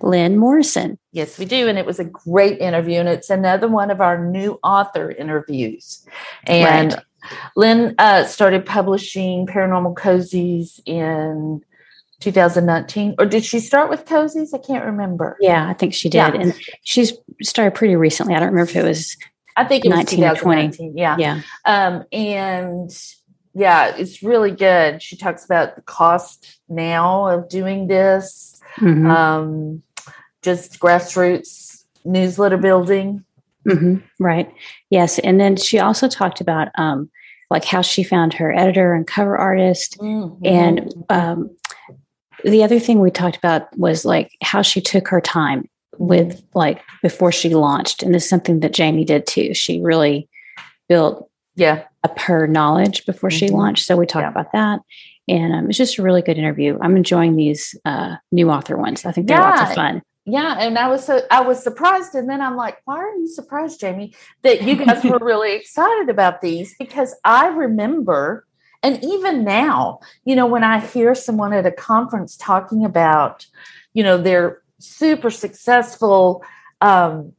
Lynn 0.00 0.36
Morrison. 0.36 0.98
Yes, 1.12 1.38
we 1.38 1.44
do. 1.44 1.68
And 1.68 1.78
it 1.78 1.86
was 1.86 1.98
a 1.98 2.04
great 2.04 2.58
interview. 2.60 3.00
And 3.00 3.08
it's 3.08 3.30
another 3.30 3.68
one 3.68 3.90
of 3.90 4.00
our 4.00 4.24
new 4.24 4.58
author 4.62 5.10
interviews. 5.10 6.06
And 6.44 6.92
right. 6.92 7.02
Lynn 7.56 7.94
uh, 7.98 8.24
started 8.24 8.64
publishing 8.64 9.46
Paranormal 9.46 9.94
Cozies 9.94 10.80
in 10.86 11.62
2019. 12.20 13.14
Or 13.18 13.26
did 13.26 13.44
she 13.44 13.60
start 13.60 13.90
with 13.90 14.04
Cozies? 14.04 14.54
I 14.54 14.58
can't 14.58 14.84
remember. 14.84 15.36
Yeah, 15.40 15.68
I 15.68 15.74
think 15.74 15.94
she 15.94 16.08
did. 16.08 16.18
Yeah. 16.18 16.34
And 16.34 16.54
she's 16.82 17.12
started 17.42 17.74
pretty 17.74 17.96
recently. 17.96 18.34
I 18.34 18.40
don't 18.40 18.50
remember 18.50 18.70
if 18.70 18.76
it 18.76 18.84
was. 18.84 19.16
I 19.56 19.64
think 19.64 19.84
it 19.84 19.88
was 19.88 19.96
19 19.96 20.24
or 20.24 20.36
20. 20.36 20.92
Yeah. 20.94 21.16
Yeah. 21.18 21.42
Um, 21.64 22.04
and 22.12 22.90
yeah, 23.54 23.96
it's 23.96 24.22
really 24.22 24.52
good. 24.52 25.02
She 25.02 25.16
talks 25.16 25.44
about 25.44 25.74
the 25.74 25.82
cost 25.82 26.60
now 26.68 27.26
of 27.26 27.48
doing 27.48 27.88
this, 27.88 28.47
mm-hmm. 28.80 29.10
um, 29.10 29.82
just 30.42 30.78
grassroots 30.80 31.84
newsletter 32.04 32.56
building. 32.56 33.24
Mm-hmm. 33.66 33.96
Right. 34.18 34.52
Yes. 34.90 35.18
And 35.18 35.38
then 35.40 35.56
she 35.56 35.78
also 35.78 36.08
talked 36.08 36.40
about 36.40 36.68
um, 36.76 37.10
like 37.50 37.64
how 37.64 37.82
she 37.82 38.02
found 38.02 38.32
her 38.34 38.54
editor 38.54 38.94
and 38.94 39.06
cover 39.06 39.36
artist. 39.36 39.98
Mm-hmm. 39.98 40.46
And 40.46 41.04
um, 41.10 41.50
the 42.44 42.62
other 42.62 42.78
thing 42.78 43.00
we 43.00 43.10
talked 43.10 43.36
about 43.36 43.76
was 43.76 44.04
like 44.04 44.32
how 44.42 44.62
she 44.62 44.80
took 44.80 45.08
her 45.08 45.20
time 45.20 45.68
with 45.98 46.42
like 46.54 46.82
before 47.02 47.32
she 47.32 47.54
launched. 47.54 48.02
And 48.02 48.14
this 48.14 48.24
is 48.24 48.30
something 48.30 48.60
that 48.60 48.72
Jamie 48.72 49.04
did 49.04 49.26
too. 49.26 49.54
She 49.54 49.80
really 49.80 50.28
built 50.88 51.28
yeah 51.56 51.84
up 52.04 52.18
her 52.20 52.46
knowledge 52.46 53.04
before 53.04 53.30
mm-hmm. 53.30 53.38
she 53.38 53.48
launched. 53.48 53.84
So 53.84 53.96
we 53.96 54.06
talked 54.06 54.24
yeah. 54.24 54.30
about 54.30 54.52
that. 54.52 54.80
And 55.28 55.54
um, 55.54 55.68
it's 55.68 55.78
just 55.78 55.98
a 55.98 56.02
really 56.02 56.22
good 56.22 56.38
interview. 56.38 56.78
I'm 56.80 56.96
enjoying 56.96 57.36
these 57.36 57.74
uh, 57.84 58.16
new 58.32 58.50
author 58.50 58.76
ones. 58.76 59.04
I 59.04 59.12
think 59.12 59.28
they're 59.28 59.38
yeah. 59.38 59.50
lots 59.50 59.70
of 59.70 59.74
fun. 59.74 60.02
Yeah, 60.24 60.56
and 60.58 60.78
I 60.78 60.88
was 60.88 61.06
so 61.06 61.22
I 61.30 61.40
was 61.40 61.62
surprised, 61.62 62.14
and 62.14 62.28
then 62.28 62.42
I'm 62.42 62.54
like, 62.54 62.76
why 62.84 62.98
are 62.98 63.14
you 63.16 63.28
surprised, 63.28 63.80
Jamie, 63.80 64.14
that 64.42 64.62
you 64.62 64.76
guys 64.76 65.02
were 65.02 65.18
really 65.22 65.54
excited 65.54 66.10
about 66.10 66.42
these? 66.42 66.74
Because 66.78 67.14
I 67.24 67.46
remember, 67.46 68.46
and 68.82 69.02
even 69.02 69.42
now, 69.42 70.00
you 70.26 70.36
know, 70.36 70.44
when 70.44 70.64
I 70.64 70.80
hear 70.80 71.14
someone 71.14 71.54
at 71.54 71.64
a 71.64 71.72
conference 71.72 72.36
talking 72.36 72.84
about, 72.84 73.46
you 73.94 74.02
know, 74.02 74.18
their 74.18 74.60
super 74.78 75.30
successful 75.30 76.44
um, 76.82 77.32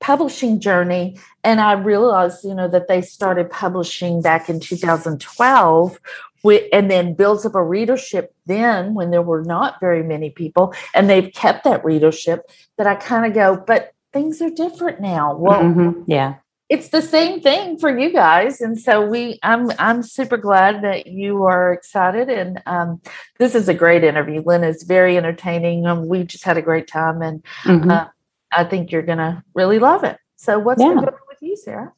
publishing 0.00 0.60
journey 0.60 1.18
and 1.42 1.60
i 1.60 1.72
realized 1.72 2.44
you 2.44 2.54
know 2.54 2.68
that 2.68 2.86
they 2.86 3.00
started 3.00 3.50
publishing 3.50 4.20
back 4.20 4.48
in 4.48 4.60
2012 4.60 5.98
and 6.44 6.90
then 6.90 7.14
builds 7.14 7.44
up 7.44 7.54
a 7.54 7.62
readership 7.62 8.34
then 8.46 8.94
when 8.94 9.10
there 9.10 9.22
were 9.22 9.42
not 9.42 9.80
very 9.80 10.02
many 10.02 10.30
people 10.30 10.74
and 10.94 11.08
they've 11.08 11.32
kept 11.32 11.64
that 11.64 11.84
readership 11.84 12.50
that 12.78 12.86
i 12.86 12.94
kind 12.94 13.26
of 13.26 13.34
go 13.34 13.62
but 13.66 13.92
things 14.12 14.40
are 14.40 14.50
different 14.50 15.00
now 15.00 15.36
well 15.36 15.62
mm-hmm. 15.62 16.02
yeah 16.06 16.36
it's 16.68 16.88
the 16.88 17.02
same 17.02 17.40
thing 17.40 17.78
for 17.78 17.96
you 17.96 18.12
guys 18.12 18.60
and 18.60 18.78
so 18.78 19.04
we 19.04 19.38
i'm 19.42 19.70
i'm 19.78 20.02
super 20.02 20.36
glad 20.36 20.82
that 20.82 21.06
you 21.06 21.44
are 21.44 21.72
excited 21.72 22.28
and 22.28 22.62
um, 22.66 23.00
this 23.38 23.54
is 23.54 23.68
a 23.68 23.74
great 23.74 24.04
interview 24.04 24.42
lynn 24.44 24.64
is 24.64 24.82
very 24.82 25.16
entertaining 25.16 25.86
um, 25.86 26.08
we 26.08 26.24
just 26.24 26.44
had 26.44 26.56
a 26.56 26.62
great 26.62 26.86
time 26.86 27.22
and 27.22 27.44
mm-hmm. 27.64 27.90
uh, 27.90 28.06
I 28.52 28.64
think 28.64 28.90
you're 28.90 29.02
going 29.02 29.18
to 29.18 29.42
really 29.54 29.78
love 29.78 30.04
it. 30.04 30.18
So, 30.36 30.58
what's 30.58 30.80
yeah. 30.80 30.94
going 30.94 31.04
with 31.04 31.42
you, 31.42 31.56
Sara? 31.56 31.92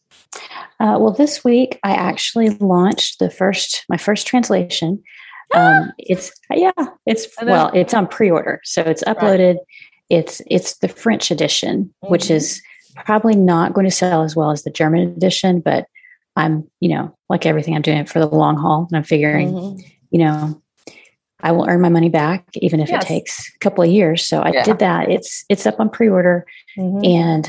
Uh, 0.81 0.97
well, 0.99 1.13
this 1.13 1.43
week 1.43 1.79
I 1.83 1.93
actually 1.93 2.51
launched 2.51 3.19
the 3.19 3.31
first 3.31 3.85
my 3.89 3.97
first 3.97 4.27
translation. 4.27 5.03
Um, 5.55 5.93
it's 5.99 6.31
yeah, 6.51 6.73
it's 7.07 7.27
well, 7.43 7.71
it's 7.75 7.95
on 7.95 8.07
pre-order, 8.07 8.61
so 8.65 8.83
it's 8.83 9.03
uploaded. 9.05 9.55
Right. 9.55 9.67
It's 10.11 10.43
it's 10.47 10.77
the 10.79 10.89
French 10.89 11.31
edition, 11.31 11.85
mm-hmm. 11.85 12.13
which 12.13 12.31
is 12.31 12.63
probably 13.05 13.35
not 13.35 13.73
going 13.73 13.87
to 13.87 13.91
sell 13.91 14.23
as 14.23 14.37
well 14.37 14.51
as 14.51 14.63
the 14.63 14.71
German 14.71 15.09
edition, 15.09 15.61
but 15.61 15.87
I'm 16.37 16.69
you 16.81 16.91
know 16.91 17.17
like 17.29 17.47
everything, 17.47 17.75
I'm 17.75 17.83
doing 17.83 17.99
it 17.99 18.09
for 18.09 18.21
the 18.21 18.27
long 18.27 18.57
haul, 18.57 18.87
and 18.91 18.97
I'm 18.97 19.05
figuring, 19.05 19.53
mm-hmm. 19.53 19.81
you 20.11 20.19
know, 20.21 20.63
I 21.41 21.53
will 21.53 21.69
earn 21.69 21.81
my 21.81 21.89
money 21.89 22.09
back 22.09 22.47
even 22.55 22.81
if 22.81 22.89
yes. 22.89 23.03
it 23.03 23.07
takes 23.07 23.49
a 23.55 23.59
couple 23.59 23.83
of 23.83 23.91
years. 23.91 24.25
So 24.25 24.41
I 24.41 24.53
yeah. 24.53 24.65
did 24.65 24.79
that. 24.81 25.11
It's 25.11 25.45
it's 25.49 25.67
up 25.67 25.81
on 25.81 25.91
pre-order 25.91 26.47
mm-hmm. 26.77 27.05
and 27.05 27.49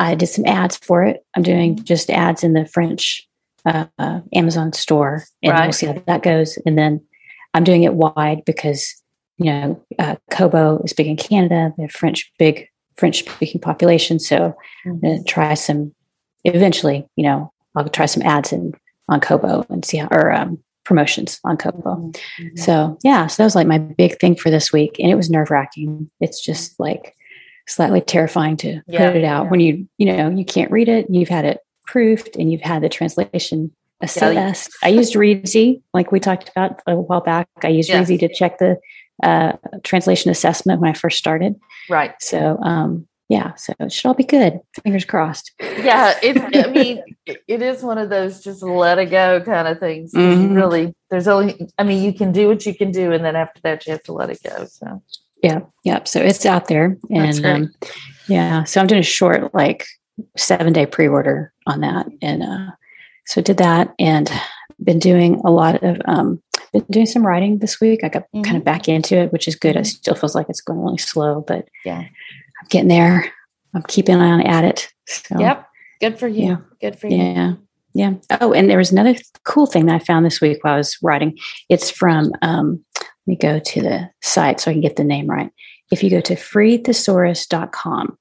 I 0.00 0.14
did 0.14 0.28
some 0.28 0.46
ads 0.46 0.78
for 0.78 1.04
it. 1.04 1.24
I'm 1.36 1.42
doing 1.42 1.76
mm-hmm. 1.76 1.84
just 1.84 2.10
ads 2.10 2.42
in 2.42 2.54
the 2.54 2.66
French 2.66 3.28
uh, 3.66 3.86
uh, 3.98 4.20
Amazon 4.32 4.72
store 4.72 5.24
and 5.42 5.52
right. 5.52 5.64
we'll 5.64 5.72
see 5.72 5.86
how 5.86 6.02
that 6.06 6.22
goes. 6.22 6.58
And 6.64 6.78
then 6.78 7.02
I'm 7.52 7.64
doing 7.64 7.82
it 7.82 7.94
wide 7.94 8.42
because 8.46 8.94
you 9.36 9.46
know 9.46 9.84
uh, 9.98 10.16
Kobo 10.30 10.78
is 10.84 10.94
big 10.94 11.06
in 11.06 11.16
Canada, 11.16 11.74
the 11.76 11.88
French 11.88 12.32
big 12.38 12.68
French 12.96 13.20
speaking 13.20 13.60
population. 13.60 14.18
So 14.18 14.56
mm-hmm. 14.86 15.06
I'm 15.06 15.18
to 15.18 15.24
try 15.24 15.54
some 15.54 15.94
eventually. 16.44 17.06
You 17.16 17.24
know, 17.24 17.52
I'll 17.76 17.88
try 17.88 18.06
some 18.06 18.22
ads 18.22 18.52
in 18.52 18.72
on 19.08 19.20
Kobo 19.20 19.66
and 19.68 19.84
see 19.84 19.98
how 19.98 20.08
or 20.10 20.32
um, 20.32 20.58
promotions 20.84 21.40
on 21.44 21.58
Kobo. 21.58 21.96
Mm-hmm. 21.96 22.56
So 22.56 22.96
yeah, 23.04 23.26
so 23.26 23.42
that 23.42 23.46
was 23.46 23.54
like 23.54 23.66
my 23.66 23.78
big 23.78 24.18
thing 24.18 24.34
for 24.34 24.50
this 24.50 24.72
week. 24.72 24.96
And 24.98 25.10
it 25.10 25.16
was 25.16 25.28
nerve 25.28 25.50
wracking. 25.50 26.10
It's 26.20 26.42
just 26.42 26.80
like 26.80 27.14
slightly 27.70 28.00
terrifying 28.00 28.56
to 28.58 28.80
yeah, 28.86 29.06
put 29.06 29.16
it 29.16 29.24
out 29.24 29.44
yeah. 29.44 29.50
when 29.50 29.60
you, 29.60 29.88
you 29.98 30.06
know, 30.06 30.30
you 30.30 30.44
can't 30.44 30.70
read 30.70 30.88
it, 30.88 31.06
you've 31.08 31.28
had 31.28 31.44
it 31.44 31.60
proofed 31.86 32.36
and 32.36 32.50
you've 32.52 32.60
had 32.60 32.82
the 32.82 32.88
translation 32.88 33.74
assessed. 34.00 34.70
Yeah, 34.82 34.88
I 34.88 34.90
used 34.92 35.14
Reedsy, 35.14 35.82
like 35.92 36.12
we 36.12 36.20
talked 36.20 36.48
about 36.48 36.80
a 36.86 36.96
while 36.96 37.20
back. 37.20 37.48
I 37.62 37.68
used 37.68 37.88
yes. 37.88 38.08
To 38.08 38.28
check 38.28 38.58
the 38.58 38.78
uh, 39.22 39.52
translation 39.84 40.30
assessment 40.30 40.80
when 40.80 40.90
I 40.90 40.94
first 40.94 41.18
started. 41.18 41.54
Right. 41.88 42.14
So 42.20 42.58
um, 42.62 43.06
yeah, 43.30 43.54
so 43.54 43.72
it 43.78 43.92
should 43.92 44.08
all 44.08 44.14
be 44.14 44.24
good. 44.24 44.58
Fingers 44.82 45.04
crossed. 45.04 45.52
Yeah, 45.60 46.18
it, 46.20 46.36
I 46.66 46.68
mean, 46.68 47.00
it 47.26 47.62
is 47.62 47.80
one 47.80 47.96
of 47.96 48.10
those 48.10 48.42
just 48.42 48.60
let 48.60 48.98
it 48.98 49.06
go 49.06 49.40
kind 49.40 49.68
of 49.68 49.78
things. 49.78 50.12
Mm-hmm. 50.12 50.52
Really, 50.52 50.92
there's 51.10 51.28
only, 51.28 51.68
I 51.78 51.84
mean, 51.84 52.02
you 52.02 52.12
can 52.12 52.32
do 52.32 52.48
what 52.48 52.66
you 52.66 52.74
can 52.74 52.90
do, 52.90 53.12
and 53.12 53.24
then 53.24 53.36
after 53.36 53.60
that, 53.62 53.86
you 53.86 53.92
have 53.92 54.02
to 54.04 54.12
let 54.12 54.30
it 54.30 54.40
go. 54.42 54.64
So, 54.64 55.00
yeah, 55.42 55.60
yeah. 55.84 56.04
So 56.04 56.20
it's 56.20 56.46
out 56.46 56.68
there, 56.68 56.96
and 57.10 57.44
um, 57.46 57.74
yeah, 58.28 58.64
so 58.64 58.80
I'm 58.80 58.86
doing 58.86 59.00
a 59.00 59.04
short, 59.04 59.54
like 59.54 59.86
seven 60.36 60.72
day 60.72 60.86
pre 60.86 61.08
order 61.08 61.52
on 61.66 61.80
that, 61.80 62.06
and 62.22 62.42
uh, 62.42 62.70
so 63.26 63.40
I 63.40 63.44
did 63.44 63.58
that, 63.58 63.94
and 63.98 64.30
been 64.82 64.98
doing 64.98 65.40
a 65.44 65.50
lot 65.50 65.82
of 65.82 66.00
um, 66.06 66.42
been 66.72 66.84
doing 66.90 67.06
some 67.06 67.26
writing 67.26 67.58
this 67.58 67.80
week. 67.80 68.04
I 68.04 68.08
got 68.08 68.22
mm-hmm. 68.24 68.42
kind 68.42 68.56
of 68.56 68.64
back 68.64 68.88
into 68.88 69.16
it, 69.16 69.32
which 69.32 69.48
is 69.48 69.56
good. 69.56 69.76
It 69.76 69.80
mm-hmm. 69.80 69.84
still 69.84 70.14
feels 70.14 70.34
like 70.34 70.48
it's 70.48 70.60
going 70.60 70.80
really 70.80 70.98
slow, 70.98 71.42
but 71.46 71.68
yeah, 71.84 72.00
I'm 72.00 72.68
getting 72.68 72.88
there. 72.88 73.32
I'm 73.74 73.82
keeping 73.82 74.16
an 74.16 74.20
eye 74.20 74.42
at 74.42 74.64
it. 74.64 74.92
So, 75.06 75.38
yep. 75.38 75.66
Good 76.00 76.18
for 76.18 76.28
you. 76.28 76.46
Yeah. 76.46 76.56
Good 76.80 76.98
for 76.98 77.08
you. 77.08 77.16
Yeah. 77.16 77.52
Yeah. 77.92 78.14
Oh, 78.40 78.52
and 78.52 78.70
there 78.70 78.78
was 78.78 78.92
another 78.92 79.16
cool 79.44 79.66
thing 79.66 79.86
that 79.86 79.96
I 79.96 80.04
found 80.04 80.24
this 80.24 80.40
week 80.40 80.62
while 80.62 80.74
I 80.74 80.78
was 80.78 80.96
writing. 81.02 81.36
It's 81.68 81.90
from, 81.90 82.32
um, 82.42 82.84
me 83.30 83.36
go 83.36 83.58
to 83.58 83.80
the 83.80 84.10
site 84.20 84.60
so 84.60 84.70
I 84.70 84.74
can 84.74 84.80
get 84.80 84.96
the 84.96 85.04
name 85.04 85.26
right. 85.26 85.50
If 85.90 86.02
you 86.02 86.10
go 86.10 86.20
to 86.20 86.34
freethesaurus.com, 86.34 88.18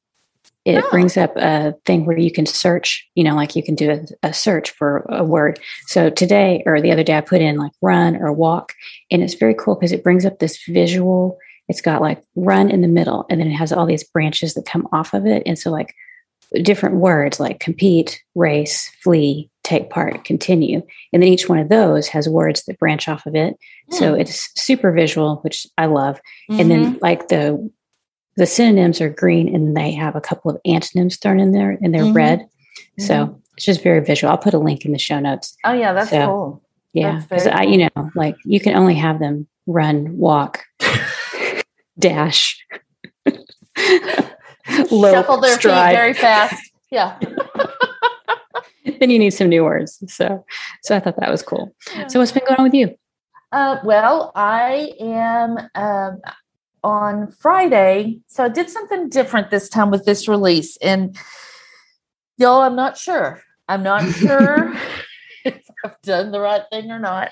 it 0.65 0.83
oh. 0.83 0.89
brings 0.89 1.17
up 1.17 1.35
a 1.35 1.73
thing 1.85 2.05
where 2.05 2.17
you 2.17 2.31
can 2.31 2.45
search, 2.45 3.07
you 3.15 3.23
know, 3.23 3.35
like 3.35 3.55
you 3.55 3.63
can 3.63 3.75
do 3.75 3.91
a, 3.91 4.27
a, 4.27 4.33
search 4.33 4.71
for 4.71 5.05
a 5.09 5.23
word. 5.23 5.59
So 5.87 6.09
today 6.09 6.63
or 6.65 6.81
the 6.81 6.91
other 6.91 7.03
day, 7.03 7.17
I 7.17 7.21
put 7.21 7.41
in 7.41 7.57
like 7.57 7.71
run 7.81 8.15
or 8.17 8.31
walk, 8.33 8.73
and 9.09 9.23
it's 9.23 9.35
very 9.35 9.53
cool 9.53 9.75
because 9.75 9.91
it 9.91 10.03
brings 10.03 10.25
up 10.25 10.39
this 10.39 10.61
visual 10.67 11.37
it's 11.69 11.81
got 11.81 12.01
like 12.01 12.21
run 12.35 12.69
in 12.69 12.81
the 12.81 12.87
middle 12.87 13.25
and 13.29 13.39
then 13.39 13.47
it 13.47 13.53
has 13.53 13.71
all 13.71 13.85
these 13.85 14.03
branches 14.03 14.55
that 14.55 14.65
come 14.65 14.87
off 14.91 15.13
of 15.13 15.25
it 15.25 15.43
and 15.45 15.57
so 15.57 15.69
like 15.69 15.93
different 16.63 16.95
words 16.95 17.39
like 17.39 17.59
compete 17.59 18.21
race 18.35 18.91
flee 19.03 19.49
take 19.69 19.89
part 19.89 20.23
continue 20.25 20.81
and 21.13 21.21
then 21.21 21.29
each 21.29 21.47
one 21.47 21.59
of 21.59 21.69
those 21.69 22.07
has 22.07 22.27
words 22.27 22.63
that 22.63 22.79
branch 22.79 23.07
off 23.07 23.25
of 23.25 23.35
it 23.35 23.55
mm. 23.91 23.93
so 23.93 24.13
hmm. 24.13 24.21
it's 24.21 24.49
super 24.59 24.91
visual 24.91 25.37
which 25.37 25.67
i 25.77 25.85
love 25.85 26.19
mm-hmm. 26.49 26.59
and 26.59 26.71
then 26.71 26.85
mm-hmm. 26.85 26.97
like 27.01 27.27
the 27.27 27.71
the 28.35 28.45
synonyms 28.45 28.99
are 29.01 29.09
green 29.09 29.53
and 29.53 29.75
they 29.77 29.91
have 29.91 30.15
a 30.15 30.21
couple 30.21 30.49
of 30.49 30.59
antonyms 30.65 31.17
thrown 31.17 31.39
in 31.39 31.51
there 31.51 31.77
and 31.81 31.93
they're 31.93 32.03
mm-hmm. 32.03 32.13
red 32.13 32.47
so 32.97 33.13
mm-hmm. 33.13 33.33
it's 33.55 33.65
just 33.65 33.83
very 33.83 33.99
visual 33.99 34.31
i'll 34.31 34.37
put 34.37 34.53
a 34.53 34.59
link 34.59 34.85
in 34.85 34.91
the 34.91 34.99
show 34.99 35.19
notes 35.19 35.55
oh 35.65 35.73
yeah 35.73 35.93
that's 35.93 36.09
so, 36.09 36.25
cool 36.25 36.63
yeah 36.93 37.21
because 37.29 37.45
i 37.47 37.61
you 37.61 37.77
know 37.77 38.09
like 38.15 38.35
you 38.45 38.59
can 38.59 38.75
only 38.75 38.95
have 38.95 39.19
them 39.19 39.47
run 39.67 40.17
walk 40.17 40.63
dash 41.99 42.65
low 44.91 45.11
Shuffle 45.13 45.39
their 45.39 45.59
stride. 45.59 45.91
feet 45.91 45.97
very 45.97 46.13
fast. 46.13 46.71
Yeah. 46.91 47.19
then 48.99 49.09
you 49.09 49.19
need 49.19 49.31
some 49.31 49.49
new 49.49 49.63
words. 49.63 50.03
So, 50.07 50.45
so 50.83 50.95
I 50.95 50.99
thought 50.99 51.17
that 51.19 51.31
was 51.31 51.43
cool. 51.43 51.73
Yeah. 51.93 52.07
So, 52.07 52.19
what's 52.19 52.31
been 52.31 52.43
going 52.47 52.57
on 52.59 52.63
with 52.63 52.73
you? 52.73 52.95
Uh, 53.51 53.77
well, 53.83 54.31
I 54.35 54.93
am 54.99 55.57
um, 55.75 56.21
on 56.83 57.31
Friday. 57.31 58.19
So, 58.27 58.45
I 58.45 58.49
did 58.49 58.69
something 58.69 59.09
different 59.09 59.49
this 59.49 59.69
time 59.69 59.91
with 59.91 60.05
this 60.05 60.27
release. 60.27 60.77
And 60.77 61.17
y'all, 62.37 62.61
I'm 62.61 62.75
not 62.75 62.97
sure. 62.97 63.41
I'm 63.67 63.83
not 63.83 64.03
sure 64.13 64.73
if 65.45 65.61
I've 65.83 66.01
done 66.01 66.31
the 66.31 66.39
right 66.39 66.63
thing 66.71 66.91
or 66.91 66.99
not. 66.99 67.31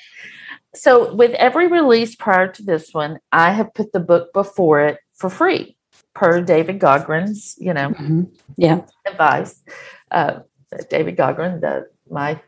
So, 0.75 1.13
with 1.13 1.31
every 1.31 1.67
release 1.67 2.15
prior 2.15 2.51
to 2.51 2.63
this 2.63 2.93
one, 2.93 3.19
I 3.31 3.51
have 3.51 3.73
put 3.73 3.93
the 3.93 3.99
book 3.99 4.33
before 4.33 4.81
it 4.81 4.99
for 5.15 5.29
free, 5.29 5.77
per 6.13 6.41
David 6.41 6.79
Gaughran's, 6.79 7.55
you 7.57 7.73
know, 7.73 7.89
mm-hmm. 7.89 8.23
yeah, 8.57 8.81
advice. 9.05 9.63
Uh, 10.11 10.39
David 10.89 11.17
Gaughran, 11.17 11.61
the 11.61 11.87
my 12.09 12.41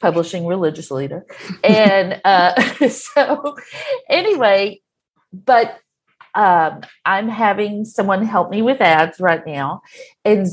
publishing 0.00 0.46
religious 0.46 0.90
leader, 0.90 1.26
and 1.64 2.20
uh, 2.24 2.60
so 2.88 3.56
anyway, 4.08 4.80
but 5.32 5.78
um, 6.34 6.82
I'm 7.04 7.28
having 7.28 7.84
someone 7.84 8.24
help 8.24 8.50
me 8.50 8.62
with 8.62 8.80
ads 8.80 9.20
right 9.20 9.44
now, 9.46 9.82
and 10.24 10.46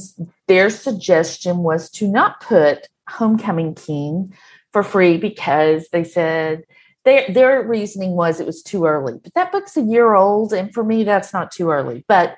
their 0.47 0.69
suggestion 0.69 1.59
was 1.59 1.89
to 1.91 2.07
not 2.07 2.41
put 2.41 2.87
Homecoming 3.09 3.75
King 3.75 4.33
for 4.71 4.83
free 4.83 5.17
because 5.17 5.89
they 5.89 6.03
said 6.03 6.63
their 7.05 7.29
their 7.29 7.63
reasoning 7.63 8.11
was 8.11 8.39
it 8.39 8.45
was 8.45 8.63
too 8.63 8.85
early. 8.85 9.19
But 9.23 9.33
that 9.35 9.51
book's 9.51 9.77
a 9.77 9.81
year 9.81 10.15
old, 10.15 10.53
and 10.53 10.73
for 10.73 10.83
me, 10.83 11.03
that's 11.03 11.33
not 11.33 11.51
too 11.51 11.69
early. 11.69 12.03
But 12.07 12.37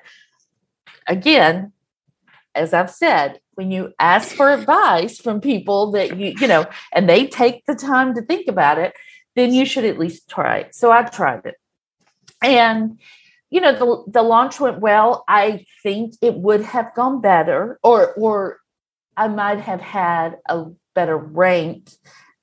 again, 1.06 1.72
as 2.54 2.74
I've 2.74 2.90
said, 2.90 3.40
when 3.58 3.72
you 3.72 3.92
ask 3.98 4.36
for 4.36 4.52
advice 4.52 5.18
from 5.18 5.40
people 5.40 5.90
that 5.90 6.16
you 6.16 6.32
you 6.40 6.46
know, 6.46 6.64
and 6.92 7.08
they 7.08 7.26
take 7.26 7.66
the 7.66 7.74
time 7.74 8.14
to 8.14 8.22
think 8.22 8.46
about 8.46 8.78
it, 8.78 8.94
then 9.34 9.52
you 9.52 9.66
should 9.66 9.84
at 9.84 9.98
least 9.98 10.30
try 10.30 10.58
it. 10.58 10.76
So 10.76 10.92
I 10.92 11.02
tried 11.02 11.44
it, 11.44 11.56
and 12.40 13.00
you 13.50 13.60
know 13.60 13.72
the 13.72 14.12
the 14.12 14.22
launch 14.22 14.60
went 14.60 14.78
well. 14.78 15.24
I 15.26 15.66
think 15.82 16.14
it 16.22 16.34
would 16.34 16.62
have 16.62 16.94
gone 16.94 17.20
better, 17.20 17.80
or 17.82 18.14
or 18.14 18.60
I 19.16 19.26
might 19.26 19.58
have 19.58 19.80
had 19.80 20.36
a 20.48 20.66
better 20.94 21.16
rank 21.16 21.90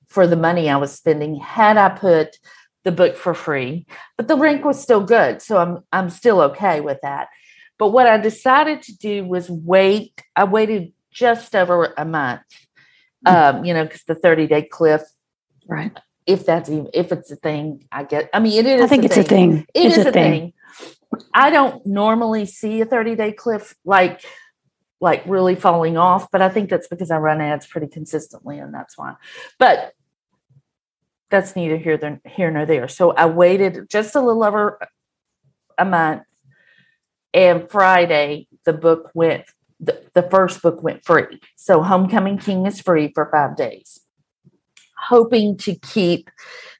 for 0.06 0.26
the 0.26 0.36
money 0.36 0.68
I 0.68 0.76
was 0.76 0.92
spending 0.92 1.36
had 1.36 1.78
I 1.78 1.88
put 1.88 2.36
the 2.84 2.92
book 2.92 3.16
for 3.16 3.32
free. 3.32 3.86
But 4.18 4.28
the 4.28 4.36
rank 4.36 4.66
was 4.66 4.82
still 4.82 5.02
good, 5.02 5.40
so 5.40 5.56
I'm 5.56 5.78
I'm 5.94 6.10
still 6.10 6.42
okay 6.42 6.82
with 6.82 6.98
that. 7.02 7.28
But 7.78 7.88
what 7.88 8.06
I 8.06 8.18
decided 8.18 8.82
to 8.82 8.96
do 8.96 9.24
was 9.24 9.48
wait. 9.48 10.22
I 10.34 10.44
waited 10.44 10.92
just 11.16 11.56
over 11.56 11.94
a 11.96 12.04
month. 12.04 12.42
Mm-hmm. 13.26 13.58
Um, 13.58 13.64
you 13.64 13.72
know, 13.72 13.84
because 13.84 14.04
the 14.04 14.14
30 14.14 14.46
day 14.46 14.62
cliff, 14.62 15.02
right? 15.66 15.96
If 16.26 16.44
that's 16.44 16.68
even 16.68 16.90
if 16.92 17.12
it's 17.12 17.30
a 17.30 17.36
thing, 17.36 17.84
I 17.90 18.04
get. 18.04 18.28
I 18.34 18.40
mean, 18.40 18.52
it 18.58 18.66
is. 18.66 18.82
I 18.82 18.86
think 18.86 19.04
a 19.04 19.06
it's 19.06 19.14
thing. 19.14 19.24
a 19.24 19.28
thing. 19.28 19.66
It 19.74 19.86
it's 19.86 19.96
is 19.96 20.06
a, 20.06 20.08
a 20.10 20.12
thing. 20.12 20.52
thing. 21.12 21.20
I 21.32 21.50
don't 21.50 21.84
normally 21.86 22.46
see 22.46 22.80
a 22.80 22.84
30 22.84 23.14
day 23.14 23.32
cliff 23.32 23.74
like 23.84 24.22
like 25.00 25.22
really 25.26 25.54
falling 25.54 25.96
off, 25.96 26.30
but 26.30 26.42
I 26.42 26.48
think 26.48 26.68
that's 26.68 26.88
because 26.88 27.10
I 27.10 27.18
run 27.18 27.40
ads 27.40 27.66
pretty 27.66 27.86
consistently, 27.86 28.58
and 28.58 28.74
that's 28.74 28.98
why. 28.98 29.14
But 29.58 29.92
that's 31.30 31.56
neither 31.56 31.76
here 31.76 31.96
than 31.96 32.20
here 32.24 32.50
nor 32.50 32.66
there. 32.66 32.88
So 32.88 33.12
I 33.12 33.26
waited 33.26 33.88
just 33.88 34.14
a 34.14 34.20
little 34.20 34.44
over 34.44 34.78
a 35.78 35.84
month, 35.84 36.22
and 37.32 37.70
Friday 37.70 38.48
the 38.64 38.72
book 38.72 39.10
went. 39.14 39.44
The, 39.80 40.02
the 40.14 40.22
first 40.22 40.62
book 40.62 40.82
went 40.82 41.04
free. 41.04 41.40
So 41.56 41.82
Homecoming 41.82 42.38
King 42.38 42.66
is 42.66 42.80
free 42.80 43.12
for 43.14 43.28
five 43.30 43.56
days. 43.56 44.00
Hoping 44.96 45.56
to 45.58 45.74
keep 45.74 46.30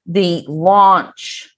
the 0.06 0.44
launch 0.48 1.56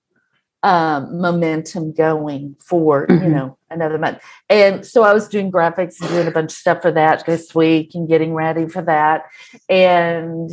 um, 0.62 1.20
momentum 1.20 1.93
going 1.93 2.56
for 2.58 3.06
mm-hmm. 3.06 3.23
you 3.25 3.31
know 3.31 3.58
another 3.70 3.99
month. 3.99 4.19
And 4.49 4.85
so 4.85 5.02
I 5.02 5.12
was 5.12 5.29
doing 5.29 5.52
graphics 5.52 6.00
and 6.00 6.11
doing 6.11 6.26
a 6.26 6.32
bunch 6.32 6.52
of 6.52 6.56
stuff 6.56 6.82
for 6.82 6.90
that 6.93 7.25
this 7.26 7.55
week 7.55 7.94
and 7.94 8.08
getting 8.08 8.35
ready 8.35 8.67
for 8.67 8.82
that. 8.82 9.26
And 9.69 10.50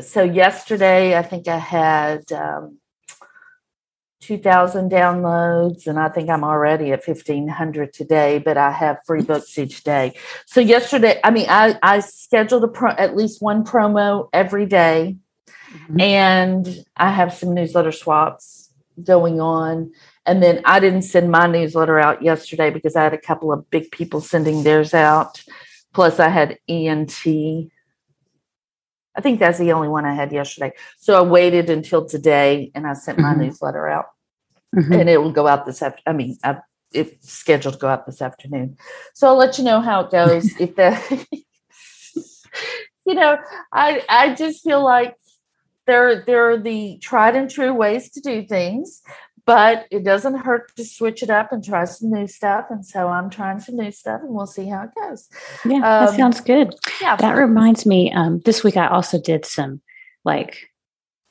so 0.00 0.22
yesterday, 0.22 1.16
I 1.16 1.22
think 1.22 1.48
I 1.48 1.58
had 1.58 2.30
um, 2.32 2.78
2,000 4.26 4.90
downloads, 4.90 5.86
and 5.86 5.98
I 5.98 6.08
think 6.08 6.28
I'm 6.28 6.44
already 6.44 6.92
at 6.92 7.06
1,500 7.06 7.92
today, 7.92 8.38
but 8.38 8.56
I 8.56 8.70
have 8.70 8.98
free 9.06 9.22
books 9.22 9.58
each 9.58 9.84
day. 9.84 10.14
So 10.46 10.60
yesterday, 10.60 11.20
I 11.22 11.30
mean, 11.30 11.46
I, 11.48 11.78
I 11.82 12.00
scheduled 12.00 12.64
a 12.64 12.68
pro, 12.68 12.90
at 12.90 13.16
least 13.16 13.40
one 13.40 13.64
promo 13.64 14.28
every 14.32 14.66
day, 14.66 15.16
mm-hmm. 15.70 16.00
and 16.00 16.84
I 16.96 17.10
have 17.10 17.32
some 17.32 17.54
newsletter 17.54 17.92
swaps 17.92 18.70
going 19.02 19.40
on. 19.40 19.92
And 20.24 20.42
then 20.42 20.60
I 20.64 20.80
didn't 20.80 21.02
send 21.02 21.30
my 21.30 21.46
newsletter 21.46 22.00
out 22.00 22.22
yesterday 22.22 22.70
because 22.70 22.96
I 22.96 23.04
had 23.04 23.14
a 23.14 23.18
couple 23.18 23.52
of 23.52 23.70
big 23.70 23.92
people 23.92 24.20
sending 24.20 24.64
theirs 24.64 24.92
out. 24.92 25.44
Plus, 25.92 26.18
I 26.18 26.28
had 26.28 26.58
ENT 26.68 27.70
I 29.16 29.22
think 29.22 29.40
that's 29.40 29.58
the 29.58 29.72
only 29.72 29.88
one 29.88 30.04
I 30.04 30.14
had 30.14 30.30
yesterday. 30.30 30.72
So 30.98 31.18
I 31.18 31.22
waited 31.22 31.70
until 31.70 32.04
today 32.04 32.70
and 32.74 32.86
I 32.86 32.92
sent 32.92 33.18
my 33.18 33.30
mm-hmm. 33.30 33.42
newsletter 33.42 33.88
out. 33.88 34.06
Mm-hmm. 34.74 34.92
And 34.92 35.08
it 35.08 35.22
will 35.22 35.32
go 35.32 35.46
out 35.46 35.66
this 35.66 35.82
after 35.82 36.02
I 36.06 36.12
mean, 36.12 36.36
I, 36.44 36.58
it's 36.92 37.32
scheduled 37.32 37.74
to 37.74 37.80
go 37.80 37.88
out 37.88 38.06
this 38.06 38.22
afternoon. 38.22 38.76
So 39.14 39.28
I'll 39.28 39.36
let 39.36 39.58
you 39.58 39.64
know 39.64 39.80
how 39.80 40.00
it 40.00 40.10
goes. 40.10 40.58
if 40.60 40.76
the 40.76 41.26
you 43.06 43.14
know, 43.14 43.38
I 43.72 44.02
I 44.08 44.34
just 44.34 44.62
feel 44.62 44.82
like 44.82 45.16
there 45.86 46.22
there 46.22 46.50
are 46.50 46.58
the 46.58 46.98
tried 46.98 47.36
and 47.36 47.50
true 47.50 47.72
ways 47.72 48.10
to 48.10 48.20
do 48.20 48.44
things 48.46 49.02
but 49.46 49.86
it 49.92 50.04
doesn't 50.04 50.38
hurt 50.38 50.74
to 50.76 50.84
switch 50.84 51.22
it 51.22 51.30
up 51.30 51.52
and 51.52 51.64
try 51.64 51.84
some 51.84 52.10
new 52.10 52.26
stuff. 52.26 52.66
And 52.68 52.84
so 52.84 53.06
I'm 53.06 53.30
trying 53.30 53.60
some 53.60 53.76
new 53.76 53.92
stuff 53.92 54.20
and 54.22 54.34
we'll 54.34 54.46
see 54.46 54.66
how 54.68 54.82
it 54.82 54.90
goes. 54.96 55.28
Yeah, 55.64 55.76
um, 55.76 55.82
that 55.82 56.16
sounds 56.16 56.40
good. 56.40 56.74
Yeah. 57.00 57.14
That 57.14 57.36
reminds 57.36 57.86
me, 57.86 58.12
um, 58.12 58.40
this 58.40 58.64
week 58.64 58.76
I 58.76 58.88
also 58.88 59.20
did 59.20 59.46
some 59.46 59.80
like 60.24 60.68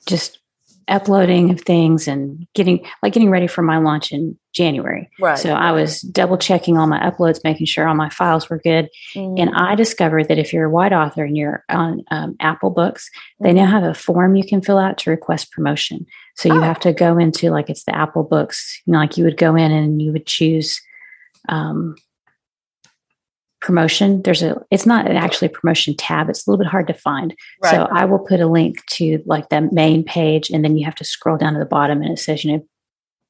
just 0.08 0.40
uploading 0.88 1.50
of 1.52 1.62
things 1.62 2.08
and 2.08 2.48
getting 2.54 2.86
like 3.02 3.14
getting 3.14 3.30
ready 3.30 3.48
for 3.48 3.62
my 3.62 3.78
launch 3.78 4.12
in 4.12 4.38
January. 4.54 5.10
Right. 5.20 5.38
So 5.38 5.52
I 5.52 5.72
was 5.72 6.02
double 6.02 6.38
checking 6.38 6.78
all 6.78 6.88
my 6.88 7.00
uploads, 7.00 7.44
making 7.44 7.66
sure 7.66 7.88
all 7.88 7.96
my 7.96 8.10
files 8.10 8.50
were 8.50 8.60
good. 8.60 8.90
Mm-hmm. 9.16 9.42
And 9.42 9.56
I 9.56 9.76
discovered 9.76 10.28
that 10.28 10.38
if 10.38 10.54
you're 10.54 10.66
a 10.66 10.70
wide 10.70 10.94
author 10.94 11.26
and 11.26 11.36
you're 11.36 11.64
on 11.70 12.04
um, 12.12 12.36
Apple 12.40 12.70
Books, 12.70 13.10
they 13.42 13.52
now 13.52 13.66
have 13.66 13.84
a 13.84 13.94
form 13.94 14.36
you 14.36 14.46
can 14.46 14.62
fill 14.62 14.78
out 14.78 14.98
to 15.00 15.10
request 15.10 15.52
promotion. 15.52 16.06
So 16.36 16.54
you 16.54 16.60
oh. 16.60 16.64
have 16.64 16.80
to 16.82 16.94
go 16.94 17.18
into 17.18 17.50
like 17.50 17.70
it's 17.70 17.84
the 17.84 17.96
Apple 17.96 18.24
Books, 18.24 18.82
you 18.86 18.94
know, 18.94 19.00
like 19.00 19.18
you 19.18 19.24
would 19.24 19.38
go 19.38 19.56
in 19.56 19.72
and 19.72 20.02
you 20.02 20.12
would 20.12 20.26
choose 20.26 20.82
um, 21.50 21.96
promotion. 23.66 24.22
There's 24.22 24.44
a, 24.44 24.64
it's 24.70 24.86
not 24.86 25.10
actually 25.10 25.48
a 25.48 25.50
promotion 25.50 25.96
tab. 25.98 26.30
It's 26.30 26.46
a 26.46 26.50
little 26.50 26.64
bit 26.64 26.70
hard 26.70 26.86
to 26.88 26.94
find. 26.94 27.36
Right. 27.64 27.72
So 27.72 27.88
I 27.92 28.06
will 28.06 28.20
put 28.20 28.40
a 28.40 28.46
link 28.46 28.86
to 28.92 29.22
like 29.26 29.50
the 29.50 29.62
main 29.72 30.04
page, 30.04 30.52
and 30.52 30.64
then 30.64 30.78
you 30.78 30.86
have 30.86 30.96
to 30.96 31.04
scroll 31.04 31.36
down 31.36 31.54
to 31.54 31.60
the 31.60 31.66
bottom, 31.66 32.02
and 32.02 32.12
it 32.12 32.20
says, 32.20 32.46
you 32.46 32.54
know, 32.54 32.66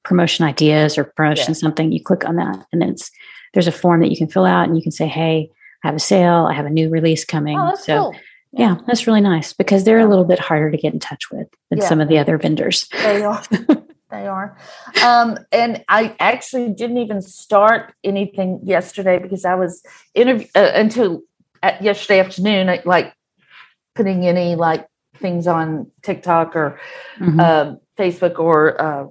promotion 0.04 0.46
ideas 0.46 0.98
or 0.98 1.06
promotion 1.06 1.54
yeah. 1.54 1.54
something. 1.54 1.92
You 1.92 2.04
click 2.04 2.28
on 2.28 2.36
that, 2.36 2.66
and 2.74 2.82
then 2.82 2.90
it's 2.90 3.10
there's 3.54 3.68
a 3.68 3.72
form 3.72 4.02
that 4.02 4.12
you 4.12 4.18
can 4.18 4.28
fill 4.28 4.46
out, 4.46 4.68
and 4.68 4.76
you 4.76 4.84
can 4.84 4.92
say, 4.92 5.08
hey, 5.08 5.50
I 5.84 5.88
have 5.88 5.96
a 5.96 6.00
sale. 6.00 6.48
I 6.52 6.54
have 6.54 6.66
a 6.66 6.70
new 6.70 6.90
release 6.90 7.24
coming. 7.24 7.58
Oh, 7.58 7.76
so. 7.76 8.12
Cool. 8.12 8.16
Yeah, 8.58 8.78
that's 8.88 9.06
really 9.06 9.20
nice 9.20 9.52
because 9.52 9.84
they're 9.84 10.00
a 10.00 10.08
little 10.08 10.24
bit 10.24 10.40
harder 10.40 10.72
to 10.72 10.78
get 10.78 10.94
in 10.94 11.00
touch 11.02 11.30
with 11.30 11.48
than 11.70 11.80
yeah. 11.80 11.90
some 11.90 12.00
of 12.00 12.08
the 12.08 12.18
other 12.18 12.38
vendors. 12.38 12.88
They 13.04 13.22
are. 13.22 13.44
they 14.16 14.28
are. 14.28 14.58
Um, 15.04 15.38
and 15.52 15.84
I 15.88 16.16
actually 16.20 16.74
didn't 16.74 16.98
even 16.98 17.22
start 17.22 17.94
anything 18.04 18.60
yesterday 18.64 19.20
because 19.20 19.46
I 19.46 19.56
was 19.56 19.84
interview 20.14 20.48
uh, 20.56 20.72
until 20.74 21.22
at 21.62 21.82
yesterday 21.82 22.20
afternoon, 22.20 22.80
like 22.86 23.14
putting 23.96 24.26
any 24.26 24.56
like 24.56 24.88
things 25.18 25.48
on 25.48 25.92
TikTok 26.02 26.56
or 26.56 26.80
mm-hmm. 27.20 27.40
uh, 27.40 27.76
Facebook 27.98 28.40
or 28.40 28.82
uh, 28.82 29.08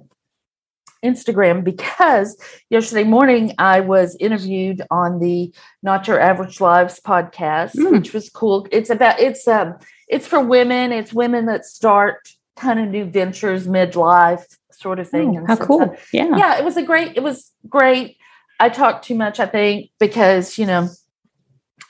Instagram 1.03 1.63
because 1.63 2.37
yesterday 2.69 3.03
morning 3.03 3.53
I 3.59 3.79
was 3.81 4.15
interviewed 4.19 4.81
on 4.89 5.19
the 5.19 5.53
Not 5.83 6.07
Your 6.07 6.19
Average 6.19 6.59
Lives 6.59 6.99
podcast, 7.05 7.75
mm. 7.75 7.91
which 7.91 8.13
was 8.13 8.29
cool. 8.29 8.67
It's 8.71 8.89
about 8.89 9.19
it's 9.19 9.47
um 9.47 9.75
it's 10.07 10.27
for 10.27 10.39
women. 10.39 10.91
It's 10.91 11.13
women 11.13 11.45
that 11.45 11.65
start 11.65 12.17
kind 12.55 12.79
of 12.79 12.87
new 12.87 13.05
ventures 13.05 13.67
midlife 13.67 14.45
sort 14.85 14.99
of 14.99 15.09
thing. 15.09 15.35
Oh, 15.39 15.45
how 15.47 15.55
cool! 15.55 15.97
yeah, 16.13 16.37
yeah. 16.37 16.59
It 16.59 16.63
was 16.63 16.77
a 16.77 16.83
great. 16.83 17.17
It 17.17 17.23
was 17.23 17.51
great. 17.67 18.17
I 18.59 18.69
talked 18.69 19.05
too 19.05 19.15
much, 19.15 19.39
I 19.39 19.47
think, 19.47 19.89
because 19.99 20.59
you 20.59 20.67
know 20.67 20.89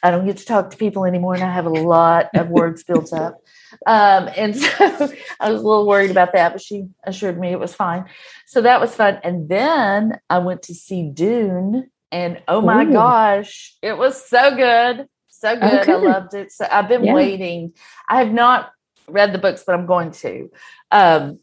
I 0.01 0.11
don't 0.11 0.25
get 0.25 0.37
to 0.37 0.45
talk 0.45 0.69
to 0.69 0.77
people 0.77 1.03
anymore, 1.03 1.33
and 1.33 1.43
I 1.43 1.51
have 1.51 1.65
a 1.65 1.69
lot 1.69 2.29
of 2.33 2.49
words 2.49 2.83
built 2.83 3.11
up. 3.13 3.41
Um, 3.87 4.29
and 4.37 4.55
so 4.55 4.69
I 5.39 5.51
was 5.51 5.61
a 5.61 5.67
little 5.67 5.85
worried 5.85 6.09
about 6.09 6.31
that, 6.31 6.53
but 6.53 6.61
she 6.61 6.85
assured 7.03 7.37
me 7.37 7.49
it 7.49 7.59
was 7.59 7.75
fine. 7.75 8.05
So 8.45 8.61
that 8.61 8.79
was 8.79 8.95
fun. 8.95 9.19
And 9.21 9.49
then 9.49 10.17
I 10.29 10.39
went 10.39 10.61
to 10.63 10.73
see 10.73 11.09
Dune, 11.09 11.91
and 12.09 12.41
oh 12.47 12.61
my 12.61 12.85
Ooh. 12.85 12.93
gosh, 12.93 13.75
it 13.81 13.97
was 13.97 14.23
so 14.23 14.55
good. 14.55 15.09
so 15.27 15.55
good. 15.55 15.81
Okay. 15.81 15.91
I 15.91 15.95
loved 15.97 16.33
it. 16.35 16.53
So 16.53 16.65
I've 16.71 16.87
been 16.87 17.03
yeah. 17.03 17.13
waiting. 17.13 17.73
I 18.07 18.19
have 18.19 18.31
not 18.31 18.71
read 19.09 19.33
the 19.33 19.39
books, 19.39 19.63
but 19.65 19.75
I'm 19.75 19.85
going 19.85 20.11
to. 20.11 20.49
Um, 20.91 21.39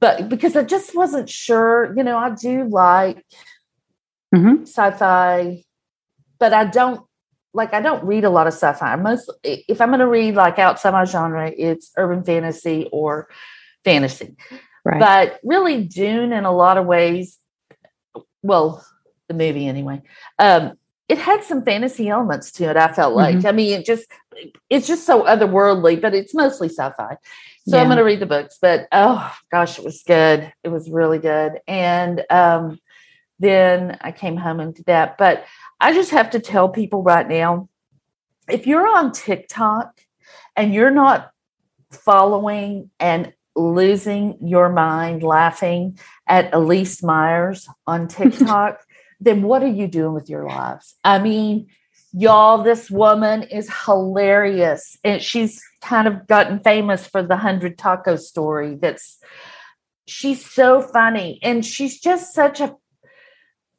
but 0.00 0.28
because 0.28 0.56
I 0.56 0.62
just 0.62 0.94
wasn't 0.94 1.28
sure, 1.28 1.94
you 1.96 2.02
know, 2.02 2.16
I 2.16 2.30
do 2.30 2.64
like 2.64 3.24
mm-hmm. 4.34 4.62
sci-fi, 4.62 5.64
but 6.38 6.52
I 6.52 6.64
don't 6.64 7.00
like 7.54 7.72
I 7.72 7.80
don't 7.80 8.04
read 8.04 8.24
a 8.24 8.30
lot 8.30 8.46
of 8.46 8.52
sci-fi. 8.52 8.96
Most 8.96 9.32
if 9.42 9.80
I'm 9.80 9.88
going 9.88 10.00
to 10.00 10.06
read 10.06 10.34
like 10.34 10.58
outside 10.58 10.92
my 10.92 11.04
genre, 11.04 11.50
it's 11.56 11.90
urban 11.96 12.22
fantasy 12.22 12.88
or 12.92 13.28
fantasy. 13.84 14.36
Right. 14.84 15.00
But 15.00 15.40
really, 15.42 15.84
Dune 15.84 16.32
in 16.32 16.44
a 16.44 16.52
lot 16.52 16.76
of 16.76 16.86
ways, 16.86 17.38
well, 18.42 18.86
the 19.28 19.34
movie 19.34 19.66
anyway, 19.66 20.02
um, 20.38 20.78
it 21.08 21.18
had 21.18 21.42
some 21.42 21.64
fantasy 21.64 22.08
elements 22.08 22.52
to 22.52 22.64
it. 22.64 22.76
I 22.76 22.92
felt 22.92 23.14
like. 23.14 23.36
Mm-hmm. 23.38 23.46
I 23.46 23.52
mean, 23.52 23.80
it 23.80 23.86
just 23.86 24.06
it's 24.68 24.86
just 24.86 25.06
so 25.06 25.24
otherworldly, 25.24 26.00
but 26.00 26.14
it's 26.14 26.34
mostly 26.34 26.68
sci-fi. 26.68 27.16
So 27.66 27.76
yeah. 27.76 27.82
I'm 27.82 27.88
going 27.88 27.98
to 27.98 28.04
read 28.04 28.20
the 28.20 28.26
books. 28.26 28.58
But 28.60 28.88
oh 28.92 29.34
gosh, 29.50 29.78
it 29.78 29.84
was 29.84 30.02
good. 30.06 30.52
It 30.62 30.68
was 30.68 30.90
really 30.90 31.18
good. 31.18 31.60
And 31.66 32.24
um, 32.30 32.78
then 33.38 33.98
I 34.00 34.12
came 34.12 34.36
home 34.36 34.60
and 34.60 34.74
did 34.74 34.86
that. 34.86 35.18
But 35.18 35.44
I 35.80 35.92
just 35.92 36.10
have 36.10 36.30
to 36.30 36.40
tell 36.40 36.68
people 36.68 37.02
right 37.02 37.28
now, 37.28 37.68
if 38.48 38.66
you're 38.66 38.86
on 38.86 39.12
TikTok 39.12 40.00
and 40.54 40.72
you're 40.72 40.90
not 40.90 41.30
following 41.90 42.90
and 43.00 43.32
losing 43.56 44.38
your 44.42 44.68
mind 44.68 45.22
laughing 45.22 45.98
at 46.28 46.52
Elyse 46.52 47.02
Myers 47.02 47.68
on 47.86 48.06
TikTok 48.08 48.80
then 49.20 49.42
what 49.42 49.62
are 49.62 49.68
you 49.68 49.86
doing 49.86 50.12
with 50.12 50.28
your 50.28 50.46
lives? 50.46 50.94
I 51.04 51.18
mean, 51.18 51.68
y'all, 52.16 52.62
this 52.62 52.90
woman 52.90 53.42
is 53.42 53.70
hilarious. 53.84 54.96
And 55.04 55.22
she's 55.22 55.62
kind 55.82 56.08
of 56.08 56.26
gotten 56.26 56.60
famous 56.60 57.06
for 57.06 57.22
the 57.22 57.36
hundred 57.36 57.76
taco 57.78 58.16
story. 58.16 58.74
That's 58.74 59.18
she's 60.06 60.44
so 60.44 60.80
funny. 60.80 61.38
And 61.42 61.64
she's 61.64 62.00
just 62.00 62.34
such 62.34 62.60
a 62.60 62.74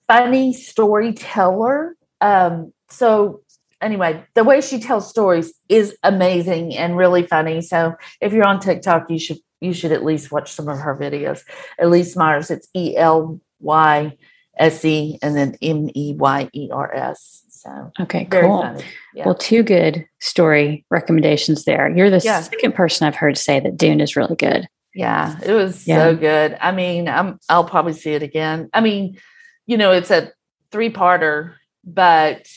funny 0.08 0.54
storyteller. 0.54 1.96
Um, 2.22 2.74
so 2.90 3.42
anyway, 3.82 4.24
the 4.36 4.44
way 4.44 4.62
she 4.62 4.80
tells 4.80 5.10
stories 5.10 5.54
is 5.68 5.98
amazing 6.04 6.76
and 6.78 6.96
really 6.96 7.26
funny. 7.26 7.62
So 7.62 7.96
if 8.22 8.34
you're 8.34 8.48
on 8.48 8.60
TikTok, 8.60 9.10
you 9.10 9.20
should 9.20 9.40
you 9.60 9.74
should 9.74 9.92
at 9.92 10.06
least 10.06 10.32
watch 10.32 10.52
some 10.52 10.70
of 10.70 10.78
her 10.78 10.96
videos. 10.96 11.42
Elyse 11.82 12.16
Myers, 12.16 12.52
it's 12.52 12.68
E 12.76 12.96
L 12.96 13.42
Y 13.60 14.16
S 14.60 14.86
E 14.86 15.18
and 15.24 15.36
then 15.36 15.58
M 15.64 15.90
E 15.96 16.14
Y 16.16 16.50
E 16.54 16.70
R 16.72 16.94
S. 16.94 17.47
So 17.58 17.92
okay, 18.00 18.26
cool. 18.26 18.82
Yeah. 19.14 19.26
Well, 19.26 19.36
two 19.36 19.64
good 19.64 20.06
story 20.20 20.86
recommendations 20.90 21.66
there. 21.66 21.90
You're 21.90 22.10
the 22.10 22.22
yeah. 22.24 22.42
second 22.42 22.76
person 22.76 23.08
I've 23.08 23.16
heard 23.16 23.38
say 23.38 23.60
that 23.60 23.78
Dune 23.78 24.00
is 24.00 24.16
really 24.16 24.36
good. 24.36 24.68
Yeah, 24.94 25.38
it 25.44 25.54
was 25.54 25.88
yeah. 25.88 25.98
so 25.98 26.16
good. 26.16 26.58
I 26.60 26.72
mean, 26.72 27.08
I'm 27.08 27.40
I'll 27.50 27.64
probably 27.64 27.94
see 27.94 28.12
it 28.12 28.24
again. 28.24 28.70
I 28.74 28.82
mean, 28.82 29.18
you 29.66 29.78
know, 29.78 29.92
it's 29.92 30.12
a 30.12 30.32
three 30.72 30.92
parter, 30.92 31.56
but 31.84 32.48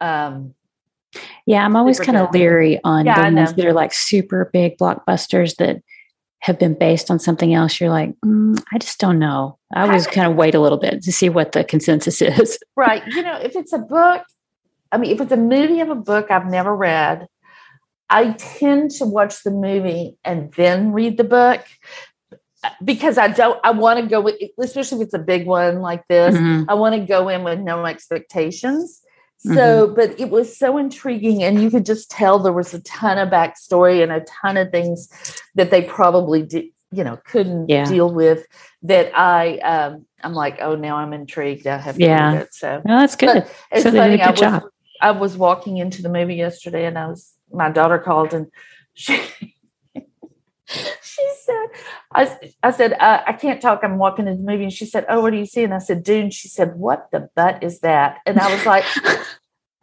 um 0.00 0.54
yeah, 1.46 1.64
I'm 1.64 1.76
always 1.76 1.98
kind 1.98 2.18
of 2.18 2.32
leery 2.32 2.80
on 2.84 3.06
yeah, 3.06 3.30
the 3.30 3.34
ones 3.34 3.54
that 3.54 3.64
are 3.64 3.72
like 3.72 3.94
super 3.94 4.50
big 4.52 4.76
blockbusters 4.76 5.56
that 5.56 5.82
have 6.40 6.58
been 6.58 6.74
based 6.74 7.10
on 7.10 7.18
something 7.18 7.54
else, 7.54 7.80
you're 7.80 7.90
like, 7.90 8.14
mm, 8.24 8.62
I 8.72 8.78
just 8.78 8.98
don't 8.98 9.18
know. 9.18 9.58
I 9.74 9.82
always 9.82 10.06
kind 10.06 10.30
of 10.30 10.36
wait 10.36 10.54
a 10.54 10.60
little 10.60 10.78
bit 10.78 11.02
to 11.02 11.12
see 11.12 11.28
what 11.28 11.52
the 11.52 11.64
consensus 11.64 12.20
is. 12.22 12.58
right. 12.76 13.02
You 13.08 13.22
know, 13.22 13.36
if 13.36 13.56
it's 13.56 13.72
a 13.72 13.78
book, 13.78 14.22
I 14.96 14.98
mean, 14.98 15.10
if 15.10 15.20
it's 15.20 15.30
a 15.32 15.36
movie 15.36 15.80
of 15.80 15.90
a 15.90 15.94
book 15.94 16.30
I've 16.30 16.46
never 16.46 16.74
read, 16.74 17.26
I 18.08 18.32
tend 18.32 18.92
to 18.92 19.04
watch 19.04 19.42
the 19.42 19.50
movie 19.50 20.16
and 20.24 20.50
then 20.52 20.92
read 20.92 21.18
the 21.18 21.24
book 21.24 21.62
because 22.82 23.18
I 23.18 23.28
don't, 23.28 23.60
I 23.62 23.72
want 23.72 24.00
to 24.00 24.06
go 24.06 24.22
with, 24.22 24.36
especially 24.58 25.02
if 25.02 25.04
it's 25.04 25.14
a 25.14 25.18
big 25.18 25.46
one 25.46 25.80
like 25.82 26.08
this, 26.08 26.34
mm-hmm. 26.34 26.70
I 26.70 26.74
want 26.74 26.94
to 26.94 27.00
go 27.00 27.28
in 27.28 27.44
with 27.44 27.60
no 27.60 27.84
expectations. 27.84 29.02
So, 29.36 29.52
mm-hmm. 29.52 29.94
but 29.94 30.18
it 30.18 30.30
was 30.30 30.56
so 30.56 30.78
intriguing, 30.78 31.42
and 31.42 31.62
you 31.62 31.70
could 31.70 31.84
just 31.84 32.10
tell 32.10 32.38
there 32.38 32.54
was 32.54 32.72
a 32.72 32.80
ton 32.80 33.18
of 33.18 33.28
backstory 33.28 34.02
and 34.02 34.10
a 34.10 34.20
ton 34.20 34.56
of 34.56 34.70
things 34.70 35.10
that 35.56 35.70
they 35.70 35.82
probably 35.82 36.42
did, 36.42 36.70
you 36.90 37.04
know, 37.04 37.18
couldn't 37.26 37.68
yeah. 37.68 37.84
deal 37.84 38.10
with. 38.10 38.46
That 38.82 39.12
I, 39.14 39.58
um, 39.58 40.06
I'm 40.22 40.32
like, 40.32 40.58
oh, 40.62 40.74
now 40.74 40.96
I'm 40.96 41.12
intrigued. 41.12 41.66
I 41.66 41.76
have 41.76 41.96
to 41.96 42.00
yeah. 42.00 42.32
read 42.32 42.42
it. 42.42 42.54
So, 42.54 42.80
no, 42.86 42.98
that's 43.00 43.14
good. 43.14 43.46
It's 43.70 43.82
so 43.82 43.90
funny. 43.92 44.22
I 44.22 44.30
was, 44.30 44.40
job. 44.40 44.62
I 45.00 45.10
was 45.12 45.36
walking 45.36 45.78
into 45.78 46.02
the 46.02 46.08
movie 46.08 46.36
yesterday, 46.36 46.86
and 46.86 46.98
I 46.98 47.08
was 47.08 47.34
my 47.52 47.70
daughter 47.70 47.98
called, 47.98 48.34
and 48.34 48.50
she. 48.94 49.20
she 50.66 51.30
said, 51.42 51.66
I, 52.12 52.38
I 52.62 52.70
said, 52.72 52.94
uh, 52.94 53.22
I 53.26 53.32
can't 53.34 53.62
talk. 53.62 53.80
I'm 53.82 53.98
walking 53.98 54.26
into 54.26 54.42
the 54.42 54.50
movie. 54.50 54.64
And 54.64 54.72
she 54.72 54.84
said, 54.84 55.06
Oh, 55.08 55.20
what 55.20 55.30
do 55.30 55.38
you 55.38 55.46
see? 55.46 55.62
And 55.62 55.72
I 55.72 55.78
said, 55.78 56.02
Dune. 56.02 56.30
She 56.30 56.48
said, 56.48 56.74
What 56.76 57.08
the 57.12 57.30
butt 57.36 57.62
is 57.62 57.80
that? 57.80 58.18
And 58.26 58.38
I 58.38 58.52
was 58.52 58.66
like, 58.66 58.84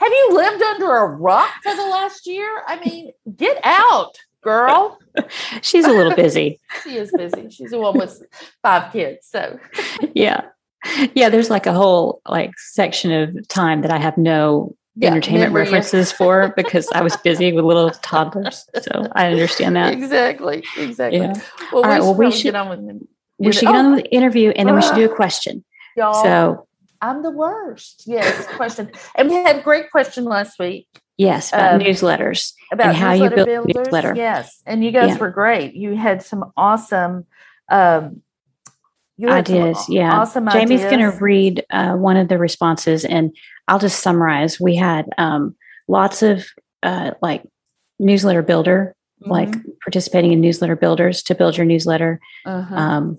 Have 0.03 0.11
you 0.11 0.29
lived 0.33 0.61
under 0.61 0.97
a 0.97 1.07
rock 1.07 1.49
for 1.63 1.73
the 1.73 1.83
last 1.83 2.27
year? 2.27 2.63
I 2.67 2.77
mean, 2.83 3.11
get 3.37 3.59
out, 3.63 4.17
girl. 4.41 4.99
She's 5.61 5.85
a 5.85 5.91
little 5.91 6.15
busy. 6.15 6.59
she 6.83 6.97
is 6.97 7.11
busy. 7.15 7.49
She's 7.49 7.71
a 7.71 7.79
woman 7.79 8.01
with 8.01 8.21
five 8.61 8.91
kids. 8.91 9.27
So, 9.27 9.57
yeah. 10.13 10.41
Yeah, 11.13 11.29
there's 11.29 11.49
like 11.49 11.65
a 11.65 11.73
whole 11.73 12.21
like 12.27 12.51
section 12.57 13.11
of 13.13 13.47
time 13.47 13.81
that 13.83 13.91
I 13.91 13.97
have 13.97 14.17
no 14.17 14.75
yeah, 14.95 15.09
entertainment 15.09 15.53
references 15.53 16.11
for 16.11 16.53
because 16.55 16.87
I 16.93 17.01
was 17.01 17.17
busy 17.17 17.51
with 17.51 17.65
little 17.65 17.89
toddlers. 17.89 18.65
So 18.81 19.07
I 19.13 19.31
understand 19.31 19.75
that. 19.75 19.93
Exactly. 19.93 20.63
Exactly. 20.77 21.19
Yeah. 21.19 21.33
Well, 21.71 21.83
All 21.83 21.89
right. 21.89 22.01
Well, 22.01 22.13
we 22.13 22.25
should, 22.25 22.53
we 23.39 23.51
should 23.51 23.61
get 23.61 23.75
on 23.75 23.95
with 23.95 24.03
the 24.03 24.11
interview 24.11 24.51
and 24.51 24.67
then 24.67 24.75
we 24.75 24.81
should 24.81 24.95
do 24.95 25.05
a 25.05 25.15
question. 25.15 25.63
Y'all, 25.97 26.23
so 26.23 26.67
I'm 27.01 27.23
the 27.23 27.31
worst. 27.31 28.03
Yes. 28.05 28.47
Question. 28.55 28.91
and 29.15 29.29
we 29.29 29.35
had 29.35 29.57
a 29.57 29.61
great 29.61 29.89
question 29.91 30.25
last 30.25 30.59
week. 30.59 30.87
Yes. 31.17 31.49
About 31.49 31.75
um, 31.75 31.81
newsletters. 31.81 32.53
About 32.71 32.95
how 32.95 33.13
you 33.13 33.29
build 33.29 33.47
builders. 33.47 33.75
newsletter. 33.75 34.13
Yes. 34.15 34.61
And 34.65 34.83
you 34.83 34.91
guys 34.91 35.09
yeah. 35.09 35.17
were 35.17 35.29
great. 35.29 35.73
You 35.73 35.95
had 35.95 36.23
some 36.23 36.51
awesome 36.55 37.25
um, 37.69 38.21
ideas. 39.23 39.85
Yeah. 39.89 40.19
Awesome 40.19 40.49
Jamie's 40.49 40.81
going 40.81 40.99
to 40.99 41.11
read 41.19 41.65
uh, 41.69 41.93
one 41.93 42.17
of 42.17 42.27
the 42.27 42.37
responses 42.37 43.05
and 43.05 43.35
I'll 43.67 43.79
just 43.79 44.01
summarize. 44.01 44.59
We 44.59 44.75
had 44.75 45.09
um, 45.17 45.55
lots 45.87 46.21
of 46.23 46.45
uh, 46.81 47.11
like 47.21 47.43
newsletter 47.99 48.41
builder, 48.41 48.95
mm-hmm. 49.21 49.31
like 49.31 49.53
participating 49.81 50.31
in 50.33 50.41
newsletter 50.41 50.75
builders 50.75 51.23
to 51.23 51.35
build 51.35 51.57
your 51.57 51.65
newsletter. 51.65 52.19
Uh-huh. 52.45 52.75
Um, 52.75 53.17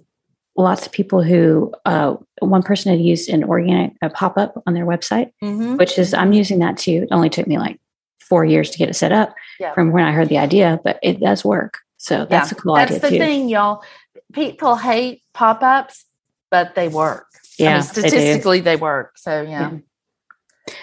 lots 0.57 0.87
of 0.87 0.93
people 0.93 1.23
who, 1.23 1.73
uh, 1.85 2.15
one 2.41 2.63
person 2.63 2.93
had 2.93 3.01
used 3.01 3.29
an 3.29 3.45
organic 3.45 3.93
pop 4.13 4.37
up 4.37 4.63
on 4.67 4.75
their 4.75 4.87
website, 4.87 5.33
mm-hmm. 5.43 5.77
which 5.77 5.99
is, 5.99 6.15
I'm 6.15 6.33
using 6.33 6.59
that 6.61 6.77
too. 6.77 7.03
It 7.05 7.09
only 7.11 7.31
took 7.31 7.47
me 7.47 7.59
like 7.59 7.81
four 8.21 8.45
years 8.45 8.71
to 8.71 8.79
get 8.79 8.89
it 8.89 8.95
set 8.95 9.13
up 9.13 9.35
yeah. 9.59 9.73
from 9.73 9.93
when 9.93 10.05
I 10.05 10.13
heard 10.13 10.29
the 10.29 10.39
idea, 10.39 10.81
but 10.85 10.99
it 11.03 11.21
does 11.21 11.45
work. 11.45 11.79
So 11.97 12.27
that's 12.27 12.53
yeah. 12.53 12.59
a 12.59 12.61
cool 12.61 12.75
that's 12.75 12.91
idea. 12.91 13.01
That's 13.01 13.13
the 13.13 13.19
too. 13.19 13.25
thing, 13.25 13.49
y'all. 13.49 13.83
People 14.33 14.77
hate 14.77 15.23
pop 15.33 15.63
ups, 15.63 16.05
but 16.51 16.75
they 16.75 16.89
work. 16.89 17.27
Yeah, 17.59 17.71
I 17.71 17.75
mean, 17.75 17.83
statistically, 17.83 18.61
they, 18.61 18.77
they, 18.77 18.81
work. 18.81 19.17
So 19.17 19.43
yeah. 19.43 19.71
yeah. 19.73 19.79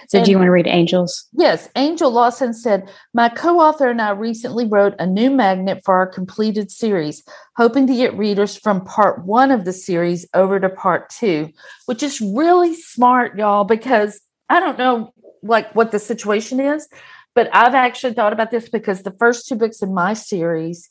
So, 0.08 0.18
and, 0.18 0.26
do 0.26 0.32
you 0.32 0.38
want 0.38 0.48
to 0.48 0.52
read 0.52 0.68
Angel's? 0.68 1.28
Yes. 1.34 1.70
Angel 1.76 2.12
Lawson 2.12 2.54
said, 2.54 2.90
My 3.14 3.30
co 3.30 3.60
author 3.60 3.90
and 3.90 4.02
I 4.02 4.12
recently 4.12 4.66
wrote 4.66 4.94
a 5.00 5.08
new 5.08 5.32
magnet 5.32 5.82
for 5.84 5.96
our 5.96 6.08
completed 6.08 6.72
series, 6.72 7.24
hoping 7.58 7.88
to 7.88 7.96
get 7.96 8.18
readers 8.18 8.58
from 8.58 8.86
part 8.86 9.26
one 9.26 9.52
of 9.52 9.66
the 9.66 9.74
series 9.74 10.28
over 10.34 10.60
to 10.60 10.70
part 10.70 11.10
two, 11.10 11.50
which 11.86 12.04
is 12.04 12.22
really 12.22 12.76
smart, 12.76 13.38
y'all, 13.38 13.64
because 13.64 14.22
I 14.50 14.60
don't 14.60 14.78
know 14.78 15.14
like 15.44 15.74
what 15.76 15.92
the 15.92 16.00
situation 16.00 16.60
is, 16.60 16.88
but 17.34 17.50
I've 17.54 17.74
actually 17.74 18.14
thought 18.14 18.34
about 18.34 18.52
this 18.52 18.70
because 18.70 19.02
the 19.02 19.16
first 19.18 19.48
two 19.48 19.56
books 19.56 19.82
in 19.82 19.94
my 19.94 20.14
series, 20.14 20.90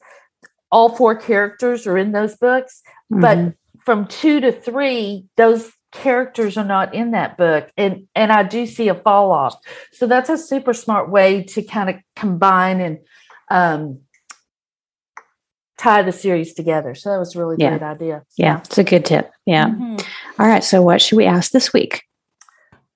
all 0.73 0.97
four 0.97 1.15
characters 1.15 1.87
are 1.87 1.99
in 1.99 2.13
those 2.13 2.37
books, 2.37 2.83
mm-hmm. 3.13 3.21
but 3.21 3.55
from 3.85 4.07
two 4.07 4.41
to 4.41 4.53
three, 4.53 5.27
those 5.37 5.71
characters 5.93 6.57
are 6.57 6.65
not 6.65 6.95
in 6.95 7.11
that 7.11 7.37
book 7.37 7.69
and 7.77 8.07
and 8.15 8.31
i 8.31 8.45
do 8.45 8.65
see 8.65 8.89
a 8.89 8.95
fall 8.95 9.33
off 9.33 9.57
so 9.93 10.07
that's 10.07 10.31
a 10.31 10.39
super 10.39 10.73
smart 10.73 11.11
way 11.11 11.43
to 11.43 11.63
kind 11.63 11.91
of 11.91 11.97
combine 12.15 12.81
and 12.81 12.99
um 13.51 14.01
tie 15.81 16.03
the 16.03 16.13
series 16.13 16.53
together. 16.53 16.95
So 16.95 17.11
that 17.11 17.19
was 17.19 17.35
a 17.35 17.39
really 17.39 17.57
yeah. 17.59 17.71
great 17.71 17.83
idea. 17.83 18.23
Yeah 18.37 18.61
it's 18.61 18.77
a 18.77 18.85
good 18.85 19.05
tip. 19.05 19.31
Yeah. 19.47 19.69
Mm-hmm. 19.69 19.97
All 20.39 20.47
right 20.47 20.63
so 20.63 20.83
what 20.83 21.01
should 21.01 21.17
we 21.17 21.25
ask 21.25 21.53
this 21.53 21.73
week? 21.73 22.03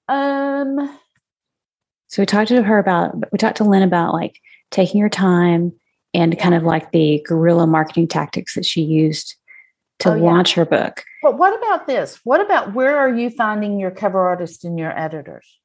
Um 0.09 0.99
so 2.09 2.23
we 2.23 2.27
talked 2.27 2.49
to 2.49 2.63
her 2.63 2.79
about 2.79 3.15
we 3.33 3.39
talked 3.39 3.57
to 3.57 3.65
lynn 3.65 3.83
about 3.83 4.13
like 4.13 4.39
taking 4.71 5.01
your 5.01 5.09
time 5.09 5.73
and 6.13 6.35
yeah. 6.35 6.43
kind 6.43 6.55
of 6.55 6.63
like 6.63 6.93
the 6.93 7.25
guerrilla 7.27 7.67
marketing 7.67 8.07
tactics 8.07 8.55
that 8.55 8.67
she 8.67 8.83
used 8.83 9.35
to 10.01 10.13
oh, 10.13 10.17
launch 10.17 10.53
yeah. 10.53 10.65
her 10.65 10.67
book. 10.67 11.05
But 11.23 11.39
what 11.39 11.57
about 11.57 11.87
this? 11.87 12.21
What 12.25 12.41
about 12.41 12.75
where 12.75 12.97
are 12.97 13.15
you 13.15 13.31
finding 13.31 13.79
your 13.79 13.91
cover 13.91 14.21
artists 14.21 14.65
and 14.65 14.79
your 14.79 14.97
editors? 14.99 15.59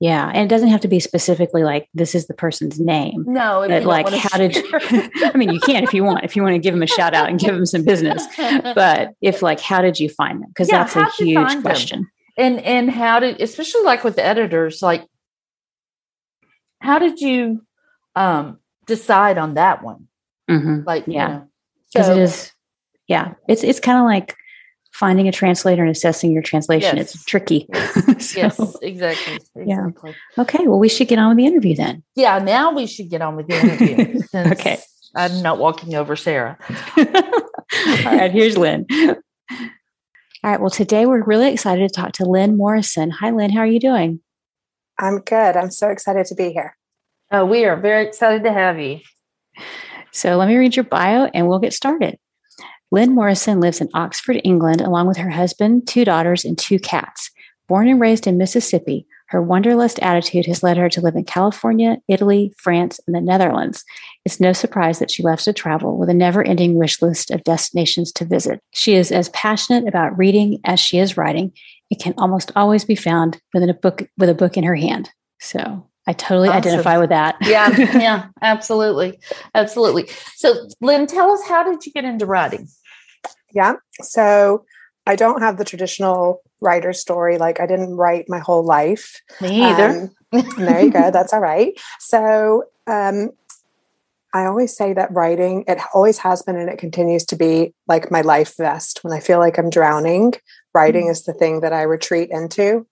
Yeah, 0.00 0.28
and 0.28 0.44
it 0.44 0.48
doesn't 0.48 0.68
have 0.68 0.82
to 0.82 0.88
be 0.88 1.00
specifically 1.00 1.64
like 1.64 1.88
this 1.92 2.14
is 2.14 2.28
the 2.28 2.34
person's 2.34 2.78
name. 2.78 3.24
No, 3.26 3.64
but 3.66 3.82
like 3.82 4.08
how 4.08 4.38
did? 4.38 4.54
You, 4.54 4.62
I 5.24 5.32
mean, 5.34 5.50
you 5.50 5.58
can 5.58 5.82
if 5.82 5.92
you 5.92 6.04
want. 6.04 6.24
If 6.24 6.36
you 6.36 6.42
want 6.42 6.54
to 6.54 6.60
give 6.60 6.72
them 6.72 6.84
a 6.84 6.86
shout 6.86 7.14
out 7.14 7.28
and 7.28 7.38
give 7.38 7.52
them 7.52 7.66
some 7.66 7.82
business, 7.82 8.24
but 8.36 9.14
if 9.20 9.42
like, 9.42 9.58
how 9.58 9.82
did 9.82 9.98
you 9.98 10.08
find 10.08 10.40
them? 10.40 10.50
Because 10.50 10.70
yeah, 10.70 10.84
that's 10.84 10.94
a 10.94 11.24
huge 11.24 11.62
question. 11.62 12.02
Them? 12.02 12.10
And 12.36 12.60
and 12.60 12.90
how 12.90 13.18
did, 13.18 13.40
especially 13.40 13.82
like 13.82 14.04
with 14.04 14.14
the 14.14 14.24
editors, 14.24 14.82
like, 14.82 15.04
how 16.80 17.00
did 17.00 17.20
you 17.20 17.66
um 18.14 18.60
decide 18.86 19.36
on 19.36 19.54
that 19.54 19.82
one? 19.82 20.06
Mm-hmm. 20.48 20.82
Like, 20.86 21.08
yeah, 21.08 21.42
because 21.92 22.08
you 22.08 22.14
know, 22.14 22.14
so, 22.14 22.20
it 22.20 22.22
is. 22.22 22.52
Yeah, 23.08 23.34
it's 23.48 23.64
it's 23.64 23.80
kind 23.80 23.98
of 23.98 24.04
like 24.04 24.36
finding 24.92 25.28
a 25.28 25.32
translator 25.32 25.82
and 25.82 25.90
assessing 25.90 26.32
your 26.32 26.42
translation. 26.42 26.96
Yes. 26.96 27.14
It's 27.14 27.24
tricky. 27.24 27.66
Yes, 27.72 27.94
so, 28.30 28.40
yes 28.40 28.76
exactly, 28.82 29.34
exactly. 29.34 29.64
Yeah. 29.66 29.86
Okay. 30.38 30.66
Well, 30.66 30.78
we 30.78 30.88
should 30.88 31.08
get 31.08 31.18
on 31.18 31.28
with 31.30 31.38
the 31.38 31.46
interview 31.46 31.74
then. 31.74 32.02
Yeah. 32.14 32.38
Now 32.38 32.72
we 32.72 32.86
should 32.86 33.08
get 33.08 33.22
on 33.22 33.36
with 33.36 33.48
the 33.48 33.60
interview. 33.60 34.20
okay. 34.52 34.78
I'm 35.14 35.42
not 35.42 35.58
walking 35.58 35.94
over 35.94 36.16
Sara. 36.16 36.58
All 36.98 37.04
right. 38.04 38.30
Here's 38.30 38.58
Lynn. 38.58 38.86
All 38.90 39.16
right. 40.44 40.60
Well, 40.60 40.70
today 40.70 41.06
we're 41.06 41.22
really 41.24 41.52
excited 41.52 41.88
to 41.88 41.94
talk 41.94 42.12
to 42.12 42.24
Lynn 42.24 42.56
Morrison. 42.56 43.10
Hi, 43.10 43.30
Lynn. 43.30 43.50
How 43.50 43.60
are 43.60 43.66
you 43.66 43.80
doing? 43.80 44.20
I'm 44.98 45.20
good. 45.20 45.56
I'm 45.56 45.70
so 45.70 45.88
excited 45.88 46.26
to 46.26 46.34
be 46.34 46.50
here. 46.50 46.76
Oh, 47.30 47.44
we 47.44 47.64
are 47.64 47.76
very 47.76 48.06
excited 48.06 48.42
to 48.44 48.52
have 48.52 48.80
you. 48.80 49.00
So 50.12 50.36
let 50.36 50.48
me 50.48 50.56
read 50.56 50.74
your 50.74 50.84
bio 50.84 51.30
and 51.32 51.46
we'll 51.46 51.58
get 51.58 51.72
started. 51.72 52.18
Lynn 52.90 53.14
Morrison 53.14 53.60
lives 53.60 53.80
in 53.80 53.88
Oxford, 53.94 54.40
England, 54.44 54.80
along 54.80 55.06
with 55.06 55.18
her 55.18 55.30
husband, 55.30 55.86
two 55.86 56.04
daughters, 56.04 56.44
and 56.44 56.56
two 56.56 56.78
cats. 56.78 57.30
Born 57.68 57.86
and 57.86 58.00
raised 58.00 58.26
in 58.26 58.38
Mississippi, 58.38 59.06
her 59.28 59.42
wanderlust 59.42 59.98
attitude 60.00 60.46
has 60.46 60.62
led 60.62 60.78
her 60.78 60.88
to 60.88 61.02
live 61.02 61.14
in 61.14 61.24
California, 61.24 61.98
Italy, 62.08 62.54
France, 62.56 62.98
and 63.06 63.14
the 63.14 63.20
Netherlands. 63.20 63.84
It's 64.24 64.40
no 64.40 64.54
surprise 64.54 65.00
that 65.00 65.10
she 65.10 65.22
loves 65.22 65.44
to 65.44 65.52
travel 65.52 65.98
with 65.98 66.08
a 66.08 66.14
never 66.14 66.42
ending 66.42 66.76
wish 66.76 67.02
list 67.02 67.30
of 67.30 67.44
destinations 67.44 68.10
to 68.12 68.24
visit. 68.24 68.60
She 68.72 68.94
is 68.94 69.12
as 69.12 69.28
passionate 69.30 69.86
about 69.86 70.16
reading 70.16 70.60
as 70.64 70.80
she 70.80 70.98
is 70.98 71.18
writing. 71.18 71.52
It 71.90 72.00
can 72.00 72.14
almost 72.16 72.52
always 72.56 72.86
be 72.86 72.94
found 72.94 73.38
within 73.52 73.68
a 73.68 73.74
book 73.74 74.08
with 74.16 74.30
a 74.30 74.34
book 74.34 74.56
in 74.56 74.64
her 74.64 74.74
hand. 74.74 75.10
So 75.40 75.86
I 76.06 76.14
totally 76.14 76.48
awesome. 76.48 76.58
identify 76.58 76.96
with 76.96 77.10
that. 77.10 77.36
yeah, 77.42 77.68
yeah, 77.98 78.26
absolutely. 78.40 79.18
Absolutely. 79.54 80.08
So 80.36 80.54
Lynn, 80.80 81.06
tell 81.06 81.30
us 81.30 81.46
how 81.46 81.62
did 81.70 81.84
you 81.84 81.92
get 81.92 82.06
into 82.06 82.24
writing? 82.24 82.66
Yeah. 83.58 83.74
So 84.02 84.64
I 85.04 85.16
don't 85.16 85.42
have 85.42 85.58
the 85.58 85.64
traditional 85.64 86.42
writer 86.60 86.92
story. 86.92 87.38
Like 87.38 87.58
I 87.58 87.66
didn't 87.66 87.96
write 87.96 88.26
my 88.28 88.38
whole 88.38 88.64
life. 88.64 89.20
Me 89.40 89.62
either. 89.62 90.12
Um, 90.32 90.44
there 90.56 90.80
you 90.80 90.92
go. 90.92 91.10
That's 91.12 91.32
all 91.32 91.40
right. 91.40 91.72
So 91.98 92.62
um, 92.86 93.30
I 94.32 94.44
always 94.44 94.76
say 94.76 94.92
that 94.92 95.12
writing, 95.12 95.64
it 95.66 95.80
always 95.92 96.18
has 96.18 96.42
been 96.42 96.54
and 96.54 96.70
it 96.70 96.78
continues 96.78 97.24
to 97.26 97.36
be 97.36 97.74
like 97.88 98.12
my 98.12 98.20
life 98.20 98.56
vest. 98.56 99.00
When 99.02 99.12
I 99.12 99.18
feel 99.18 99.40
like 99.40 99.58
I'm 99.58 99.70
drowning, 99.70 100.34
writing 100.72 101.06
mm-hmm. 101.06 101.10
is 101.10 101.24
the 101.24 101.32
thing 101.32 101.62
that 101.62 101.72
I 101.72 101.82
retreat 101.82 102.28
into. 102.30 102.86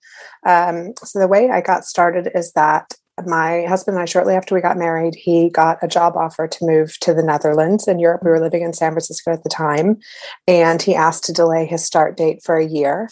Um, 0.44 0.94
so 1.04 1.20
the 1.20 1.28
way 1.28 1.48
I 1.50 1.60
got 1.60 1.84
started 1.84 2.28
is 2.34 2.50
that 2.54 2.92
my 3.24 3.62
husband 3.62 3.96
and 3.96 4.02
I, 4.02 4.04
shortly 4.04 4.34
after 4.34 4.54
we 4.54 4.60
got 4.60 4.76
married, 4.76 5.14
he 5.14 5.48
got 5.48 5.78
a 5.82 5.88
job 5.88 6.16
offer 6.16 6.46
to 6.46 6.66
move 6.66 6.98
to 7.00 7.14
the 7.14 7.22
Netherlands 7.22 7.88
in 7.88 7.98
Europe. 7.98 8.22
We 8.22 8.30
were 8.30 8.40
living 8.40 8.62
in 8.62 8.72
San 8.72 8.92
Francisco 8.92 9.32
at 9.32 9.42
the 9.42 9.48
time, 9.48 9.98
and 10.46 10.82
he 10.82 10.94
asked 10.94 11.24
to 11.24 11.32
delay 11.32 11.66
his 11.66 11.84
start 11.84 12.16
date 12.16 12.42
for 12.42 12.56
a 12.56 12.66
year. 12.66 13.08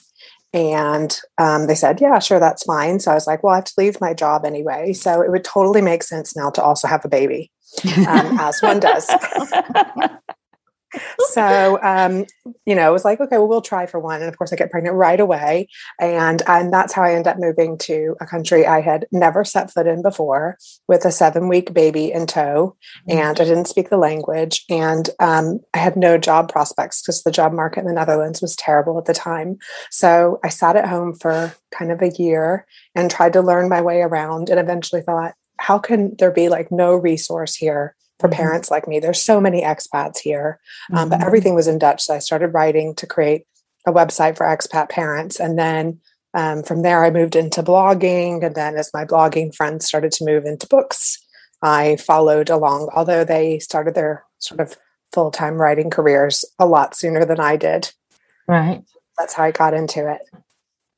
And 0.52 1.18
um, 1.38 1.66
they 1.66 1.74
said, 1.74 2.00
Yeah, 2.00 2.18
sure, 2.18 2.38
that's 2.38 2.64
fine. 2.64 3.00
So 3.00 3.10
I 3.10 3.14
was 3.14 3.26
like, 3.26 3.42
Well, 3.42 3.54
I 3.54 3.56
have 3.56 3.64
to 3.64 3.74
leave 3.78 4.00
my 4.00 4.14
job 4.14 4.44
anyway. 4.44 4.92
So 4.92 5.22
it 5.22 5.30
would 5.30 5.44
totally 5.44 5.80
make 5.80 6.02
sense 6.02 6.36
now 6.36 6.50
to 6.50 6.62
also 6.62 6.86
have 6.86 7.04
a 7.04 7.08
baby, 7.08 7.50
um, 8.06 8.38
as 8.38 8.60
one 8.60 8.80
does. 8.80 9.10
so 11.30 11.78
um, 11.82 12.24
you 12.66 12.74
know, 12.74 12.88
it 12.88 12.92
was 12.92 13.04
like, 13.04 13.20
okay, 13.20 13.38
well, 13.38 13.48
we'll 13.48 13.60
try 13.60 13.86
for 13.86 13.98
one. 13.98 14.20
And 14.20 14.28
of 14.28 14.38
course, 14.38 14.52
I 14.52 14.56
get 14.56 14.70
pregnant 14.70 14.96
right 14.96 15.20
away, 15.20 15.68
and 16.00 16.42
and 16.46 16.72
that's 16.72 16.92
how 16.92 17.02
I 17.02 17.14
end 17.14 17.26
up 17.26 17.38
moving 17.38 17.78
to 17.78 18.16
a 18.20 18.26
country 18.26 18.66
I 18.66 18.80
had 18.80 19.06
never 19.12 19.44
set 19.44 19.70
foot 19.70 19.86
in 19.86 20.02
before, 20.02 20.58
with 20.88 21.04
a 21.04 21.12
seven 21.12 21.48
week 21.48 21.72
baby 21.72 22.12
in 22.12 22.26
tow, 22.26 22.76
mm-hmm. 23.08 23.18
and 23.18 23.40
I 23.40 23.44
didn't 23.44 23.66
speak 23.66 23.90
the 23.90 23.96
language, 23.96 24.64
and 24.68 25.08
um, 25.20 25.60
I 25.72 25.78
had 25.78 25.96
no 25.96 26.18
job 26.18 26.50
prospects 26.50 27.02
because 27.02 27.22
the 27.22 27.30
job 27.30 27.52
market 27.52 27.80
in 27.80 27.86
the 27.86 27.92
Netherlands 27.92 28.40
was 28.40 28.56
terrible 28.56 28.98
at 28.98 29.06
the 29.06 29.14
time. 29.14 29.58
So 29.90 30.38
I 30.44 30.48
sat 30.48 30.76
at 30.76 30.88
home 30.88 31.14
for 31.14 31.54
kind 31.70 31.90
of 31.90 32.02
a 32.02 32.10
year 32.10 32.66
and 32.94 33.10
tried 33.10 33.32
to 33.34 33.42
learn 33.42 33.68
my 33.68 33.80
way 33.80 34.00
around, 34.00 34.50
and 34.50 34.60
eventually 34.60 35.02
thought, 35.02 35.34
how 35.58 35.78
can 35.78 36.14
there 36.18 36.30
be 36.30 36.48
like 36.48 36.70
no 36.70 36.94
resource 36.94 37.54
here 37.54 37.94
for 38.20 38.28
mm-hmm. 38.28 38.36
parents 38.36 38.70
like 38.70 38.86
me. 38.86 39.00
There's 39.00 39.22
so 39.22 39.40
many 39.40 39.62
expats 39.62 40.18
here, 40.18 40.60
um, 40.92 40.98
mm-hmm. 40.98 41.10
but 41.10 41.22
everything 41.22 41.54
was 41.54 41.68
in 41.68 41.78
Dutch. 41.78 42.02
So 42.02 42.14
I 42.14 42.18
started 42.18 42.48
writing 42.48 42.94
to 42.96 43.06
create 43.06 43.46
a 43.86 43.92
website 43.92 44.36
for 44.36 44.46
expat 44.46 44.88
parents. 44.88 45.38
And 45.38 45.58
then 45.58 46.00
um, 46.32 46.62
from 46.62 46.82
there, 46.82 47.04
I 47.04 47.10
moved 47.10 47.36
into 47.36 47.62
blogging. 47.62 48.44
And 48.44 48.54
then 48.54 48.76
as 48.76 48.90
my 48.94 49.04
blogging 49.04 49.54
friends 49.54 49.86
started 49.86 50.12
to 50.12 50.24
move 50.24 50.44
into 50.44 50.66
books, 50.66 51.18
I 51.62 51.96
followed 51.96 52.50
along, 52.50 52.90
although 52.94 53.24
they 53.24 53.58
started 53.58 53.94
their 53.94 54.24
sort 54.38 54.60
of 54.60 54.76
full 55.12 55.30
time 55.30 55.54
writing 55.54 55.90
careers 55.90 56.44
a 56.58 56.66
lot 56.66 56.96
sooner 56.96 57.24
than 57.24 57.40
I 57.40 57.56
did. 57.56 57.92
Right. 58.46 58.82
That's 59.18 59.34
how 59.34 59.44
I 59.44 59.50
got 59.52 59.74
into 59.74 60.10
it. 60.10 60.20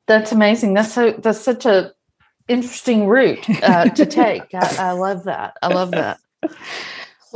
That's 0.06 0.32
amazing. 0.32 0.74
That's 0.74 0.92
so 0.92 1.12
that's 1.12 1.40
such 1.40 1.66
a 1.66 1.92
interesting 2.48 3.06
route 3.06 3.48
uh, 3.62 3.88
to 3.90 4.06
take. 4.06 4.54
I, 4.54 4.76
I 4.78 4.90
love 4.92 5.24
that. 5.24 5.56
I 5.62 5.68
love 5.68 5.90
that. 5.90 6.18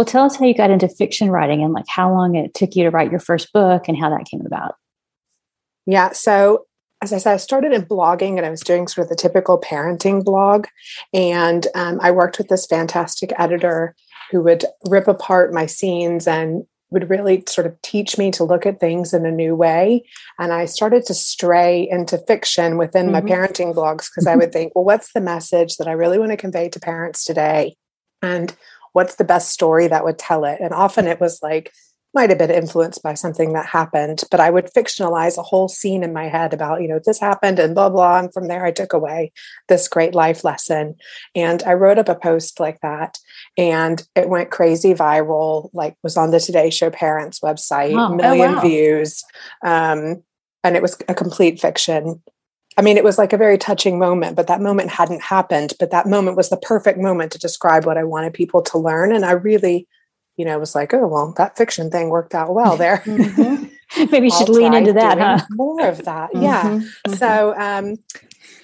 Well, 0.01 0.07
tell 0.07 0.25
us 0.25 0.37
how 0.37 0.47
you 0.47 0.55
got 0.55 0.71
into 0.71 0.89
fiction 0.89 1.29
writing 1.29 1.63
and 1.63 1.75
like 1.75 1.85
how 1.87 2.11
long 2.11 2.35
it 2.35 2.55
took 2.55 2.75
you 2.75 2.85
to 2.85 2.91
write 2.91 3.11
your 3.11 3.21
first 3.21 3.53
book 3.53 3.87
and 3.87 3.99
how 3.99 4.09
that 4.09 4.25
came 4.25 4.41
about. 4.47 4.77
Yeah. 5.85 6.13
So, 6.13 6.65
as 7.03 7.13
I 7.13 7.19
said, 7.19 7.35
I 7.35 7.37
started 7.37 7.75
in 7.75 7.83
blogging 7.83 8.39
and 8.39 8.47
I 8.47 8.49
was 8.49 8.63
doing 8.63 8.89
sort 8.89 9.05
of 9.05 9.11
the 9.11 9.15
typical 9.15 9.61
parenting 9.61 10.25
blog. 10.25 10.69
And 11.13 11.67
um, 11.75 11.99
I 12.01 12.13
worked 12.13 12.39
with 12.39 12.49
this 12.49 12.65
fantastic 12.65 13.31
editor 13.39 13.95
who 14.31 14.43
would 14.43 14.65
rip 14.89 15.07
apart 15.07 15.53
my 15.53 15.67
scenes 15.67 16.27
and 16.27 16.65
would 16.91 17.11
really 17.11 17.45
sort 17.47 17.67
of 17.67 17.79
teach 17.83 18.17
me 18.17 18.31
to 18.31 18.45
look 18.45 18.65
at 18.65 18.81
things 18.81 19.13
in 19.13 19.27
a 19.27 19.31
new 19.31 19.55
way. 19.55 20.03
And 20.39 20.51
I 20.51 20.65
started 20.65 21.05
to 21.09 21.15
stray 21.15 21.87
into 21.91 22.17
fiction 22.17 22.79
within 22.79 23.11
mm-hmm. 23.11 23.13
my 23.13 23.21
parenting 23.21 23.75
blogs 23.75 24.09
because 24.11 24.27
I 24.27 24.37
would 24.37 24.51
think, 24.51 24.75
well, 24.75 24.85
what's 24.87 25.13
the 25.13 25.21
message 25.21 25.77
that 25.77 25.89
I 25.89 25.93
really 25.93 26.19
want 26.19 26.31
to 26.31 26.39
convey 26.39 26.71
to 26.71 26.81
parents 26.81 27.23
today? 27.23 27.77
And 28.23 28.55
what's 28.93 29.17
the 29.17 29.25
best 29.25 29.51
story 29.51 29.89
that 29.89 30.05
would 30.05 30.19
tell 30.19 30.45
it? 30.45 30.59
And 30.61 30.73
often 30.73 31.07
it 31.07 31.21
was 31.21 31.41
like 31.43 31.73
might 32.13 32.31
have 32.31 32.39
been 32.39 32.51
influenced 32.51 33.03
by 33.03 33.15
something 33.15 33.53
that 33.53 33.67
happened 33.67 34.25
but 34.31 34.41
i 34.41 34.51
would 34.51 34.67
fictionalize 34.67 35.39
a 35.39 35.43
whole 35.43 35.69
scene 35.69 36.03
in 36.03 36.13
my 36.13 36.29
head 36.29 36.53
about 36.53 36.83
you 36.83 36.89
know 36.89 37.01
this 37.05 37.21
happened 37.21 37.59
and 37.59 37.75
blah 37.75 37.89
blah 37.89 38.19
and 38.19 38.33
from 38.33 38.49
there 38.49 38.65
i 38.65 38.71
took 38.71 38.93
away 38.93 39.33
this 39.69 39.89
great 39.89 40.15
life 40.15 40.45
lesson. 40.45 40.97
And 41.35 41.63
i 41.65 41.75
wrote 41.75 41.99
up 41.99 42.09
a 42.09 42.15
post 42.15 42.59
like 42.59 42.81
that 42.81 43.19
and 43.57 44.03
it 44.17 44.29
went 44.29 44.51
crazy 44.51 44.95
viral 44.95 45.71
like 45.73 45.97
was 46.03 46.17
on 46.17 46.31
the 46.31 46.41
today 46.41 46.71
show 46.71 46.91
parents 46.91 47.41
website 47.41 47.95
oh, 47.95 48.15
million 48.15 48.53
oh, 48.53 48.55
wow. 48.57 48.61
views 48.61 49.23
um, 49.65 50.23
and 50.65 50.77
it 50.77 50.83
was 50.83 50.97
a 51.09 51.15
complete 51.15 51.61
fiction 51.61 52.23
I 52.81 52.83
mean, 52.83 52.97
it 52.97 53.05
was 53.05 53.19
like 53.19 53.35
a 53.35 53.37
very 53.37 53.59
touching 53.59 53.99
moment, 53.99 54.37
but 54.37 54.47
that 54.47 54.63
moment 54.63 54.89
hadn't 54.89 55.21
happened. 55.21 55.75
But 55.79 55.91
that 55.91 56.07
moment 56.07 56.39
was 56.39 56.49
the 56.49 56.57
perfect 56.57 56.99
moment 56.99 57.31
to 57.33 57.39
describe 57.39 57.85
what 57.85 57.99
I 57.99 58.05
wanted 58.05 58.33
people 58.33 58.63
to 58.63 58.79
learn. 58.79 59.13
And 59.15 59.23
I 59.23 59.33
really, 59.33 59.87
you 60.39 60.47
know, 60.47 60.59
was 60.59 60.75
like, 60.75 60.95
oh, 60.95 61.07
well, 61.07 61.35
that 61.37 61.59
fiction 61.59 61.91
thing 61.91 62.09
worked 62.09 62.35
out 62.35 62.55
well 62.55 62.79
there. 62.79 62.97
mm-hmm. 63.05 63.65
Maybe 64.11 64.29
you 64.29 64.31
should 64.39 64.49
lean 64.49 64.73
into 64.73 64.95
that, 64.95 65.19
huh? 65.19 65.45
More 65.51 65.87
of 65.87 66.07
that. 66.07 66.31
Mm-hmm. 66.31 66.43
Yeah. 66.43 66.63
Mm-hmm. 66.63 67.13
So, 67.13 67.55
um, 67.59 67.99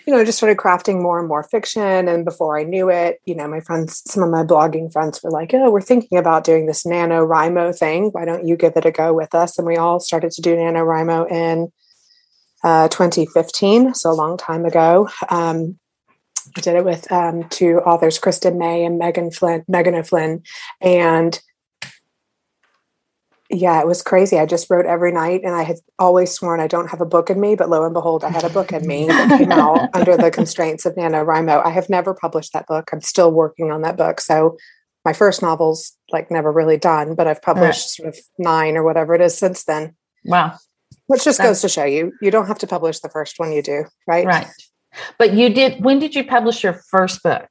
you 0.06 0.14
know, 0.14 0.20
I 0.20 0.24
just 0.24 0.38
started 0.38 0.56
crafting 0.56 1.02
more 1.02 1.18
and 1.18 1.28
more 1.28 1.42
fiction. 1.42 2.08
And 2.08 2.24
before 2.24 2.58
I 2.58 2.62
knew 2.62 2.88
it, 2.88 3.20
you 3.26 3.34
know, 3.34 3.46
my 3.46 3.60
friends, 3.60 4.02
some 4.10 4.22
of 4.22 4.30
my 4.30 4.44
blogging 4.44 4.90
friends 4.90 5.22
were 5.22 5.30
like, 5.30 5.52
oh, 5.52 5.70
we're 5.70 5.82
thinking 5.82 6.16
about 6.16 6.44
doing 6.44 6.64
this 6.64 6.84
NaNoWriMo 6.84 7.78
thing. 7.78 8.08
Why 8.12 8.24
don't 8.24 8.46
you 8.46 8.56
give 8.56 8.78
it 8.78 8.86
a 8.86 8.90
go 8.90 9.12
with 9.12 9.34
us? 9.34 9.58
And 9.58 9.66
we 9.66 9.76
all 9.76 10.00
started 10.00 10.30
to 10.30 10.40
do 10.40 10.56
NaNoWriMo 10.56 11.30
in 11.30 11.70
uh, 12.66 12.88
2015, 12.88 13.94
so 13.94 14.10
a 14.10 14.12
long 14.12 14.36
time 14.36 14.64
ago. 14.64 15.08
Um, 15.28 15.78
I 16.56 16.60
did 16.60 16.74
it 16.74 16.84
with 16.84 17.10
um, 17.12 17.48
two 17.48 17.78
authors, 17.78 18.18
Kristen 18.18 18.58
Mae 18.58 18.84
and 18.84 19.00
Meghan 19.00 19.32
Flynn, 19.32 19.64
Meghan 19.70 19.96
O'Flynn, 19.96 20.42
and 20.80 21.40
yeah, 23.48 23.80
it 23.80 23.86
was 23.86 24.02
crazy. 24.02 24.36
I 24.40 24.46
just 24.46 24.68
wrote 24.68 24.84
every 24.84 25.12
night, 25.12 25.42
and 25.44 25.54
I 25.54 25.62
had 25.62 25.76
always 26.00 26.32
sworn 26.32 26.58
I 26.58 26.66
don't 26.66 26.88
have 26.88 27.00
a 27.00 27.06
book 27.06 27.30
in 27.30 27.40
me, 27.40 27.54
but 27.54 27.70
lo 27.70 27.84
and 27.84 27.94
behold, 27.94 28.24
I 28.24 28.30
had 28.30 28.42
a 28.42 28.50
book 28.50 28.72
in 28.72 28.84
me 28.84 29.06
that 29.06 29.38
came 29.38 29.52
out 29.52 29.88
under 29.94 30.16
the 30.16 30.32
constraints 30.32 30.84
of 30.84 30.96
NaNoWriMo. 30.96 31.64
I 31.64 31.70
have 31.70 31.88
never 31.88 32.14
published 32.14 32.52
that 32.52 32.66
book. 32.66 32.90
I'm 32.92 33.00
still 33.00 33.30
working 33.30 33.70
on 33.70 33.82
that 33.82 33.96
book. 33.96 34.20
So 34.20 34.56
my 35.04 35.12
first 35.12 35.40
novel's 35.40 35.96
like 36.10 36.32
never 36.32 36.50
really 36.50 36.78
done, 36.78 37.14
but 37.14 37.28
I've 37.28 37.42
published 37.42 38.00
right. 38.00 38.06
sort 38.06 38.08
of 38.08 38.18
nine 38.38 38.76
or 38.76 38.82
whatever 38.82 39.14
it 39.14 39.20
is 39.20 39.38
since 39.38 39.62
then. 39.62 39.94
Wow. 40.24 40.58
Which 41.06 41.24
just 41.24 41.38
That's, 41.38 41.48
goes 41.48 41.60
to 41.62 41.68
show 41.68 41.84
you, 41.84 42.12
you 42.20 42.30
don't 42.30 42.46
have 42.46 42.58
to 42.58 42.66
publish 42.66 43.00
the 43.00 43.08
first 43.08 43.38
one 43.38 43.52
you 43.52 43.62
do, 43.62 43.84
right? 44.06 44.26
Right. 44.26 44.46
But 45.18 45.34
you 45.34 45.50
did, 45.50 45.84
when 45.84 45.98
did 45.98 46.14
you 46.14 46.24
publish 46.24 46.64
your 46.64 46.72
first 46.90 47.22
book? 47.22 47.48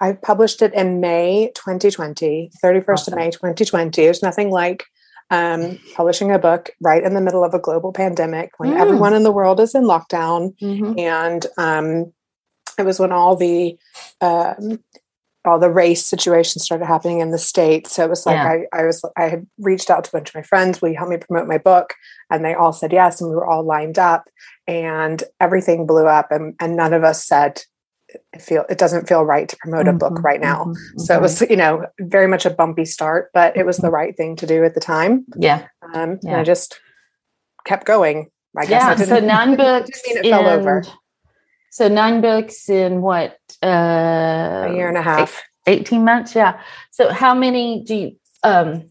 I 0.00 0.12
published 0.12 0.62
it 0.62 0.74
in 0.74 1.00
May 1.00 1.50
2020, 1.54 2.50
31st 2.62 2.88
awesome. 2.88 3.14
of 3.14 3.18
May 3.18 3.30
2020. 3.30 4.02
There's 4.02 4.22
nothing 4.22 4.50
like 4.50 4.84
um, 5.30 5.78
publishing 5.94 6.30
a 6.30 6.38
book 6.38 6.70
right 6.80 7.02
in 7.02 7.14
the 7.14 7.20
middle 7.20 7.44
of 7.44 7.54
a 7.54 7.58
global 7.58 7.92
pandemic 7.92 8.52
when 8.58 8.72
mm. 8.72 8.80
everyone 8.80 9.14
in 9.14 9.22
the 9.22 9.32
world 9.32 9.60
is 9.60 9.74
in 9.74 9.84
lockdown. 9.84 10.56
Mm-hmm. 10.60 10.98
And 10.98 11.46
um, 11.56 12.12
it 12.78 12.84
was 12.84 13.00
when 13.00 13.12
all 13.12 13.36
the 13.36 13.78
um, 14.20 14.80
all 15.46 15.58
the 15.58 15.70
race 15.70 16.04
situations 16.04 16.64
started 16.64 16.86
happening 16.86 17.20
in 17.20 17.30
the 17.30 17.38
states. 17.38 17.94
So 17.94 18.04
it 18.04 18.10
was 18.10 18.26
like 18.26 18.36
yeah. 18.36 18.64
I, 18.72 18.80
I 18.80 18.84
was 18.84 19.04
I 19.16 19.28
had 19.28 19.46
reached 19.58 19.90
out 19.90 20.04
to 20.04 20.10
a 20.10 20.18
bunch 20.18 20.30
of 20.30 20.34
my 20.34 20.42
friends. 20.42 20.80
Will 20.80 20.90
you 20.90 20.96
help 20.96 21.10
me 21.10 21.16
promote 21.16 21.48
my 21.48 21.58
book? 21.58 21.94
And 22.30 22.44
they 22.44 22.54
all 22.54 22.72
said 22.72 22.92
yes, 22.92 23.20
and 23.20 23.30
we 23.30 23.36
were 23.36 23.46
all 23.46 23.64
lined 23.64 23.98
up, 23.98 24.28
and 24.66 25.22
everything 25.40 25.86
blew 25.86 26.06
up, 26.06 26.30
and 26.30 26.54
and 26.60 26.76
none 26.76 26.92
of 26.92 27.04
us 27.04 27.24
said 27.24 27.62
it 28.08 28.42
feel 28.42 28.64
it 28.68 28.78
doesn't 28.78 29.08
feel 29.08 29.24
right 29.24 29.48
to 29.48 29.56
promote 29.56 29.86
mm-hmm, 29.86 29.96
a 29.96 29.98
book 29.98 30.12
mm-hmm, 30.14 30.26
right 30.26 30.40
now. 30.40 30.64
Mm-hmm, 30.64 30.98
so 30.98 31.14
it 31.14 31.20
was 31.20 31.40
you 31.42 31.56
know 31.56 31.86
very 32.00 32.26
much 32.26 32.46
a 32.46 32.50
bumpy 32.50 32.84
start, 32.84 33.30
but 33.34 33.56
it 33.56 33.66
was 33.66 33.78
the 33.78 33.88
mm-hmm. 33.88 33.94
right 33.94 34.16
thing 34.16 34.36
to 34.36 34.46
do 34.46 34.64
at 34.64 34.74
the 34.74 34.80
time. 34.80 35.24
Yeah, 35.36 35.66
um, 35.94 36.18
yeah. 36.22 36.30
and 36.30 36.36
I 36.36 36.44
just 36.44 36.80
kept 37.64 37.86
going. 37.86 38.30
I 38.56 38.64
guess 38.64 39.00
yeah. 39.00 39.06
so 39.06 39.20
nine 39.20 39.56
books. 39.56 40.00
it 40.04 40.28
fell 40.28 40.46
over. 40.46 40.84
So 41.70 41.88
nine 41.88 42.20
books 42.20 42.68
in 42.68 43.02
what? 43.02 43.38
Uh, 43.62 44.66
a 44.68 44.74
year 44.74 44.88
and 44.88 44.96
a 44.96 45.02
half. 45.02 45.42
18 45.66 46.04
months. 46.04 46.34
Yeah. 46.34 46.60
So 46.90 47.12
how 47.12 47.34
many 47.34 47.82
do 47.84 47.94
you, 47.94 48.16
um, 48.42 48.84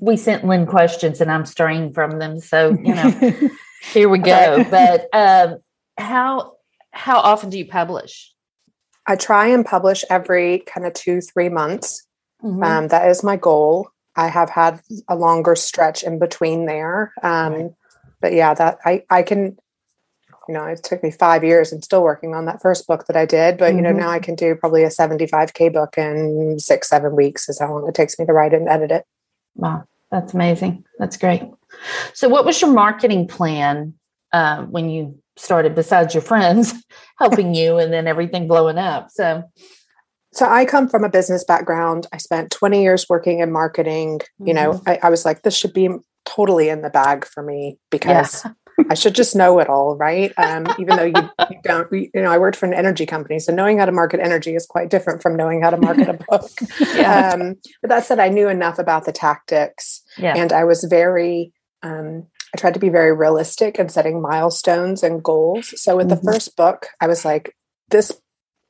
we 0.00 0.16
sent 0.16 0.44
Lynn 0.44 0.66
questions 0.66 1.20
and 1.20 1.30
I'm 1.30 1.44
straying 1.44 1.92
from 1.92 2.18
them. 2.18 2.40
So, 2.40 2.70
you 2.70 2.94
know, 2.94 3.50
here 3.92 4.08
we 4.08 4.18
go. 4.18 4.64
But, 4.70 5.08
um, 5.12 5.58
how, 5.98 6.54
how 6.92 7.18
often 7.18 7.50
do 7.50 7.58
you 7.58 7.66
publish? 7.66 8.32
I 9.06 9.16
try 9.16 9.48
and 9.48 9.66
publish 9.66 10.04
every 10.08 10.60
kind 10.60 10.86
of 10.86 10.94
two, 10.94 11.20
three 11.20 11.48
months. 11.48 12.06
Mm-hmm. 12.42 12.62
Um, 12.62 12.88
that 12.88 13.08
is 13.08 13.22
my 13.22 13.36
goal. 13.36 13.88
I 14.16 14.28
have 14.28 14.50
had 14.50 14.80
a 15.08 15.16
longer 15.16 15.56
stretch 15.56 16.02
in 16.02 16.18
between 16.18 16.66
there. 16.66 17.12
Um, 17.22 17.74
but 18.20 18.32
yeah, 18.32 18.54
that 18.54 18.78
I, 18.84 19.02
I 19.10 19.22
can, 19.22 19.58
you 20.48 20.54
know, 20.54 20.64
it 20.64 20.82
took 20.82 21.02
me 21.02 21.10
five 21.10 21.44
years 21.44 21.72
and 21.72 21.82
still 21.84 22.02
working 22.02 22.34
on 22.34 22.44
that 22.46 22.60
first 22.60 22.86
book 22.86 23.06
that 23.06 23.16
I 23.16 23.26
did. 23.26 23.58
But, 23.58 23.68
mm-hmm. 23.68 23.76
you 23.76 23.82
know, 23.82 23.92
now 23.92 24.10
I 24.10 24.16
mm-hmm. 24.16 24.24
can 24.24 24.34
do 24.34 24.54
probably 24.54 24.84
a 24.84 24.88
75K 24.88 25.72
book 25.72 25.96
in 25.98 26.58
six, 26.58 26.88
seven 26.88 27.16
weeks 27.16 27.48
is 27.48 27.60
how 27.60 27.72
long 27.72 27.88
it 27.88 27.94
takes 27.94 28.18
me 28.18 28.26
to 28.26 28.32
write 28.32 28.54
and 28.54 28.68
edit 28.68 28.90
it. 28.90 29.04
Wow. 29.54 29.84
That's 30.10 30.32
amazing. 30.32 30.84
That's 30.98 31.16
great. 31.16 31.42
So, 32.12 32.28
what 32.28 32.44
was 32.44 32.60
your 32.60 32.70
marketing 32.72 33.26
plan 33.26 33.94
uh, 34.32 34.62
when 34.62 34.88
you 34.88 35.18
started, 35.36 35.74
besides 35.74 36.14
your 36.14 36.22
friends 36.22 36.72
helping 37.18 37.54
you 37.54 37.78
and 37.78 37.92
then 37.92 38.06
everything 38.06 38.46
blowing 38.46 38.78
up? 38.78 39.10
So, 39.10 39.42
so 40.32 40.46
I 40.46 40.66
come 40.66 40.88
from 40.88 41.02
a 41.02 41.08
business 41.08 41.42
background. 41.42 42.06
I 42.12 42.18
spent 42.18 42.52
20 42.52 42.82
years 42.82 43.08
working 43.08 43.40
in 43.40 43.50
marketing. 43.50 44.18
Mm-hmm. 44.20 44.46
You 44.46 44.54
know, 44.54 44.72
mm-hmm. 44.74 44.88
I, 44.88 45.00
I, 45.02 45.10
was 45.10 45.24
like, 45.24 45.42
this 45.42 45.56
should 45.56 45.74
be 45.74 45.88
totally 46.24 46.68
in 46.68 46.82
the 46.82 46.90
bag 46.90 47.24
for 47.24 47.42
me 47.42 47.78
because 47.90 48.44
yeah. 48.44 48.52
I 48.90 48.94
should 48.94 49.14
just 49.14 49.36
know 49.36 49.58
it 49.58 49.68
all, 49.68 49.96
right? 49.96 50.32
Um, 50.36 50.66
even 50.78 50.96
though 50.96 51.04
you, 51.04 51.30
you, 51.50 51.58
don't, 51.62 51.90
you 51.92 52.10
know, 52.14 52.30
I 52.30 52.38
worked 52.38 52.56
for 52.56 52.66
an 52.66 52.74
energy 52.74 53.06
company, 53.06 53.38
so 53.38 53.54
knowing 53.54 53.78
how 53.78 53.86
to 53.86 53.92
market 53.92 54.20
energy 54.20 54.54
is 54.54 54.66
quite 54.66 54.90
different 54.90 55.22
from 55.22 55.36
knowing 55.36 55.62
how 55.62 55.70
to 55.70 55.76
market 55.76 56.08
a 56.08 56.12
book. 56.28 56.50
yeah. 56.94 57.30
um, 57.30 57.56
but 57.82 57.88
that 57.88 58.04
said, 58.04 58.18
I 58.18 58.28
knew 58.28 58.48
enough 58.48 58.78
about 58.78 59.04
the 59.04 59.12
tactics, 59.12 60.02
yeah. 60.18 60.34
and 60.36 60.52
I 60.52 60.64
was 60.64 60.84
very. 60.84 61.52
Um, 61.82 62.26
I 62.54 62.56
tried 62.56 62.74
to 62.74 62.80
be 62.80 62.88
very 62.88 63.12
realistic 63.12 63.80
and 63.80 63.90
setting 63.90 64.22
milestones 64.22 65.02
and 65.02 65.22
goals. 65.22 65.74
So 65.80 65.96
with 65.96 66.08
mm-hmm. 66.08 66.24
the 66.24 66.32
first 66.32 66.56
book, 66.56 66.86
I 67.00 67.06
was 67.06 67.24
like, 67.24 67.54
this. 67.90 68.12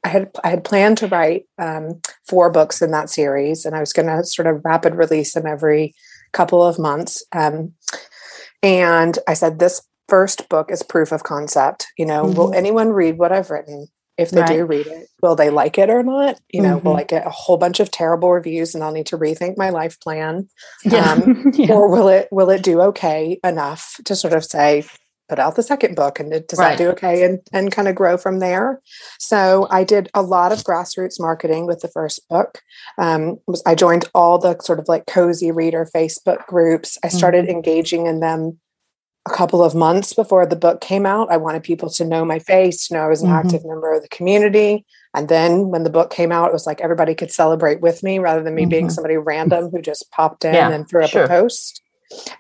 I 0.03 0.09
had 0.09 0.31
I 0.45 0.51
had 0.51 0.65
planned 0.65 0.99
to 0.99 1.07
write 1.07 1.45
um, 1.59 2.03
four 2.29 2.51
books 2.51 2.83
in 2.83 2.91
that 2.91 3.09
series, 3.09 3.65
and 3.65 3.75
I 3.75 3.81
was 3.81 3.95
going 3.95 4.09
to 4.09 4.25
sort 4.25 4.47
of 4.47 4.63
rapid 4.65 4.97
release 4.97 5.33
them 5.33 5.47
every 5.47 5.95
couple 6.33 6.63
of 6.63 6.79
months. 6.79 7.25
Um, 7.33 7.73
and 8.63 9.19
I 9.29 9.35
said, 9.35 9.59
this 9.59 9.83
first 10.09 10.49
book 10.49 10.71
is 10.71 10.83
proof 10.83 11.13
of 11.13 11.23
concept. 11.23 11.87
You 11.99 12.07
know, 12.07 12.25
mm-hmm. 12.25 12.37
will 12.37 12.55
anyone 12.55 12.91
read 12.91 13.19
what 13.19 13.33
I've 13.33 13.51
written? 13.51 13.89
If 14.17 14.31
they 14.31 14.43
right. 14.43 14.49
do 14.49 14.65
read 14.65 14.87
it, 14.87 15.09
will 15.23 15.35
they 15.35 15.51
like 15.51 15.77
it 15.77 15.91
or 15.91 16.05
not? 16.05 16.39
You 16.49 16.63
know, 16.63 16.77
mm-hmm. 16.77 16.87
will 16.87 16.97
I 16.97 17.03
get 17.03 17.27
a 17.27 17.31
whole 17.31 17.57
bunch 17.57 17.81
of 17.81 17.91
terrible 17.91 18.31
reviews 18.31 18.73
and 18.73 18.85
I'll 18.85 18.93
need 18.93 19.07
to 19.07 19.19
rethink 19.19 19.59
my 19.59 19.71
life 19.71 19.99
plan? 19.99 20.49
Yeah. 20.85 21.11
Um, 21.11 21.51
yeah. 21.55 21.73
Or 21.73 21.89
will 21.89 22.09
it 22.09 22.29
will 22.31 22.51
it 22.51 22.63
do 22.63 22.81
okay 22.83 23.41
enough 23.43 23.97
to 24.05 24.15
sort 24.15 24.35
of 24.35 24.45
say, 24.45 24.85
put 25.29 25.39
out 25.39 25.57
the 25.57 25.63
second 25.63 25.97
book 25.97 26.21
and 26.21 26.33
it 26.33 26.49
does 26.49 26.59
right. 26.59 26.77
that 26.77 26.85
do 26.85 26.91
okay 26.91 27.25
and, 27.25 27.41
and 27.53 27.73
kind 27.73 27.89
of 27.89 27.95
grow 27.95 28.17
from 28.17 28.41
there 28.41 28.81
so 29.19 29.67
i 29.71 29.83
did 29.83 30.09
a 30.15 30.23
lot 30.23 30.53
of 30.53 30.65
grassroots 30.65 31.19
marketing 31.19 31.67
with 31.67 31.81
the 31.81 31.89
first 31.89 32.21
book 32.29 32.61
um, 32.99 33.39
was, 33.47 33.63
i 33.65 33.75
joined 33.75 34.05
all 34.15 34.39
the 34.39 34.59
sort 34.61 34.79
of 34.79 34.89
like 34.89 35.07
cozy 35.07 35.51
reader 35.51 35.89
facebook 35.95 36.47
groups 36.47 36.99
i 37.03 37.09
started 37.09 37.45
mm-hmm. 37.45 37.57
engaging 37.57 38.07
in 38.07 38.21
them 38.21 38.59
a 39.27 39.31
couple 39.31 39.65
of 39.65 39.75
months 39.75 40.13
before 40.13 40.45
the 40.45 40.57
book 40.57 40.81
came 40.81 41.07
out. 41.07 41.31
I 41.31 41.39
wanted 41.39 41.63
people 41.63 41.89
to 41.91 42.05
know 42.05 42.25
my 42.25 42.39
face, 42.39 42.91
know 42.91 43.01
I 43.01 43.09
was 43.09 43.23
an 43.23 43.29
mm-hmm. 43.29 43.47
active 43.47 43.65
member 43.65 43.93
of 43.93 44.03
the 44.03 44.09
community. 44.09 44.85
And 45.15 45.29
then 45.29 45.69
when 45.69 45.85
the 45.85 45.91
book 45.91 46.11
came 46.11 46.31
out, 46.31 46.49
it 46.49 46.53
was 46.53 46.67
like 46.67 46.81
everybody 46.81 47.15
could 47.15 47.31
celebrate 47.31 47.81
with 47.81 48.03
me 48.03 48.19
rather 48.19 48.43
than 48.43 48.55
me 48.55 48.63
mm-hmm. 48.63 48.71
being 48.71 48.91
somebody 48.91 49.17
random 49.17 49.71
who 49.71 49.81
just 49.81 50.11
popped 50.11 50.45
in 50.45 50.55
yeah, 50.55 50.71
and 50.71 50.89
threw 50.89 51.05
up 51.05 51.11
sure. 51.11 51.25
a 51.25 51.29
post. 51.29 51.81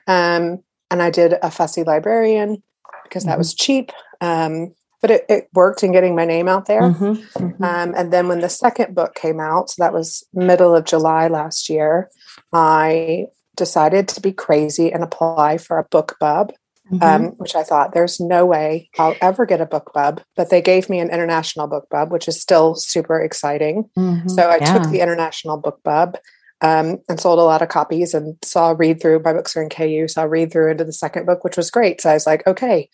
Um, 0.06 0.62
and 0.90 1.02
I 1.02 1.10
did 1.10 1.34
a 1.42 1.50
fussy 1.50 1.84
librarian 1.84 2.62
because 3.04 3.22
mm-hmm. 3.22 3.30
that 3.30 3.38
was 3.38 3.54
cheap. 3.54 3.90
Um, 4.20 4.74
but 5.00 5.10
it, 5.10 5.24
it, 5.28 5.48
worked 5.52 5.82
in 5.82 5.92
getting 5.92 6.16
my 6.16 6.24
name 6.24 6.48
out 6.48 6.66
there. 6.66 6.80
Mm-hmm. 6.80 7.44
Mm-hmm. 7.44 7.62
Um, 7.62 7.94
and 7.94 8.12
then 8.12 8.26
when 8.26 8.40
the 8.40 8.48
second 8.48 8.94
book 8.94 9.14
came 9.14 9.38
out, 9.38 9.70
so 9.70 9.82
that 9.82 9.92
was 9.92 10.26
middle 10.32 10.74
of 10.74 10.84
July 10.84 11.28
last 11.28 11.68
year, 11.68 12.10
I 12.54 13.26
decided 13.54 14.08
to 14.08 14.20
be 14.20 14.32
crazy 14.32 14.92
and 14.92 15.02
apply 15.02 15.58
for 15.58 15.78
a 15.78 15.84
BookBub 15.84 16.52
mm-hmm. 16.94 17.24
um, 17.26 17.32
which 17.36 17.54
I 17.54 17.62
thought 17.62 17.94
there's 17.94 18.20
no 18.20 18.46
way 18.46 18.90
I'll 18.98 19.16
ever 19.20 19.46
get 19.46 19.60
a 19.60 19.66
BookBub. 19.66 20.22
But 20.36 20.50
they 20.50 20.62
gave 20.62 20.88
me 20.88 21.00
an 21.00 21.10
international 21.10 21.68
BookBub, 21.68 22.10
which 22.10 22.28
is 22.28 22.40
still 22.40 22.74
super 22.74 23.20
exciting. 23.20 23.90
Mm-hmm. 23.96 24.28
So 24.28 24.48
I 24.48 24.56
yeah. 24.56 24.72
took 24.72 24.90
the 24.90 25.00
international 25.00 25.60
BookBub. 25.60 26.16
Um, 26.60 27.00
and 27.10 27.20
sold 27.20 27.40
a 27.40 27.42
lot 27.42 27.60
of 27.60 27.68
copies 27.68 28.14
and 28.14 28.38
saw 28.42 28.70
read 28.70 28.98
through. 28.98 29.20
My 29.22 29.34
books 29.34 29.54
are 29.54 29.62
in 29.62 29.68
KU, 29.68 30.08
saw 30.08 30.22
read 30.22 30.50
through 30.50 30.70
into 30.70 30.84
the 30.84 30.94
second 30.94 31.26
book, 31.26 31.44
which 31.44 31.58
was 31.58 31.70
great. 31.70 32.00
So 32.00 32.08
I 32.08 32.14
was 32.14 32.26
like, 32.26 32.46
okay, 32.46 32.88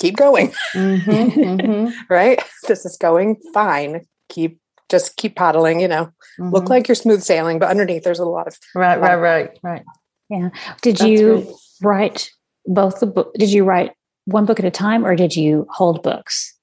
keep 0.00 0.16
going. 0.16 0.52
Mm-hmm, 0.74 1.10
mm-hmm. 1.10 1.90
right? 2.12 2.42
This 2.66 2.84
is 2.84 2.98
going 2.98 3.36
fine. 3.54 4.06
Keep 4.28 4.58
just 4.90 5.16
keep 5.16 5.36
paddling, 5.36 5.80
you 5.80 5.88
know. 5.88 6.10
Look 6.38 6.64
mm-hmm. 6.64 6.72
like 6.72 6.88
you're 6.88 6.94
smooth 6.94 7.22
sailing, 7.22 7.58
but 7.58 7.70
underneath 7.70 8.02
there's 8.02 8.18
a 8.18 8.24
lot 8.24 8.48
of 8.48 8.58
Right, 8.74 9.00
right, 9.00 9.14
right, 9.14 9.58
right. 9.62 9.84
Yeah. 10.28 10.50
Did 10.82 11.00
you 11.00 11.54
write 11.82 12.30
both 12.70 13.00
the 13.00 13.06
book 13.06 13.34
did 13.34 13.50
you 13.50 13.64
write 13.64 13.92
one 14.26 14.46
book 14.46 14.58
at 14.58 14.64
a 14.64 14.70
time 14.70 15.04
or 15.04 15.16
did 15.16 15.34
you 15.34 15.66
hold 15.70 16.02
books 16.02 16.56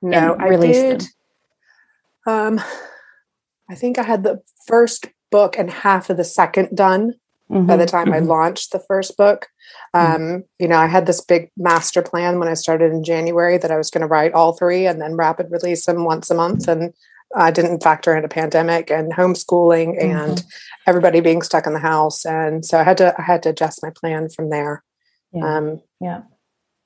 no 0.00 0.36
i 0.38 0.56
did 0.56 1.00
them? 2.26 2.58
um 2.58 2.60
i 3.68 3.74
think 3.74 3.98
i 3.98 4.02
had 4.02 4.22
the 4.22 4.40
first 4.66 5.06
book 5.30 5.58
and 5.58 5.70
half 5.70 6.08
of 6.08 6.16
the 6.16 6.24
second 6.24 6.74
done 6.74 7.14
mm-hmm, 7.50 7.66
by 7.66 7.76
the 7.76 7.84
time 7.84 8.06
mm-hmm. 8.06 8.14
i 8.14 8.18
launched 8.20 8.70
the 8.70 8.78
first 8.78 9.16
book 9.16 9.48
mm-hmm. 9.94 10.14
um 10.14 10.20
mm-hmm. 10.22 10.40
you 10.60 10.68
know 10.68 10.78
i 10.78 10.86
had 10.86 11.06
this 11.06 11.20
big 11.20 11.50
master 11.56 12.00
plan 12.00 12.38
when 12.38 12.48
i 12.48 12.54
started 12.54 12.92
in 12.92 13.02
january 13.02 13.58
that 13.58 13.72
i 13.72 13.76
was 13.76 13.90
going 13.90 14.02
to 14.02 14.06
write 14.06 14.32
all 14.32 14.52
three 14.52 14.86
and 14.86 15.00
then 15.00 15.16
rapid 15.16 15.50
release 15.50 15.84
them 15.86 16.04
once 16.04 16.30
a 16.30 16.34
month 16.34 16.68
and 16.68 16.94
I 17.36 17.50
didn't 17.50 17.82
factor 17.82 18.16
in 18.16 18.24
a 18.24 18.28
pandemic 18.28 18.92
and 18.92 19.12
homeschooling 19.12 20.00
and 20.00 20.38
mm-hmm. 20.38 20.48
everybody 20.86 21.18
being 21.18 21.42
stuck 21.42 21.66
in 21.66 21.72
the 21.72 21.80
house, 21.80 22.24
and 22.24 22.64
so 22.64 22.78
I 22.78 22.84
had 22.84 22.96
to 22.98 23.12
I 23.18 23.22
had 23.22 23.42
to 23.42 23.48
adjust 23.48 23.82
my 23.82 23.90
plan 23.90 24.28
from 24.28 24.50
there. 24.50 24.84
Yeah. 25.34 25.56
Um, 25.56 25.82
yeah. 26.00 26.22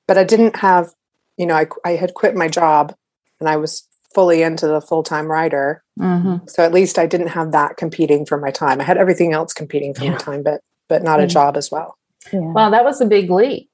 But 0.07 0.17
I 0.17 0.23
didn't 0.23 0.57
have, 0.57 0.93
you 1.37 1.45
know, 1.45 1.55
I, 1.55 1.67
I 1.85 1.91
had 1.91 2.13
quit 2.13 2.35
my 2.35 2.47
job 2.47 2.95
and 3.39 3.47
I 3.47 3.57
was 3.57 3.87
fully 4.13 4.41
into 4.41 4.67
the 4.67 4.81
full 4.81 5.03
time 5.03 5.27
writer. 5.27 5.83
Mm-hmm. 5.99 6.47
So 6.47 6.63
at 6.63 6.73
least 6.73 6.97
I 6.97 7.05
didn't 7.05 7.27
have 7.27 7.51
that 7.51 7.77
competing 7.77 8.25
for 8.25 8.37
my 8.37 8.51
time. 8.51 8.81
I 8.81 8.83
had 8.83 8.97
everything 8.97 9.33
else 9.33 9.53
competing 9.53 9.93
for 9.93 10.03
yeah. 10.03 10.11
my 10.11 10.17
time, 10.17 10.43
but 10.43 10.61
but 10.87 11.03
not 11.03 11.19
a 11.19 11.27
job 11.27 11.55
as 11.55 11.69
well. 11.69 11.97
Yeah. 12.33 12.39
Wow, 12.39 12.71
that 12.71 12.83
was 12.83 12.99
a 12.99 13.05
big 13.05 13.29
leap. 13.29 13.69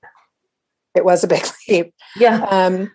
It 0.93 1.05
was 1.05 1.23
a 1.23 1.27
big 1.35 1.45
leap. 1.69 1.93
Yeah. 2.17 2.43
Um, 2.49 2.91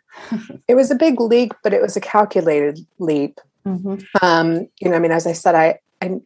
it 0.69 0.75
was 0.75 0.91
a 0.91 0.95
big 0.95 1.21
leap, 1.21 1.53
but 1.63 1.73
it 1.73 1.81
was 1.81 1.97
a 1.97 2.01
calculated 2.01 2.81
leap. 2.99 3.39
Mm-hmm. 3.67 3.97
Um, 4.23 4.69
you 4.81 4.91
know, 4.91 4.97
I 4.97 4.99
mean, 4.99 5.13
as 5.13 5.27
I 5.27 5.33
said, 5.33 5.55
I, 5.55 5.79
I 6.01 6.21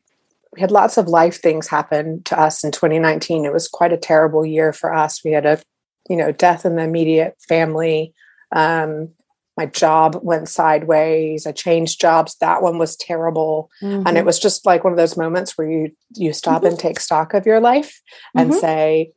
we 0.54 0.60
had 0.60 0.70
lots 0.70 0.96
of 0.96 1.08
life 1.08 1.40
things 1.40 1.68
happen 1.68 2.22
to 2.24 2.38
us 2.38 2.64
in 2.64 2.70
2019. 2.70 3.44
It 3.44 3.52
was 3.52 3.68
quite 3.68 3.92
a 3.92 3.98
terrible 3.98 4.46
year 4.46 4.72
for 4.72 4.94
us. 4.94 5.24
We 5.24 5.32
had 5.32 5.46
a, 5.46 5.60
you 6.08 6.16
know, 6.16 6.32
death 6.32 6.64
in 6.64 6.76
the 6.76 6.82
immediate 6.82 7.36
family. 7.48 8.14
Um, 8.52 9.10
my 9.56 9.66
job 9.66 10.18
went 10.22 10.48
sideways. 10.48 11.46
I 11.46 11.52
changed 11.52 12.00
jobs. 12.00 12.36
That 12.40 12.62
one 12.62 12.78
was 12.78 12.96
terrible. 12.96 13.70
Mm-hmm. 13.82 14.06
And 14.06 14.16
it 14.16 14.20
mm-hmm. 14.20 14.26
was 14.26 14.40
just 14.40 14.66
like 14.66 14.84
one 14.84 14.92
of 14.92 14.96
those 14.96 15.16
moments 15.16 15.56
where 15.56 15.70
you 15.70 15.92
you 16.14 16.32
stop 16.32 16.58
mm-hmm. 16.58 16.66
and 16.66 16.78
take 16.78 17.00
stock 17.00 17.34
of 17.34 17.46
your 17.46 17.60
life 17.60 18.00
and 18.34 18.50
mm-hmm. 18.50 18.58
say, 18.58 19.12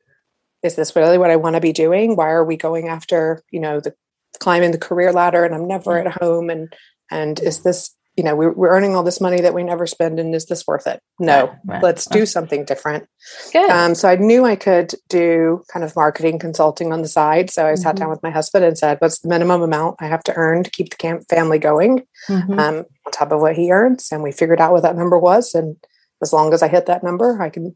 is 0.64 0.76
this 0.76 0.96
really 0.96 1.18
what 1.18 1.32
I 1.32 1.36
want 1.36 1.56
to 1.56 1.62
be 1.62 1.74
doing? 1.74 2.16
Why 2.16 2.30
are 2.30 2.46
we 2.46 2.58
going 2.58 2.88
after, 2.88 3.42
you 3.52 3.60
know, 3.60 3.80
the 3.80 3.96
climbing 4.40 4.72
the 4.72 4.78
career 4.78 5.12
ladder 5.12 5.44
and 5.44 5.56
I'm 5.56 5.68
never 5.68 5.98
at 5.98 6.22
home 6.22 6.50
and 6.50 6.74
and 7.10 7.40
is 7.40 7.64
this 7.64 7.96
you 8.18 8.24
know 8.24 8.36
we're, 8.36 8.52
we're 8.52 8.70
earning 8.70 8.96
all 8.96 9.04
this 9.04 9.22
money 9.22 9.40
that 9.40 9.54
we 9.54 9.64
never 9.64 9.86
spend 9.86 10.20
and 10.20 10.36
is 10.36 10.48
this 10.48 10.66
worth 10.68 10.88
it 10.88 11.02
no 11.20 11.46
right, 11.46 11.58
right. 11.66 11.84
let's 11.84 12.06
do 12.08 12.26
something 12.26 12.66
different 12.66 13.08
Good. 13.54 13.70
Um, 13.70 13.96
so 13.96 14.10
i 14.10 14.16
knew 14.16 14.44
i 14.44 14.56
could 14.56 14.96
do 15.08 15.64
kind 15.72 15.86
of 15.86 15.96
marketing 15.96 16.40
consulting 16.40 16.92
on 16.92 17.04
the 17.04 17.08
side 17.08 17.50
so 17.50 17.66
i 17.66 17.72
mm-hmm. 17.72 17.82
sat 17.82 17.96
down 17.96 18.10
with 18.10 18.22
my 18.24 18.32
husband 18.32 18.66
and 18.66 18.78
said 18.78 18.98
what's 19.00 19.20
the 19.20 19.30
minimum 19.30 19.62
amount 19.62 19.96
i 20.00 20.08
have 20.08 20.24
to 20.24 20.34
earn 20.36 20.64
to 20.64 20.72
keep 20.72 20.90
the 20.90 20.98
camp 20.98 21.24
family 21.30 21.60
going 21.60 22.06
mm-hmm. 22.28 22.60
um, 22.60 22.86
on 23.06 23.12
top 23.12 23.32
of 23.32 23.40
what 23.40 23.56
he 23.56 23.72
earns 23.72 24.10
and 24.12 24.24
we 24.24 24.32
figured 24.32 24.60
out 24.60 24.74
what 24.74 24.84
that 24.84 24.98
number 24.98 25.18
was 25.18 25.54
and 25.54 25.78
as 26.22 26.34
long 26.34 26.54
as 26.54 26.64
i 26.64 26.68
hit 26.68 26.88
that 26.88 27.04
number 27.04 27.42
i 27.42 27.50
can 27.50 27.76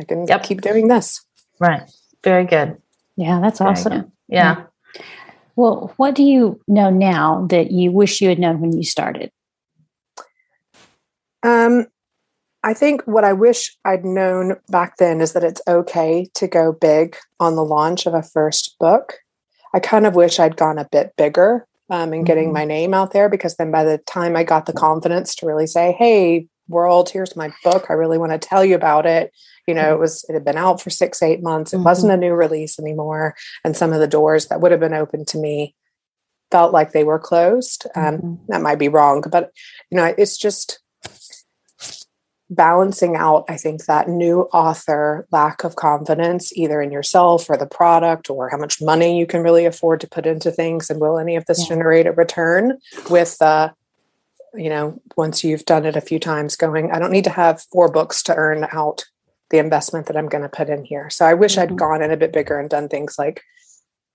i 0.00 0.04
can 0.04 0.26
yep. 0.26 0.42
keep 0.42 0.60
doing 0.60 0.88
this 0.88 1.20
right 1.58 1.90
very 2.22 2.44
good 2.44 2.76
yeah 3.16 3.40
that's 3.40 3.58
Very 3.58 3.70
awesome 3.70 3.92
good. 3.92 4.12
yeah. 4.28 4.56
yeah. 4.58 4.66
Well, 5.54 5.92
what 5.98 6.14
do 6.14 6.22
you 6.22 6.58
know 6.66 6.88
now 6.88 7.46
that 7.50 7.72
you 7.72 7.92
wish 7.92 8.22
you 8.22 8.30
had 8.30 8.38
known 8.38 8.60
when 8.60 8.74
you 8.74 8.84
started? 8.84 9.30
Um, 11.42 11.86
I 12.64 12.74
think 12.74 13.02
what 13.02 13.24
I 13.24 13.32
wish 13.32 13.76
I'd 13.84 14.04
known 14.04 14.56
back 14.68 14.96
then 14.98 15.20
is 15.20 15.32
that 15.32 15.44
it's 15.44 15.62
okay 15.66 16.28
to 16.34 16.46
go 16.46 16.72
big 16.72 17.16
on 17.40 17.56
the 17.56 17.64
launch 17.64 18.06
of 18.06 18.14
a 18.14 18.22
first 18.22 18.76
book. 18.78 19.14
I 19.74 19.80
kind 19.80 20.06
of 20.06 20.14
wish 20.14 20.38
I'd 20.38 20.56
gone 20.56 20.78
a 20.78 20.88
bit 20.90 21.14
bigger 21.16 21.66
um, 21.90 22.14
in 22.14 22.24
getting 22.24 22.46
mm-hmm. 22.46 22.54
my 22.54 22.64
name 22.64 22.94
out 22.94 23.12
there 23.12 23.28
because 23.28 23.56
then 23.56 23.70
by 23.70 23.84
the 23.84 23.98
time 23.98 24.36
I 24.36 24.44
got 24.44 24.66
the 24.66 24.72
confidence 24.72 25.34
to 25.36 25.46
really 25.46 25.66
say, 25.66 25.92
hey, 25.92 26.46
world, 26.68 27.10
here's 27.10 27.34
my 27.34 27.52
book. 27.64 27.86
I 27.88 27.94
really 27.94 28.18
want 28.18 28.32
to 28.32 28.38
tell 28.38 28.64
you 28.64 28.76
about 28.76 29.06
it. 29.06 29.32
You 29.66 29.74
know, 29.74 29.92
it 29.92 29.98
was 29.98 30.24
it 30.28 30.34
had 30.34 30.44
been 30.44 30.56
out 30.56 30.80
for 30.80 30.90
six, 30.90 31.22
eight 31.22 31.42
months. 31.42 31.72
It 31.72 31.76
mm-hmm. 31.76 31.84
wasn't 31.84 32.12
a 32.12 32.16
new 32.16 32.32
release 32.32 32.78
anymore. 32.78 33.34
And 33.64 33.76
some 33.76 33.92
of 33.92 34.00
the 34.00 34.06
doors 34.06 34.46
that 34.46 34.60
would 34.60 34.70
have 34.70 34.80
been 34.80 34.94
open 34.94 35.24
to 35.26 35.38
me 35.38 35.74
felt 36.50 36.72
like 36.72 36.92
they 36.92 37.04
were 37.04 37.18
closed. 37.18 37.86
Um, 37.96 38.18
mm-hmm. 38.18 38.34
That 38.48 38.62
might 38.62 38.78
be 38.78 38.88
wrong, 38.88 39.24
but 39.30 39.50
you 39.90 39.96
know, 39.96 40.14
it's 40.16 40.36
just 40.36 40.81
balancing 42.54 43.16
out, 43.16 43.44
I 43.48 43.56
think, 43.56 43.86
that 43.86 44.08
new 44.08 44.42
author 44.52 45.26
lack 45.32 45.64
of 45.64 45.76
confidence, 45.76 46.52
either 46.56 46.80
in 46.80 46.92
yourself 46.92 47.48
or 47.48 47.56
the 47.56 47.66
product 47.66 48.30
or 48.30 48.50
how 48.50 48.58
much 48.58 48.80
money 48.80 49.18
you 49.18 49.26
can 49.26 49.42
really 49.42 49.64
afford 49.64 50.00
to 50.00 50.08
put 50.08 50.26
into 50.26 50.50
things 50.50 50.90
and 50.90 51.00
will 51.00 51.18
any 51.18 51.36
of 51.36 51.46
this 51.46 51.60
yeah. 51.62 51.68
generate 51.68 52.06
a 52.06 52.12
return 52.12 52.78
with 53.10 53.40
uh, 53.40 53.70
you 54.54 54.68
know, 54.68 55.00
once 55.16 55.42
you've 55.42 55.64
done 55.64 55.86
it 55.86 55.96
a 55.96 56.00
few 56.00 56.18
times 56.18 56.56
going, 56.56 56.90
I 56.90 56.98
don't 56.98 57.12
need 57.12 57.24
to 57.24 57.30
have 57.30 57.62
four 57.72 57.90
books 57.90 58.22
to 58.24 58.34
earn 58.34 58.66
out 58.72 59.04
the 59.50 59.58
investment 59.58 60.06
that 60.06 60.16
I'm 60.16 60.28
going 60.28 60.42
to 60.42 60.48
put 60.48 60.68
in 60.68 60.84
here. 60.84 61.10
So 61.10 61.24
I 61.24 61.34
wish 61.34 61.56
mm-hmm. 61.56 61.72
I'd 61.72 61.78
gone 61.78 62.02
in 62.02 62.10
a 62.10 62.16
bit 62.16 62.32
bigger 62.32 62.58
and 62.58 62.68
done 62.68 62.88
things 62.88 63.16
like 63.18 63.42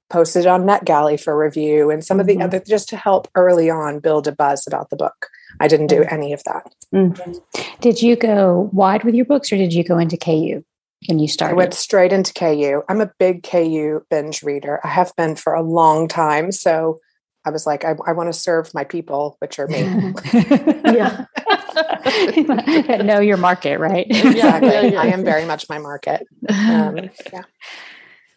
posted 0.10 0.46
on 0.46 0.64
NetGalley 0.64 1.20
for 1.20 1.38
review 1.38 1.90
and 1.92 2.04
some 2.04 2.20
of 2.20 2.28
the 2.28 2.34
mm-hmm. 2.34 2.44
other 2.44 2.60
just 2.60 2.90
to 2.90 2.98
help 2.98 3.28
early 3.36 3.70
on 3.70 4.00
build 4.00 4.28
a 4.28 4.32
buzz 4.32 4.66
about 4.68 4.90
the 4.90 4.96
book. 4.96 5.28
I 5.60 5.68
didn't 5.68 5.88
do 5.88 6.04
any 6.04 6.34
of 6.34 6.44
that. 6.46 6.74
Mm-hmm. 6.94 7.34
Did 7.82 8.02
you 8.02 8.16
go 8.16 8.70
wide 8.72 9.04
with 9.04 9.16
your 9.16 9.26
books 9.26 9.52
or 9.52 9.58
did 9.58 9.74
you 9.74 9.84
go 9.84 9.98
into 9.98 10.18
KU 10.18 10.64
when 11.08 11.20
you 11.20 11.28
started? 11.28 11.54
I 11.54 11.58
went 11.58 11.74
straight 11.74 12.14
into 12.14 12.34
KU. 12.34 12.82
I'm 12.90 13.02
a 13.02 13.12
big 13.20 13.44
KU 13.44 14.02
binge 14.10 14.44
reader. 14.44 14.80
I 14.84 14.90
have 14.90 15.14
been 15.16 15.36
for 15.36 15.54
a 15.54 15.62
long 15.62 16.08
time. 16.08 16.52
So 16.52 17.00
I 17.46 17.50
was 17.50 17.66
like, 17.66 17.86
I, 17.86 17.96
I 18.06 18.12
want 18.12 18.28
to 18.32 18.38
serve 18.38 18.74
my 18.74 18.84
people, 18.84 19.38
which 19.40 19.58
are 19.58 19.68
me. 19.68 19.80
yeah. 20.86 21.26
know 23.04 23.20
your 23.20 23.38
market, 23.38 23.80
right? 23.80 24.06
Exactly. 24.10 24.70
Yeah, 24.70 24.82
yeah. 24.82 25.02
I 25.02 25.08
am 25.08 25.24
very 25.24 25.46
much 25.46 25.70
my 25.70 25.80
market. 25.80 26.28
Um, 26.50 26.98
yeah. 27.32 27.44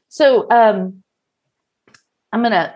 So 0.09 0.49
um, 0.51 1.03
I'm 2.33 2.41
going 2.41 2.53
to 2.53 2.75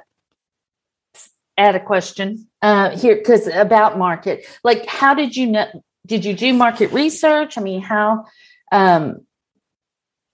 add 1.56 1.74
a 1.74 1.80
question 1.80 2.48
uh, 2.62 2.96
here 2.96 3.16
because 3.16 3.46
about 3.46 3.98
market. 3.98 4.44
Like, 4.62 4.86
how 4.86 5.14
did 5.14 5.36
you 5.36 5.46
know? 5.46 5.66
Did 6.06 6.24
you 6.24 6.34
do 6.34 6.52
market 6.52 6.92
research? 6.92 7.56
I 7.56 7.62
mean, 7.62 7.80
how 7.80 8.26
um, 8.70 9.24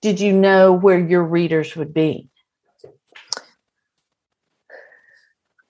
did 0.03 0.19
you 0.19 0.33
know 0.33 0.73
where 0.73 0.99
your 0.99 1.23
readers 1.23 1.77
would 1.77 1.95
be? 1.95 2.29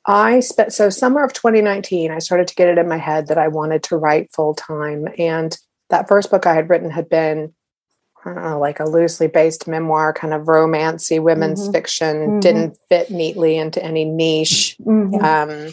I 0.07 0.41
spent 0.41 0.73
so 0.73 0.89
summer 0.91 1.23
of 1.23 1.33
2019, 1.33 2.11
I 2.11 2.19
started 2.19 2.49
to 2.49 2.55
get 2.55 2.69
it 2.69 2.79
in 2.79 2.89
my 2.89 2.97
head 2.97 3.29
that 3.29 3.39
I 3.39 3.49
wanted 3.49 3.83
to 3.85 3.97
write 3.97 4.33
full 4.33 4.55
time. 4.55 5.07
And 5.19 5.57
that 5.91 6.09
first 6.09 6.31
book 6.31 6.47
I 6.47 6.55
had 6.55 6.71
written 6.71 6.91
had 6.91 7.09
been, 7.09 7.55
I 8.25 8.35
don't 8.35 8.43
know, 8.43 8.59
like 8.59 8.81
a 8.81 8.85
loosely 8.85 9.27
based 9.27 9.67
memoir, 9.67 10.13
kind 10.13 10.35
of 10.35 10.47
romancy 10.47 11.21
women's 11.23 11.63
mm-hmm. 11.63 11.73
fiction, 11.73 12.17
mm-hmm. 12.17 12.41
didn't 12.41 12.79
fit 12.89 13.11
neatly 13.11 13.57
into 13.57 13.83
any 13.83 14.05
niche. 14.05 14.77
Mm-hmm. 14.81 15.25
Um, 15.25 15.73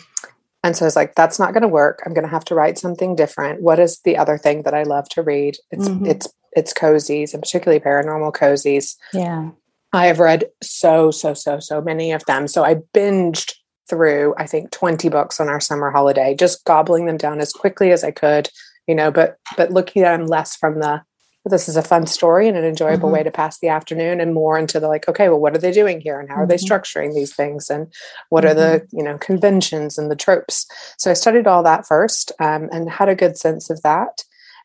and 0.63 0.75
so 0.75 0.85
I 0.85 0.87
was 0.87 0.95
like, 0.95 1.15
that's 1.15 1.39
not 1.39 1.53
going 1.53 1.61
to 1.61 1.67
work. 1.67 2.01
I'm 2.05 2.13
going 2.13 2.25
to 2.25 2.31
have 2.31 2.45
to 2.45 2.55
write 2.55 2.77
something 2.77 3.15
different. 3.15 3.61
What 3.61 3.79
is 3.79 3.99
the 4.01 4.17
other 4.17 4.37
thing 4.37 4.63
that 4.63 4.73
I 4.73 4.83
love 4.83 5.07
to 5.09 5.21
read? 5.21 5.57
It's 5.71 5.87
mm-hmm. 5.87 6.05
it's 6.05 6.27
it's 6.53 6.73
cozies 6.73 7.33
and 7.33 7.43
particularly 7.43 7.79
paranormal 7.79 8.33
cozies. 8.33 8.95
Yeah. 9.13 9.51
I 9.93 10.07
have 10.07 10.19
read 10.19 10.45
so, 10.61 11.11
so, 11.11 11.33
so, 11.33 11.59
so 11.59 11.81
many 11.81 12.11
of 12.11 12.25
them. 12.25 12.47
So 12.47 12.63
I 12.63 12.75
binged 12.93 13.53
through 13.89 14.33
i 14.37 14.45
think 14.45 14.71
20 14.71 15.09
books 15.09 15.39
on 15.39 15.47
our 15.47 15.59
summer 15.59 15.91
holiday 15.91 16.35
just 16.35 16.65
gobbling 16.65 17.05
them 17.05 17.17
down 17.17 17.39
as 17.39 17.53
quickly 17.53 17.91
as 17.91 18.03
i 18.03 18.11
could 18.11 18.49
you 18.87 18.95
know 18.95 19.11
but 19.11 19.37
but 19.55 19.71
looking 19.71 20.03
at 20.03 20.17
them 20.17 20.27
less 20.27 20.55
from 20.55 20.79
the 20.79 21.01
this 21.47 21.69
is 21.69 21.75
a 21.75 21.81
fun 21.81 22.05
story 22.05 22.47
and 22.47 22.57
an 22.57 22.65
enjoyable 22.65 23.07
mm-hmm. 23.07 23.17
way 23.17 23.23
to 23.23 23.31
pass 23.31 23.59
the 23.59 23.67
afternoon 23.67 24.19
and 24.19 24.33
more 24.33 24.57
into 24.57 24.79
the 24.79 24.87
like 24.87 25.07
okay 25.07 25.29
well 25.29 25.39
what 25.39 25.55
are 25.55 25.59
they 25.59 25.71
doing 25.71 25.99
here 25.99 26.19
and 26.19 26.29
how 26.29 26.35
are 26.35 26.47
mm-hmm. 26.47 26.49
they 26.49 26.55
structuring 26.55 27.13
these 27.13 27.35
things 27.35 27.69
and 27.69 27.93
what 28.29 28.43
mm-hmm. 28.43 28.51
are 28.51 28.53
the 28.53 28.79
mm-hmm. 28.79 28.97
you 28.97 29.03
know 29.03 29.17
conventions 29.17 29.97
and 29.97 30.09
the 30.11 30.15
tropes 30.15 30.65
so 30.97 31.11
i 31.11 31.13
studied 31.13 31.47
all 31.47 31.63
that 31.63 31.85
first 31.85 32.31
um, 32.39 32.69
and 32.71 32.89
had 32.89 33.09
a 33.09 33.15
good 33.15 33.37
sense 33.37 33.69
of 33.69 33.81
that 33.81 34.23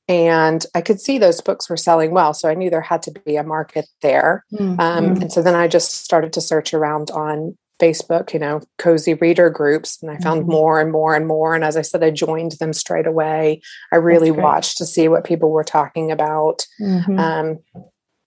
and 0.08 0.66
i 0.74 0.80
could 0.80 1.00
see 1.00 1.18
those 1.18 1.40
books 1.40 1.70
were 1.70 1.76
selling 1.76 2.10
well 2.10 2.34
so 2.34 2.48
i 2.48 2.54
knew 2.54 2.70
there 2.70 2.80
had 2.80 3.02
to 3.02 3.12
be 3.24 3.36
a 3.36 3.44
market 3.44 3.86
there 4.00 4.44
um, 4.58 4.76
mm-hmm. 4.78 5.22
and 5.22 5.32
so 5.32 5.42
then 5.42 5.54
i 5.54 5.68
just 5.68 6.04
started 6.04 6.32
to 6.32 6.40
search 6.40 6.74
around 6.74 7.10
on 7.10 7.56
Facebook, 7.80 8.32
you 8.32 8.38
know, 8.38 8.60
cozy 8.78 9.14
reader 9.14 9.50
groups, 9.50 10.00
and 10.02 10.10
I 10.10 10.18
found 10.18 10.42
mm-hmm. 10.42 10.52
more 10.52 10.80
and 10.80 10.92
more 10.92 11.14
and 11.14 11.26
more. 11.26 11.54
And 11.54 11.64
as 11.64 11.76
I 11.76 11.82
said, 11.82 12.02
I 12.02 12.10
joined 12.10 12.52
them 12.52 12.72
straight 12.72 13.06
away. 13.06 13.62
I 13.92 13.96
really 13.96 14.30
watched 14.30 14.78
to 14.78 14.86
see 14.86 15.08
what 15.08 15.24
people 15.24 15.50
were 15.50 15.64
talking 15.64 16.10
about. 16.10 16.66
Mm-hmm. 16.80 17.18
Um, 17.18 17.58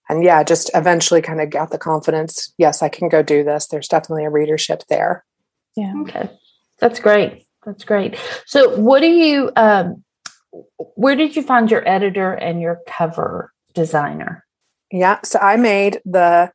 and 0.08 0.22
yeah, 0.22 0.42
just 0.42 0.70
eventually 0.74 1.22
kind 1.22 1.40
of 1.40 1.50
got 1.50 1.70
the 1.70 1.78
confidence. 1.78 2.52
Yes, 2.58 2.82
I 2.82 2.88
can 2.88 3.08
go 3.08 3.22
do 3.22 3.42
this. 3.42 3.66
There's 3.66 3.88
definitely 3.88 4.24
a 4.24 4.30
readership 4.30 4.82
there. 4.88 5.24
Yeah. 5.76 5.94
Okay. 6.02 6.30
That's 6.78 7.00
great. 7.00 7.46
That's 7.64 7.84
great. 7.84 8.16
So, 8.46 8.76
what 8.78 9.00
do 9.00 9.08
you, 9.08 9.50
um, 9.56 10.04
where 10.94 11.16
did 11.16 11.34
you 11.34 11.42
find 11.42 11.70
your 11.70 11.86
editor 11.88 12.32
and 12.32 12.60
your 12.60 12.80
cover 12.86 13.52
designer? 13.74 14.44
Yeah. 14.92 15.18
So, 15.24 15.38
I 15.40 15.56
made 15.56 16.00
the 16.04 16.52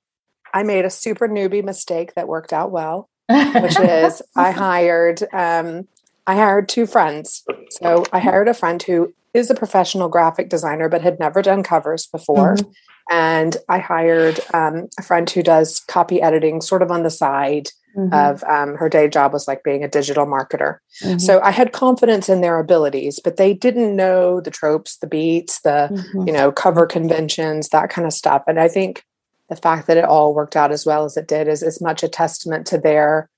I 0.54 0.64
made 0.64 0.86
a 0.86 0.90
super 0.90 1.28
newbie 1.28 1.64
mistake 1.64 2.14
that 2.16 2.28
worked 2.28 2.54
out 2.54 2.72
well, 2.72 3.10
which 3.30 3.80
is 3.80 4.22
I 4.36 4.52
hired 4.52 5.24
um, 5.34 5.88
I 6.28 6.36
hired 6.36 6.70
two 6.70 6.86
friends. 6.86 7.44
So 7.70 8.06
I 8.14 8.20
hired 8.20 8.48
a 8.48 8.54
friend 8.54 8.82
who 8.82 9.14
is 9.34 9.50
a 9.50 9.56
professional 9.56 10.10
graphic 10.10 10.50
designer 10.50 10.90
but 10.90 11.02
had 11.02 11.20
never 11.20 11.42
done 11.42 11.64
covers 11.64 12.06
before. 12.08 12.56
Mm-hmm. 12.56 12.72
And 13.10 13.58
I 13.68 13.80
hired 13.80 14.40
um, 14.54 14.88
a 14.98 15.04
friend 15.04 15.30
who 15.30 15.44
does 15.44 15.80
copy 15.82 16.22
editing 16.22 16.62
sort 16.62 16.82
of 16.82 16.92
on 16.92 17.04
the 17.04 17.10
side 17.10 17.70
mm-hmm. 17.98 18.14
of 18.14 18.44
um, 18.44 18.76
her 18.76 18.88
day 18.88 19.08
job 19.08 19.34
was 19.34 19.48
like 19.48 19.64
being 19.64 19.84
a 19.84 19.90
digital 19.90 20.26
marketer. 20.26 20.78
Mm-hmm. 21.04 21.18
So 21.18 21.42
I 21.42 21.52
had 21.52 21.74
confidence 21.74 22.30
in 22.30 22.42
their 22.42 22.60
abilities, 22.60 23.20
but 23.22 23.38
they 23.38 23.54
didn't 23.54 23.96
know 23.96 24.40
the 24.40 24.52
tropes, 24.52 24.98
the 24.98 25.08
beats, 25.08 25.62
the, 25.62 25.90
mm-hmm. 25.92 26.28
you 26.28 26.34
know, 26.34 26.52
cover 26.52 26.86
conventions, 26.86 27.70
that 27.70 27.90
kind 27.90 28.06
of 28.06 28.14
stuff. 28.14 28.44
And 28.48 28.60
I 28.60 28.68
think 28.68 29.04
the 29.52 29.58
fact 29.58 29.88
that 29.88 29.98
it 29.98 30.06
all 30.06 30.34
worked 30.34 30.56
out 30.56 30.72
as 30.72 30.86
well 30.86 31.04
as 31.04 31.18
it 31.18 31.28
did 31.28 31.50
is 31.50 31.62
as 31.62 31.82
much 31.82 32.04
a 32.04 32.08
testament 32.08 32.66
to 32.68 32.78
their 32.78 33.30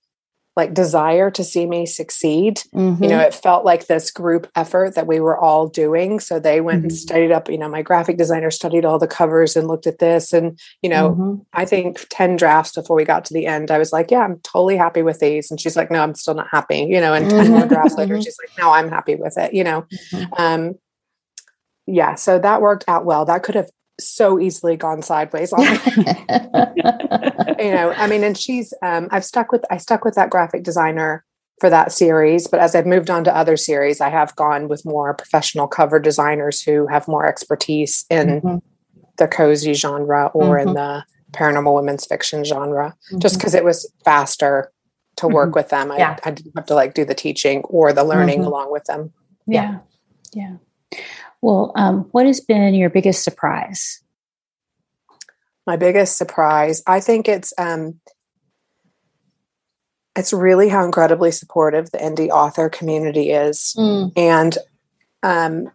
like 0.56 0.72
desire 0.72 1.32
to 1.32 1.44
see 1.44 1.66
me 1.66 1.88
succeed. 1.88 2.58
Mm-hmm. 2.76 3.04
You 3.04 3.10
know, 3.10 3.20
it 3.20 3.34
felt 3.34 3.66
like 3.66 3.88
this 3.88 4.12
group 4.12 4.48
effort 4.56 4.94
that 4.94 5.08
we 5.08 5.20
were 5.20 5.36
all 5.36 5.68
doing. 5.68 6.20
So 6.20 6.40
they 6.40 6.62
went 6.62 6.82
mm-hmm. 6.82 6.90
and 6.90 6.96
studied 6.96 7.32
up, 7.32 7.50
you 7.50 7.58
know, 7.58 7.68
my 7.68 7.82
graphic 7.82 8.18
designer 8.18 8.52
studied 8.52 8.86
all 8.86 9.00
the 9.00 9.08
covers 9.08 9.56
and 9.56 9.68
looked 9.68 9.88
at 9.88 9.98
this. 9.98 10.34
And, 10.34 10.60
you 10.84 10.90
know, 10.92 11.14
mm-hmm. 11.14 11.42
I 11.54 11.66
think 11.66 12.06
10 12.12 12.36
drafts 12.36 12.76
before 12.76 12.96
we 12.96 13.06
got 13.06 13.26
to 13.26 13.34
the 13.34 13.48
end, 13.48 13.72
I 13.72 13.80
was 13.80 13.92
like, 13.92 14.12
yeah, 14.12 14.20
I'm 14.20 14.38
totally 14.42 14.78
happy 14.78 15.02
with 15.02 15.20
these. 15.20 15.50
And 15.50 15.60
she's 15.60 15.76
like, 15.76 15.90
no, 15.90 16.04
I'm 16.04 16.14
still 16.14 16.36
not 16.36 16.50
happy. 16.52 16.86
You 16.88 17.02
know, 17.02 17.16
and 17.16 17.28
10 17.28 17.48
more 17.50 17.62
mm-hmm. 17.62 17.70
drafts 17.70 17.96
later, 17.96 18.14
mm-hmm. 18.14 18.22
she's 18.22 18.38
like, 18.40 18.56
no, 18.60 18.72
I'm 18.72 18.90
happy 18.90 19.16
with 19.16 19.36
it, 19.40 19.56
you 19.56 19.64
know. 19.64 19.88
Mm-hmm. 20.12 20.34
Um, 20.38 20.76
yeah, 21.88 22.14
so 22.14 22.38
that 22.38 22.62
worked 22.62 22.86
out 22.88 23.04
well. 23.04 23.26
That 23.26 23.42
could 23.42 23.56
have 23.56 23.72
so 24.00 24.40
easily 24.40 24.76
gone 24.76 25.02
sideways 25.02 25.54
on 25.54 25.62
you 27.60 27.72
know, 27.72 27.94
I 27.96 28.08
mean, 28.08 28.24
and 28.24 28.38
she's 28.38 28.74
um, 28.82 29.08
I've 29.12 29.26
stuck 29.26 29.52
with 29.52 29.64
I 29.70 29.78
stuck 29.78 30.04
with 30.04 30.16
that 30.16 30.30
graphic 30.30 30.64
designer 30.64 31.24
for 31.60 31.70
that 31.70 31.92
series, 31.92 32.48
but 32.48 32.60
as 32.60 32.76
I've 32.76 32.88
moved 32.88 33.10
on 33.10 33.24
to 33.26 33.36
other 33.36 33.56
series, 33.56 34.02
I 34.02 34.10
have 34.10 34.36
gone 34.36 34.68
with 34.68 34.86
more 34.86 35.14
professional 35.14 35.68
cover 35.68 36.00
designers 36.00 36.62
who 36.62 36.88
have 36.88 37.08
more 37.08 37.26
expertise 37.26 38.06
in 38.10 38.42
mm-hmm. 38.42 38.58
the 39.18 39.28
cozy 39.28 39.74
genre 39.74 40.32
or 40.34 40.58
mm-hmm. 40.58 40.70
in 40.70 40.74
the 40.74 41.06
paranormal 41.32 41.76
women's 41.76 42.06
fiction 42.06 42.44
genre, 42.44 42.96
mm-hmm. 43.08 43.20
just 43.20 43.38
because 43.38 43.54
it 43.54 43.64
was 43.64 43.92
faster 44.04 44.72
to 45.18 45.28
work 45.28 45.50
mm-hmm. 45.50 45.60
with 45.60 45.70
them. 45.70 45.92
I, 45.92 45.98
yeah. 45.98 46.18
I, 46.24 46.32
didn't 46.32 46.54
have 46.56 46.66
to 46.68 46.76
like 46.76 46.96
do 46.96 47.06
the 47.06 47.16
teaching 47.16 47.62
or 47.66 47.94
the 47.94 48.04
learning 48.04 48.40
mm-hmm. 48.40 48.48
along 48.48 48.72
with 48.72 48.86
them. 48.86 49.14
Yeah. 49.46 49.80
Yeah. 50.34 50.56
Well, 51.44 51.74
um, 51.76 52.08
what 52.12 52.26
has 52.26 52.40
been 52.40 52.74
your 52.74 52.90
biggest 52.90 53.22
surprise? 53.22 54.02
My 55.68 55.76
biggest 55.76 56.18
surprise, 56.18 56.82
I 56.88 57.02
think 57.02 57.28
it's 57.28 57.54
um, 57.58 58.00
it's 60.16 60.32
really 60.32 60.70
how 60.70 60.86
incredibly 60.86 61.32
supportive 61.32 61.92
the 61.92 61.98
indie 61.98 62.30
author 62.30 62.70
community 62.70 63.32
is, 63.32 63.76
mm. 63.78 64.14
and 64.16 64.58
um, 65.22 65.70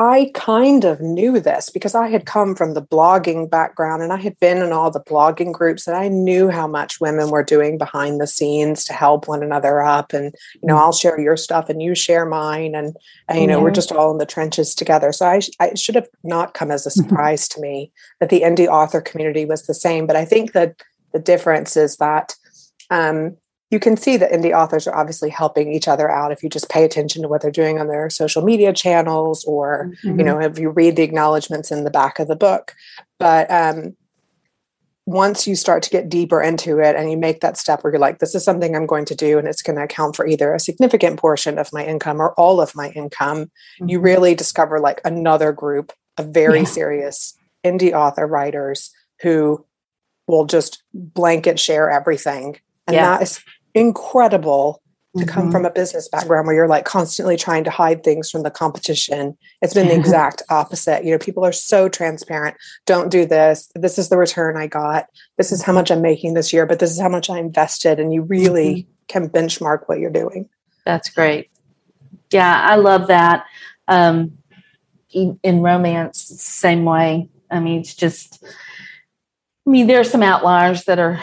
I 0.00 0.30
kind 0.32 0.84
of 0.84 1.00
knew 1.00 1.40
this 1.40 1.70
because 1.70 1.96
I 1.96 2.08
had 2.08 2.24
come 2.24 2.54
from 2.54 2.74
the 2.74 2.82
blogging 2.82 3.50
background 3.50 4.00
and 4.00 4.12
I 4.12 4.18
had 4.18 4.38
been 4.38 4.58
in 4.58 4.70
all 4.70 4.92
the 4.92 5.00
blogging 5.00 5.52
groups 5.52 5.88
and 5.88 5.96
I 5.96 6.06
knew 6.06 6.50
how 6.50 6.68
much 6.68 7.00
women 7.00 7.30
were 7.30 7.42
doing 7.42 7.78
behind 7.78 8.20
the 8.20 8.28
scenes 8.28 8.84
to 8.84 8.92
help 8.92 9.26
one 9.26 9.42
another 9.42 9.82
up. 9.82 10.12
And, 10.12 10.32
you 10.54 10.68
know, 10.68 10.76
I'll 10.76 10.92
share 10.92 11.18
your 11.18 11.36
stuff 11.36 11.68
and 11.68 11.82
you 11.82 11.96
share 11.96 12.24
mine. 12.24 12.76
And, 12.76 12.96
and 13.26 13.40
you 13.40 13.48
know, 13.48 13.60
we're 13.60 13.72
just 13.72 13.90
all 13.90 14.12
in 14.12 14.18
the 14.18 14.24
trenches 14.24 14.72
together. 14.72 15.10
So 15.10 15.26
I, 15.26 15.40
I 15.58 15.74
should 15.74 15.96
have 15.96 16.08
not 16.22 16.54
come 16.54 16.70
as 16.70 16.86
a 16.86 16.90
mm-hmm. 16.90 17.08
surprise 17.08 17.48
to 17.48 17.60
me 17.60 17.90
that 18.20 18.30
the 18.30 18.42
indie 18.42 18.68
author 18.68 19.00
community 19.00 19.46
was 19.46 19.66
the 19.66 19.74
same. 19.74 20.06
But 20.06 20.14
I 20.14 20.24
think 20.24 20.52
that 20.52 20.80
the 21.12 21.18
difference 21.18 21.76
is 21.76 21.96
that 21.96 22.36
um, 22.90 23.36
you 23.70 23.78
can 23.78 23.96
see 23.96 24.16
that 24.16 24.32
indie 24.32 24.56
authors 24.56 24.86
are 24.86 24.96
obviously 24.96 25.28
helping 25.28 25.72
each 25.72 25.88
other 25.88 26.10
out 26.10 26.32
if 26.32 26.42
you 26.42 26.48
just 26.48 26.70
pay 26.70 26.84
attention 26.84 27.22
to 27.22 27.28
what 27.28 27.42
they're 27.42 27.50
doing 27.50 27.78
on 27.78 27.88
their 27.88 28.08
social 28.08 28.42
media 28.42 28.72
channels 28.72 29.44
or 29.44 29.92
mm-hmm. 30.04 30.18
you 30.18 30.24
know 30.24 30.40
if 30.40 30.58
you 30.58 30.70
read 30.70 30.96
the 30.96 31.02
acknowledgments 31.02 31.70
in 31.70 31.84
the 31.84 31.90
back 31.90 32.18
of 32.18 32.28
the 32.28 32.36
book 32.36 32.74
but 33.18 33.50
um, 33.50 33.96
once 35.06 35.46
you 35.46 35.56
start 35.56 35.82
to 35.82 35.90
get 35.90 36.08
deeper 36.08 36.42
into 36.42 36.78
it 36.78 36.94
and 36.94 37.10
you 37.10 37.16
make 37.16 37.40
that 37.40 37.56
step 37.56 37.82
where 37.82 37.92
you're 37.92 38.00
like 38.00 38.18
this 38.18 38.34
is 38.34 38.44
something 38.44 38.74
i'm 38.74 38.86
going 38.86 39.04
to 39.04 39.14
do 39.14 39.38
and 39.38 39.48
it's 39.48 39.62
going 39.62 39.76
to 39.76 39.84
account 39.84 40.16
for 40.16 40.26
either 40.26 40.54
a 40.54 40.60
significant 40.60 41.18
portion 41.18 41.58
of 41.58 41.72
my 41.72 41.84
income 41.84 42.20
or 42.20 42.32
all 42.34 42.60
of 42.60 42.74
my 42.74 42.90
income 42.90 43.44
mm-hmm. 43.44 43.88
you 43.88 44.00
really 44.00 44.34
discover 44.34 44.80
like 44.80 45.00
another 45.04 45.52
group 45.52 45.92
of 46.16 46.28
very 46.28 46.60
yeah. 46.60 46.64
serious 46.64 47.34
indie 47.64 47.92
author 47.92 48.26
writers 48.26 48.90
who 49.22 49.64
will 50.26 50.44
just 50.44 50.82
blanket 50.92 51.58
share 51.58 51.90
everything 51.90 52.58
and 52.86 52.94
yeah. 52.94 53.16
that 53.16 53.22
is 53.22 53.42
incredible 53.78 54.82
to 55.16 55.24
mm-hmm. 55.24 55.30
come 55.30 55.50
from 55.50 55.64
a 55.64 55.70
business 55.70 56.08
background 56.08 56.46
where 56.46 56.54
you're 56.54 56.68
like 56.68 56.84
constantly 56.84 57.36
trying 57.36 57.64
to 57.64 57.70
hide 57.70 58.04
things 58.04 58.30
from 58.30 58.42
the 58.42 58.50
competition. 58.50 59.36
It's 59.62 59.74
been 59.74 59.88
the 59.88 59.94
exact 59.98 60.42
opposite. 60.50 61.04
You 61.04 61.12
know, 61.12 61.18
people 61.18 61.44
are 61.44 61.52
so 61.52 61.88
transparent. 61.88 62.56
Don't 62.86 63.10
do 63.10 63.24
this. 63.24 63.70
This 63.74 63.98
is 63.98 64.10
the 64.10 64.18
return 64.18 64.56
I 64.56 64.66
got. 64.66 65.06
This 65.36 65.50
is 65.50 65.62
how 65.62 65.72
much 65.72 65.90
I'm 65.90 66.02
making 66.02 66.34
this 66.34 66.52
year, 66.52 66.66
but 66.66 66.78
this 66.78 66.90
is 66.90 67.00
how 67.00 67.08
much 67.08 67.30
I 67.30 67.38
invested. 67.38 67.98
And 67.98 68.12
you 68.12 68.22
really 68.22 68.74
mm-hmm. 68.74 68.90
can 69.08 69.28
benchmark 69.28 69.84
what 69.86 69.98
you're 69.98 70.10
doing. 70.10 70.48
That's 70.84 71.08
great. 71.08 71.50
Yeah, 72.30 72.66
I 72.68 72.76
love 72.76 73.08
that. 73.08 73.46
Um, 73.88 74.38
in 75.10 75.62
romance, 75.62 76.20
same 76.20 76.84
way. 76.84 77.30
I 77.50 77.60
mean, 77.60 77.80
it's 77.80 77.94
just, 77.94 78.44
I 78.44 79.70
mean, 79.70 79.86
there 79.86 80.00
are 80.00 80.04
some 80.04 80.22
outliers 80.22 80.84
that 80.84 80.98
are 80.98 81.22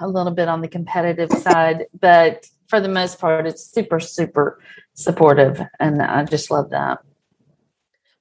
a 0.00 0.08
little 0.08 0.32
bit 0.32 0.48
on 0.48 0.60
the 0.60 0.68
competitive 0.68 1.30
side, 1.30 1.86
but 1.98 2.46
for 2.68 2.80
the 2.80 2.88
most 2.88 3.18
part, 3.18 3.46
it's 3.46 3.64
super, 3.64 4.00
super 4.00 4.60
supportive. 4.94 5.60
And 5.78 6.02
I 6.02 6.24
just 6.24 6.50
love 6.50 6.70
that. 6.70 6.98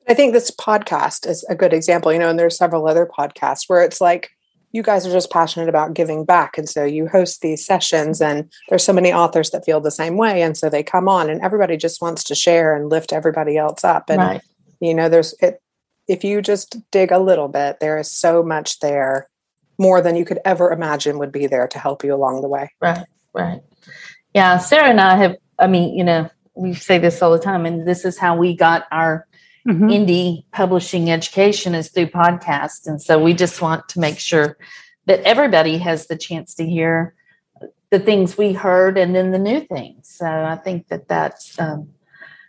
I 0.07 0.13
think 0.13 0.33
this 0.33 0.51
podcast 0.51 1.27
is 1.27 1.43
a 1.45 1.55
good 1.55 1.73
example, 1.73 2.11
you 2.11 2.19
know, 2.19 2.29
and 2.29 2.37
there's 2.37 2.57
several 2.57 2.87
other 2.87 3.05
podcasts 3.05 3.63
where 3.67 3.81
it's 3.81 4.01
like 4.01 4.31
you 4.73 4.83
guys 4.83 5.05
are 5.07 5.11
just 5.11 5.31
passionate 5.31 5.69
about 5.69 5.93
giving 5.93 6.25
back. 6.25 6.57
And 6.57 6.67
so 6.67 6.83
you 6.83 7.07
host 7.07 7.41
these 7.41 7.65
sessions, 7.65 8.21
and 8.21 8.51
there's 8.69 8.83
so 8.83 8.91
many 8.91 9.13
authors 9.13 9.51
that 9.51 9.63
feel 9.63 9.79
the 9.79 9.91
same 9.91 10.17
way. 10.17 10.41
And 10.41 10.57
so 10.57 10.69
they 10.69 10.83
come 10.83 11.07
on, 11.07 11.29
and 11.29 11.41
everybody 11.41 11.77
just 11.77 12.01
wants 12.01 12.23
to 12.25 12.35
share 12.35 12.75
and 12.75 12.89
lift 12.89 13.13
everybody 13.13 13.55
else 13.55 13.83
up. 13.83 14.09
And, 14.09 14.19
right. 14.19 14.41
you 14.81 14.93
know, 14.93 15.09
there's 15.09 15.33
it, 15.41 15.61
if 16.07 16.23
you 16.23 16.41
just 16.41 16.77
dig 16.91 17.11
a 17.11 17.19
little 17.19 17.47
bit, 17.47 17.79
there 17.79 17.97
is 17.97 18.11
so 18.11 18.43
much 18.43 18.79
there 18.79 19.29
more 19.77 20.01
than 20.01 20.15
you 20.15 20.25
could 20.25 20.39
ever 20.45 20.71
imagine 20.71 21.19
would 21.19 21.31
be 21.31 21.47
there 21.47 21.67
to 21.67 21.79
help 21.79 22.03
you 22.03 22.13
along 22.13 22.41
the 22.41 22.47
way. 22.47 22.71
Right, 22.79 23.05
right. 23.33 23.61
Yeah, 24.33 24.57
Sara 24.57 24.89
and 24.89 25.01
I 25.01 25.15
have, 25.17 25.37
I 25.59 25.67
mean, 25.67 25.97
you 25.97 26.03
know, 26.03 26.29
we 26.55 26.73
say 26.73 26.97
this 26.97 27.21
all 27.21 27.31
the 27.31 27.39
time, 27.39 27.65
and 27.65 27.87
this 27.87 28.05
is 28.05 28.17
how 28.17 28.35
we 28.35 28.55
got 28.55 28.85
our 28.91 29.27
mm-hmm. 29.67 29.87
indie 29.87 30.45
publishing 30.51 31.09
education 31.09 31.75
is 31.75 31.89
through 31.89 32.07
podcasts. 32.07 32.87
And 32.87 33.01
so 33.01 33.21
we 33.21 33.33
just 33.33 33.61
want 33.61 33.89
to 33.89 33.99
make 33.99 34.19
sure 34.19 34.57
that 35.05 35.21
everybody 35.21 35.77
has 35.79 36.07
the 36.07 36.15
chance 36.15 36.55
to 36.55 36.65
hear 36.65 37.13
the 37.89 37.99
things 37.99 38.37
we 38.37 38.53
heard 38.53 38.97
and 38.97 39.15
then 39.15 39.31
the 39.31 39.39
new 39.39 39.61
things. 39.61 40.09
So 40.09 40.25
I 40.25 40.55
think 40.55 40.87
that 40.87 41.07
that's 41.07 41.59
um, 41.59 41.89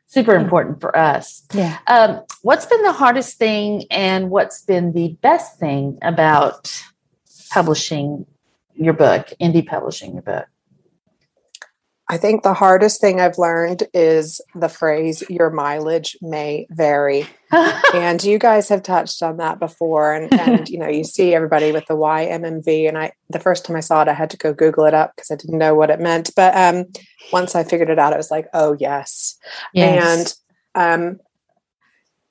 super 0.07 0.35
important 0.35 0.81
for 0.81 0.97
us. 0.97 1.43
Yeah. 1.53 1.79
Um, 1.87 2.23
what's 2.43 2.67
been 2.67 2.83
the 2.83 2.93
hardest 2.93 3.37
thing 3.37 3.85
and 3.91 4.31
what's 4.31 4.63
been 4.63 4.93
the 4.93 5.17
best 5.21 5.59
thing 5.59 5.99
about 6.03 6.83
publishing 7.55 8.27
your 8.75 8.95
book, 8.95 9.33
indie 9.41 9.65
publishing 9.65 10.13
your 10.15 10.23
book? 10.23 10.47
I 12.09 12.19
think 12.19 12.43
the 12.43 12.53
hardest 12.53 13.01
thing 13.01 13.19
I've 13.19 13.39
learned 13.39 13.85
is 13.95 14.41
the 14.55 14.69
phrase 14.69 15.23
your 15.31 15.51
mileage 15.51 16.19
may 16.21 16.67
vary. 16.71 17.27
and 17.95 18.23
you 18.23 18.39
guys 18.39 18.69
have 18.69 18.83
touched 18.83 19.23
on 19.23 19.39
that 19.39 19.59
before. 19.59 20.13
And, 20.13 20.31
and, 20.35 20.69
you 20.69 20.79
know, 20.79 20.89
you 20.89 21.05
see 21.05 21.33
everybody 21.33 21.73
with 21.73 21.87
the 21.87 21.95
YMMV. 21.95 22.89
And 22.89 22.99
I, 22.99 23.13
the 23.31 23.39
first 23.39 23.65
time 23.65 23.77
I 23.77 23.81
saw 23.81 24.03
it, 24.03 24.09
I 24.09 24.13
had 24.13 24.31
to 24.31 24.37
go 24.37 24.53
Google 24.53 24.85
it 24.85 24.93
up 24.93 25.15
because 25.15 25.31
I 25.31 25.37
didn't 25.37 25.59
know 25.59 25.75
what 25.75 25.89
it 25.91 26.01
meant. 26.01 26.31
But 26.37 26.55
um, 26.57 26.87
once 27.33 27.55
I 27.55 27.65
figured 27.65 27.89
it 27.89 27.99
out, 27.99 28.13
it 28.13 28.19
was 28.19 28.31
like, 28.31 28.49
oh, 28.53 28.77
yes. 28.79 29.39
yes. 29.73 30.39
And 30.75 31.11
um, 31.15 31.21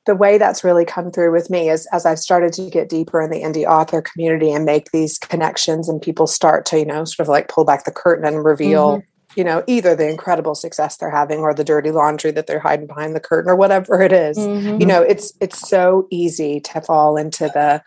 the 0.05 0.15
way 0.15 0.37
that's 0.37 0.63
really 0.63 0.85
come 0.85 1.11
through 1.11 1.31
with 1.31 1.49
me 1.49 1.69
is 1.69 1.87
as 1.91 2.05
I've 2.05 2.19
started 2.19 2.51
to 2.53 2.69
get 2.69 2.89
deeper 2.89 3.21
in 3.21 3.29
the 3.29 3.41
indie 3.41 3.65
author 3.65 4.01
community 4.01 4.51
and 4.51 4.65
make 4.65 4.91
these 4.91 5.17
connections, 5.17 5.87
and 5.87 6.01
people 6.01 6.27
start 6.27 6.65
to, 6.67 6.79
you 6.79 6.85
know, 6.85 7.05
sort 7.05 7.25
of 7.25 7.29
like 7.29 7.47
pull 7.47 7.63
back 7.63 7.85
the 7.85 7.91
curtain 7.91 8.25
and 8.25 8.43
reveal, 8.43 8.97
mm-hmm. 8.97 9.39
you 9.39 9.43
know, 9.45 9.63
either 9.65 9.95
the 9.95 10.09
incredible 10.09 10.55
success 10.55 10.97
they're 10.97 11.09
having 11.09 11.39
or 11.39 11.53
the 11.53 11.63
dirty 11.63 11.91
laundry 11.91 12.31
that 12.31 12.47
they're 12.47 12.59
hiding 12.59 12.87
behind 12.87 13.15
the 13.15 13.21
curtain 13.21 13.49
or 13.49 13.55
whatever 13.55 14.01
it 14.01 14.11
is. 14.11 14.37
Mm-hmm. 14.37 14.81
You 14.81 14.87
know, 14.87 15.01
it's 15.01 15.33
it's 15.39 15.67
so 15.69 16.07
easy 16.11 16.59
to 16.61 16.81
fall 16.81 17.15
into 17.15 17.45
the 17.53 17.81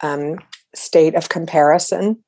um, 0.00 0.38
state 0.74 1.14
of 1.14 1.28
comparison 1.28 2.22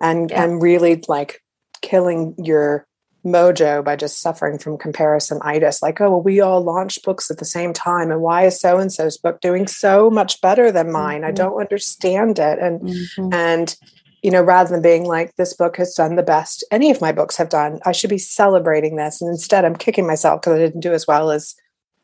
and 0.00 0.30
yeah. 0.30 0.42
and 0.42 0.62
really 0.62 1.02
like 1.06 1.42
killing 1.82 2.34
your 2.38 2.86
mojo 3.26 3.84
by 3.84 3.96
just 3.96 4.20
suffering 4.20 4.58
from 4.58 4.78
comparisonitis. 4.78 5.82
Like, 5.82 6.00
oh, 6.00 6.10
well, 6.10 6.22
we 6.22 6.40
all 6.40 6.62
launched 6.62 7.04
books 7.04 7.30
at 7.30 7.38
the 7.38 7.44
same 7.44 7.72
time. 7.72 8.10
And 8.10 8.20
why 8.20 8.46
is 8.46 8.58
so 8.58 8.78
and 8.78 8.92
so's 8.92 9.18
book 9.18 9.40
doing 9.40 9.66
so 9.66 10.08
much 10.10 10.40
better 10.40 10.70
than 10.70 10.92
mine? 10.92 11.22
Mm-hmm. 11.22 11.28
I 11.28 11.32
don't 11.32 11.60
understand 11.60 12.38
it. 12.38 12.58
And, 12.58 12.80
mm-hmm. 12.80 13.34
and, 13.34 13.76
you 14.22 14.30
know, 14.30 14.42
rather 14.42 14.70
than 14.70 14.82
being 14.82 15.04
like, 15.04 15.34
this 15.36 15.54
book 15.54 15.76
has 15.76 15.94
done 15.94 16.16
the 16.16 16.22
best 16.22 16.64
any 16.70 16.90
of 16.90 17.00
my 17.00 17.12
books 17.12 17.36
have 17.36 17.48
done, 17.48 17.80
I 17.84 17.92
should 17.92 18.10
be 18.10 18.18
celebrating 18.18 18.96
this. 18.96 19.20
And 19.20 19.30
instead, 19.30 19.64
I'm 19.64 19.76
kicking 19.76 20.06
myself 20.06 20.40
because 20.40 20.54
I 20.54 20.58
didn't 20.58 20.80
do 20.80 20.92
as 20.92 21.06
well 21.06 21.30
as, 21.30 21.54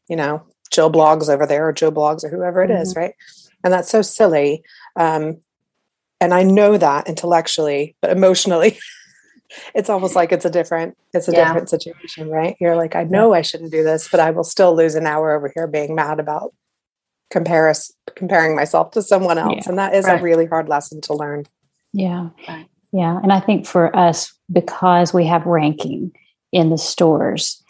you 0.09 0.17
know, 0.17 0.43
Jill 0.71 0.91
blogs 0.91 1.29
over 1.29 1.47
there 1.47 1.69
or 1.69 1.73
Joe 1.73 1.93
Bloggs 1.93 2.25
or 2.25 2.29
whoever 2.29 2.63
it 2.63 2.71
mm-hmm. 2.71 2.83
is, 2.83 2.97
right? 2.97 3.15
And 3.65 3.73
that's 3.73 3.91
so 3.91 4.03
silly. 4.03 4.65
Um, 4.97 5.39
and 6.21 6.33
I 6.33 6.43
know 6.43 6.79
that 6.79 7.09
intellectually, 7.09 7.97
but 8.01 8.11
emotionally, 8.11 8.79
it's 9.75 9.91
almost 9.91 10.15
like 10.15 10.33
it's 10.33 10.45
a 10.45 10.51
different 10.51 10.97
it's 11.13 11.29
a 11.29 11.33
yeah. 11.33 11.45
different 11.45 11.69
situation 11.69 12.29
right 12.29 12.57
you're 12.61 12.77
like 12.77 12.95
i 12.97 13.05
know 13.05 13.35
i 13.35 13.43
shouldn't 13.43 13.73
do 13.73 13.83
this 13.83 14.09
but 14.09 14.21
i 14.21 14.31
will 14.31 14.45
still 14.45 14.75
lose 14.75 14.95
an 14.95 15.07
hour 15.07 15.35
over 15.35 15.51
here 15.55 15.67
being 15.67 15.95
mad 15.95 16.21
about 16.21 16.53
comparis 17.33 17.93
comparing 18.15 18.55
myself 18.55 18.91
to 18.91 19.03
someone 19.03 19.39
else 19.39 19.63
yeah. 19.63 19.69
and 19.69 19.79
that 19.79 19.95
is 19.95 20.05
right. 20.05 20.21
a 20.21 20.23
really 20.23 20.47
hard 20.47 20.69
lesson 20.69 21.01
to 21.01 21.15
learn 21.15 21.45
yeah 21.93 22.29
right. 22.49 22.67
yeah 22.93 23.19
and 23.23 23.33
i 23.33 23.41
think 23.41 23.67
for 23.67 23.95
us 23.97 24.33
because 24.53 25.15
we 25.15 25.25
have 25.27 25.47
ranking 25.47 26.13
in 26.53 26.71
the 26.71 26.79
stores 26.79 27.63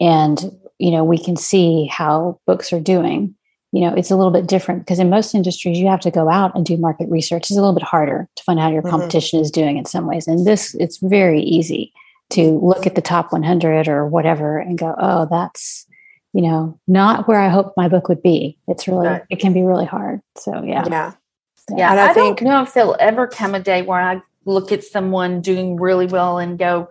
and 0.00 0.50
you 0.78 0.90
know 0.90 1.04
we 1.04 1.18
can 1.18 1.36
see 1.36 1.86
how 1.86 2.38
books 2.46 2.72
are 2.72 2.80
doing 2.80 3.34
you 3.72 3.80
know 3.80 3.94
it's 3.94 4.10
a 4.10 4.16
little 4.16 4.32
bit 4.32 4.46
different 4.46 4.80
because 4.80 4.98
in 4.98 5.10
most 5.10 5.34
industries 5.34 5.78
you 5.78 5.86
have 5.86 6.00
to 6.00 6.10
go 6.10 6.28
out 6.28 6.54
and 6.54 6.64
do 6.64 6.76
market 6.76 7.08
research. 7.08 7.44
It's 7.44 7.50
a 7.52 7.54
little 7.54 7.74
bit 7.74 7.82
harder 7.82 8.28
to 8.34 8.42
find 8.42 8.58
out 8.58 8.64
how 8.64 8.70
your 8.70 8.82
mm-hmm. 8.82 8.90
competition 8.90 9.40
is 9.40 9.50
doing 9.50 9.76
in 9.76 9.84
some 9.84 10.06
ways 10.06 10.26
and 10.26 10.46
this 10.46 10.74
it's 10.76 10.98
very 10.98 11.40
easy 11.40 11.92
to 12.30 12.58
look 12.58 12.86
at 12.86 12.94
the 12.96 13.02
top 13.02 13.32
100 13.32 13.88
or 13.88 14.06
whatever 14.06 14.58
and 14.58 14.78
go 14.78 14.94
oh 14.98 15.26
that's 15.30 15.86
you 16.32 16.42
know 16.42 16.78
not 16.88 17.28
where 17.28 17.40
i 17.40 17.48
hope 17.48 17.74
my 17.76 17.88
book 17.88 18.08
would 18.08 18.22
be. 18.22 18.58
It's 18.68 18.88
really 18.88 19.08
right. 19.08 19.22
it 19.30 19.40
can 19.40 19.52
be 19.52 19.62
really 19.62 19.86
hard. 19.86 20.20
So 20.36 20.62
yeah. 20.62 20.84
Yeah. 20.88 21.12
Yeah, 21.74 21.90
and 21.90 22.00
I, 22.00 22.10
I 22.10 22.12
think, 22.12 22.38
don't 22.38 22.48
know 22.48 22.62
if 22.62 22.74
there'll 22.74 22.96
ever 23.00 23.26
come 23.26 23.54
a 23.54 23.60
day 23.60 23.82
where 23.82 24.00
i 24.00 24.22
look 24.44 24.70
at 24.72 24.84
someone 24.84 25.40
doing 25.40 25.76
really 25.76 26.06
well 26.06 26.38
and 26.38 26.58
go 26.58 26.88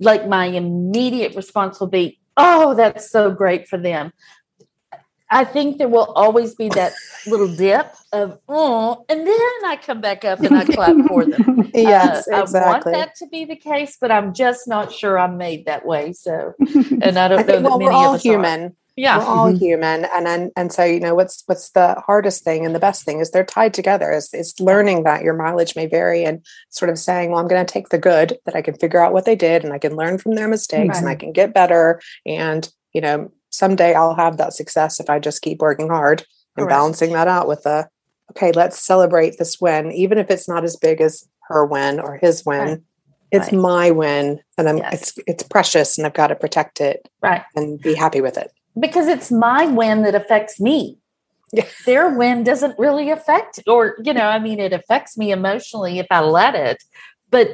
like 0.00 0.28
my 0.28 0.46
immediate 0.46 1.34
response 1.34 1.80
will 1.80 1.86
be 1.86 2.18
oh 2.36 2.74
that's 2.74 3.10
so 3.10 3.30
great 3.30 3.68
for 3.68 3.78
them 3.78 4.12
I 5.30 5.44
think 5.44 5.78
there 5.78 5.88
will 5.88 6.12
always 6.14 6.54
be 6.54 6.68
that 6.70 6.92
little 7.26 7.48
dip 7.48 7.92
of 8.12 8.38
oh, 8.48 9.04
and 9.08 9.26
then 9.26 9.64
I 9.66 9.78
come 9.82 10.00
back 10.00 10.24
up 10.24 10.40
and 10.40 10.54
I 10.54 10.64
clap 10.64 10.96
for 11.08 11.24
them. 11.24 11.70
yes, 11.74 12.28
uh, 12.32 12.42
exactly. 12.42 12.60
I 12.60 12.66
want 12.70 12.84
that 12.84 13.14
to 13.16 13.26
be 13.26 13.44
the 13.44 13.56
case, 13.56 13.96
but 14.00 14.10
I'm 14.12 14.32
just 14.32 14.68
not 14.68 14.92
sure 14.92 15.18
I'm 15.18 15.36
made 15.36 15.66
that 15.66 15.84
way. 15.84 16.12
So, 16.12 16.54
and 16.60 17.18
I 17.18 17.28
don't 17.28 17.40
I 17.40 17.42
know 17.42 17.46
think, 17.46 17.46
that 17.46 17.62
well, 17.62 17.78
many 17.78 17.86
we're 17.86 17.92
all 17.92 18.10
of 18.10 18.14
us 18.16 18.22
human. 18.22 18.62
Are. 18.64 18.72
Yeah, 18.98 19.18
we're 19.18 19.24
all 19.24 19.52
Mhm. 19.52 19.58
human 19.58 20.06
and, 20.06 20.26
and 20.26 20.50
and 20.56 20.72
so 20.72 20.82
you 20.82 21.00
know 21.00 21.14
what's 21.14 21.42
what's 21.44 21.68
the 21.72 21.96
hardest 22.06 22.44
thing 22.44 22.64
and 22.64 22.74
the 22.74 22.78
best 22.80 23.04
thing 23.04 23.20
is 23.20 23.30
they're 23.30 23.44
tied 23.44 23.74
together 23.74 24.10
is, 24.10 24.32
is 24.32 24.58
learning 24.58 25.02
that 25.02 25.22
your 25.22 25.34
mileage 25.34 25.76
may 25.76 25.84
vary 25.86 26.24
and 26.24 26.42
sort 26.70 26.88
of 26.88 26.98
saying 26.98 27.30
well 27.30 27.38
i'm 27.38 27.46
going 27.46 27.62
to 27.62 27.70
take 27.70 27.90
the 27.90 27.98
good 27.98 28.38
that 28.46 28.56
i 28.56 28.62
can 28.62 28.74
figure 28.74 28.98
out 28.98 29.12
what 29.12 29.26
they 29.26 29.36
did 29.36 29.64
and 29.64 29.74
i 29.74 29.78
can 29.78 29.96
learn 29.96 30.16
from 30.16 30.34
their 30.34 30.48
mistakes 30.48 30.96
and 30.98 31.10
i 31.10 31.14
can 31.14 31.30
get 31.30 31.52
better 31.52 32.00
and 32.24 32.72
you 32.94 33.02
know 33.02 33.30
someday 33.56 33.94
i'll 33.94 34.14
have 34.14 34.36
that 34.36 34.52
success 34.52 35.00
if 35.00 35.08
i 35.10 35.18
just 35.18 35.42
keep 35.42 35.60
working 35.60 35.88
hard 35.88 36.20
and 36.56 36.64
Correct. 36.64 36.70
balancing 36.70 37.12
that 37.12 37.28
out 37.28 37.48
with 37.48 37.62
the 37.62 37.88
okay 38.30 38.52
let's 38.52 38.78
celebrate 38.84 39.38
this 39.38 39.60
win 39.60 39.90
even 39.92 40.18
if 40.18 40.30
it's 40.30 40.48
not 40.48 40.64
as 40.64 40.76
big 40.76 41.00
as 41.00 41.28
her 41.48 41.64
win 41.64 42.00
or 42.00 42.16
his 42.16 42.44
win 42.44 42.68
Right. 42.68 42.78
it's 43.32 43.52
Right. 43.52 43.60
my 43.60 43.90
win 43.90 44.40
and 44.58 44.68
i'm 44.68 44.78
Yes. 44.78 44.94
it's 44.94 45.12
it's 45.26 45.42
precious 45.42 45.96
and 45.98 46.06
i've 46.06 46.14
got 46.14 46.28
to 46.28 46.34
protect 46.36 46.80
it 46.80 47.08
right. 47.22 47.42
and 47.54 47.80
be 47.80 47.94
happy 47.94 48.20
with 48.20 48.36
it 48.36 48.50
Because 48.78 49.08
it's 49.08 49.30
my 49.30 49.66
win 49.66 50.02
that 50.02 50.14
affects 50.14 50.60
me. 50.60 50.98
Yeah. 51.52 51.64
Their 51.86 52.10
win 52.10 52.42
doesn't 52.44 52.76
really 52.78 53.08
affect, 53.10 53.60
or 53.66 53.96
you 54.04 54.12
know, 54.12 54.26
I 54.28 54.38
mean, 54.40 54.58
it 54.60 54.72
affects 54.74 55.16
me 55.16 55.30
emotionally 55.30 55.98
if 56.00 56.06
I 56.10 56.20
let 56.20 56.54
it, 56.56 56.82
but 57.30 57.46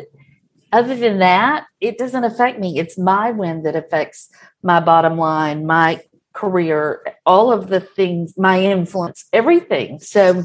other 0.72 0.96
than 0.96 1.18
that, 1.18 1.66
it 1.80 1.98
doesn't 1.98 2.24
affect 2.24 2.58
me. 2.58 2.78
It's 2.78 2.98
my 2.98 3.30
win 3.30 3.62
that 3.62 3.76
affects 3.76 4.30
my 4.62 4.80
bottom 4.80 5.18
line, 5.18 5.66
my 5.66 6.02
career, 6.32 7.02
all 7.26 7.52
of 7.52 7.68
the 7.68 7.80
things, 7.80 8.34
my 8.38 8.60
influence, 8.60 9.26
everything. 9.32 10.00
So 10.00 10.44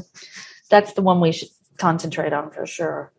that's 0.70 0.92
the 0.92 1.02
one 1.02 1.20
we 1.20 1.32
should 1.32 1.48
concentrate 1.78 2.32
on 2.32 2.50
for 2.50 2.66
sure. 2.66 3.12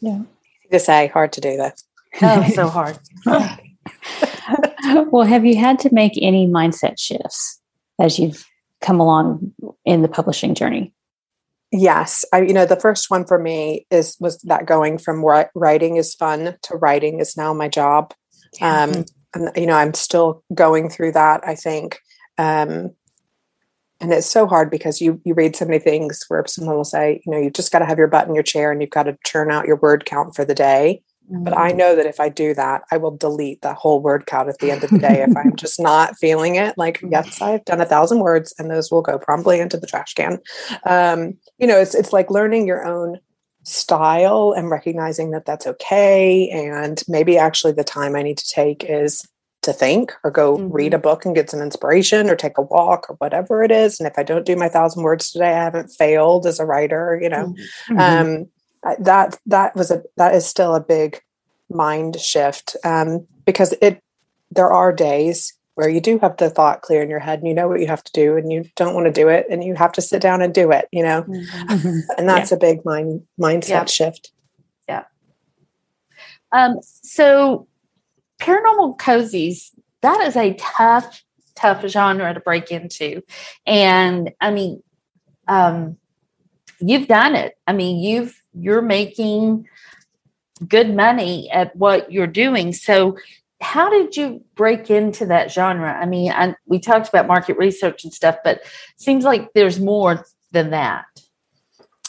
Yeah. 0.00 0.22
To 0.70 0.78
say 0.78 1.08
hard 1.08 1.32
to 1.34 1.40
do 1.40 1.56
though 1.56 1.72
Oh, 2.22 2.48
so 2.54 2.68
hard. 2.68 2.98
well, 5.10 5.26
have 5.26 5.44
you 5.44 5.56
had 5.56 5.78
to 5.80 5.92
make 5.92 6.12
any 6.20 6.46
mindset 6.46 6.98
shifts 6.98 7.60
as 7.98 8.18
you've 8.18 8.46
come 8.80 9.00
along 9.00 9.52
in 9.84 10.02
the 10.02 10.08
publishing 10.08 10.54
journey? 10.54 10.92
Yes, 11.70 12.24
I 12.32 12.42
you 12.42 12.54
know 12.54 12.64
the 12.64 12.80
first 12.80 13.10
one 13.10 13.26
for 13.26 13.38
me 13.38 13.86
is 13.90 14.16
was 14.20 14.38
that 14.42 14.66
going 14.66 14.96
from 14.96 15.22
writing 15.54 15.96
is 15.96 16.14
fun 16.14 16.56
to 16.62 16.76
writing 16.76 17.20
is 17.20 17.36
now 17.36 17.52
my 17.52 17.68
job. 17.68 18.14
Um, 18.62 19.04
and 19.34 19.50
you 19.54 19.66
know 19.66 19.74
I'm 19.74 19.92
still 19.92 20.42
going 20.54 20.88
through 20.88 21.12
that. 21.12 21.46
I 21.46 21.54
think, 21.54 21.98
um, 22.38 22.92
and 24.00 24.12
it's 24.12 24.26
so 24.26 24.46
hard 24.46 24.70
because 24.70 25.02
you 25.02 25.20
you 25.26 25.34
read 25.34 25.56
so 25.56 25.66
many 25.66 25.78
things 25.78 26.24
where 26.28 26.42
someone 26.46 26.76
will 26.76 26.84
say, 26.84 27.20
you 27.26 27.32
know, 27.32 27.38
you've 27.38 27.52
just 27.52 27.70
got 27.70 27.80
to 27.80 27.86
have 27.86 27.98
your 27.98 28.08
butt 28.08 28.28
in 28.28 28.34
your 28.34 28.44
chair 28.44 28.72
and 28.72 28.80
you've 28.80 28.90
got 28.90 29.02
to 29.02 29.18
churn 29.26 29.50
out 29.50 29.66
your 29.66 29.76
word 29.76 30.06
count 30.06 30.34
for 30.34 30.46
the 30.46 30.54
day. 30.54 31.02
But 31.30 31.52
Mm-hmm. 31.52 31.62
I 31.62 31.72
know 31.72 31.94
that 31.94 32.06
if 32.06 32.20
I 32.20 32.28
do 32.30 32.54
that, 32.54 32.82
I 32.90 32.96
will 32.96 33.10
delete 33.16 33.60
the 33.62 33.74
whole 33.74 34.00
word 34.00 34.24
count 34.26 34.48
at 34.48 34.58
the 34.58 34.70
end 34.70 34.82
of 34.84 34.90
the 34.90 34.98
day 34.98 35.22
if 35.22 35.36
I'm 35.36 35.56
just 35.56 35.78
not 35.78 36.16
feeling 36.18 36.56
it. 36.56 36.76
Like, 36.78 37.00
yes, 37.10 37.42
I've 37.42 37.64
done 37.66 37.80
a 37.80 37.86
thousand 37.86 38.20
words, 38.20 38.54
and 38.58 38.70
those 38.70 38.90
will 38.90 39.02
go 39.02 39.18
promptly 39.18 39.60
into 39.60 39.76
the 39.76 39.86
trash 39.86 40.14
can. 40.14 40.38
Um, 40.84 41.34
you 41.58 41.66
know, 41.66 41.78
it's 41.78 41.94
it's 41.94 42.12
like 42.12 42.30
learning 42.30 42.66
your 42.66 42.86
own 42.86 43.18
style 43.64 44.54
and 44.56 44.70
recognizing 44.70 45.30
that 45.32 45.44
that's 45.44 45.66
okay. 45.66 46.48
And 46.50 47.02
maybe 47.08 47.36
actually 47.36 47.72
the 47.72 47.84
time 47.84 48.16
I 48.16 48.22
need 48.22 48.38
to 48.38 48.48
take 48.48 48.84
is 48.84 49.26
to 49.62 49.72
think 49.72 50.12
or 50.24 50.30
go 50.30 50.56
read 50.56 50.94
a 50.94 50.98
book 50.98 51.26
and 51.26 51.34
get 51.34 51.50
some 51.50 51.60
inspiration 51.60 52.30
or 52.30 52.36
take 52.36 52.56
a 52.56 52.62
walk 52.62 53.10
or 53.10 53.16
whatever 53.16 53.62
it 53.62 53.70
is. 53.72 53.98
And 54.00 54.06
if 54.08 54.16
I 54.16 54.22
don't 54.22 54.46
do 54.46 54.56
my 54.56 54.68
thousand 54.68 55.02
words 55.02 55.30
today, 55.30 55.48
I 55.50 55.64
haven't 55.64 55.88
failed 55.88 56.46
as 56.46 56.58
a 56.60 56.64
writer. 56.64 57.18
You 57.20 57.28
know, 57.28 57.54
Mm-hmm. 57.90 57.98
um, 57.98 58.46
I- 58.46 58.46
that 59.00 59.38
that 59.46 59.74
was 59.76 59.90
a 59.90 60.02
that 60.16 60.34
is 60.34 60.46
still 60.46 60.74
a 60.74 60.80
big 60.80 61.20
mind 61.70 62.20
shift 62.20 62.76
um, 62.84 63.26
because 63.46 63.74
it 63.82 64.00
there 64.50 64.72
are 64.72 64.92
days 64.92 65.54
where 65.74 65.88
you 65.88 66.00
do 66.00 66.18
have 66.18 66.36
the 66.38 66.50
thought 66.50 66.82
clear 66.82 67.02
in 67.02 67.10
your 67.10 67.18
head 67.20 67.38
and 67.38 67.48
you 67.48 67.54
know 67.54 67.68
what 67.68 67.80
you 67.80 67.86
have 67.86 68.02
to 68.02 68.12
do 68.12 68.36
and 68.36 68.50
you 68.52 68.64
don't 68.74 68.94
want 68.94 69.06
to 69.06 69.12
do 69.12 69.28
it 69.28 69.46
and 69.50 69.62
you 69.62 69.74
have 69.74 69.92
to 69.92 70.00
sit 70.02 70.20
down 70.22 70.42
and 70.42 70.54
do 70.54 70.70
it 70.72 70.88
you 70.92 71.02
know 71.02 71.22
Mhm. 71.22 72.02
and 72.18 72.28
that's 72.28 72.50
a 72.52 72.56
big 72.56 72.84
mind 72.84 73.22
mindset 73.40 73.68
Yeah. 73.68 73.84
shift 73.84 74.32
Um, 76.52 76.78
so 76.82 77.68
paranormal 78.40 78.98
cozies, 78.98 79.70
that 80.00 80.20
is 80.26 80.36
a 80.36 80.54
tough, 80.54 81.22
tough 81.54 81.84
genre 81.86 82.32
to 82.32 82.40
break 82.40 82.70
into. 82.70 83.22
And 83.66 84.32
I 84.40 84.50
mean, 84.50 84.82
um, 85.46 85.98
you've 86.80 87.08
done 87.08 87.34
it. 87.34 87.54
I 87.66 87.72
mean, 87.72 88.02
you've 88.02 88.37
you're 88.52 88.82
making 88.82 89.68
good 90.66 90.94
money 90.94 91.50
at 91.50 91.74
what 91.76 92.10
you're 92.10 92.26
doing. 92.26 92.72
So 92.72 93.16
how 93.60 93.90
did 93.90 94.16
you 94.16 94.42
break 94.54 94.90
into 94.90 95.26
that 95.26 95.50
genre? 95.50 95.92
I 95.92 96.06
mean, 96.06 96.30
I, 96.32 96.54
we 96.66 96.78
talked 96.78 97.08
about 97.08 97.26
market 97.26 97.56
research 97.58 98.04
and 98.04 98.12
stuff, 98.12 98.36
but 98.44 98.62
seems 98.96 99.24
like 99.24 99.52
there's 99.52 99.80
more 99.80 100.24
than 100.52 100.70
that. 100.70 101.04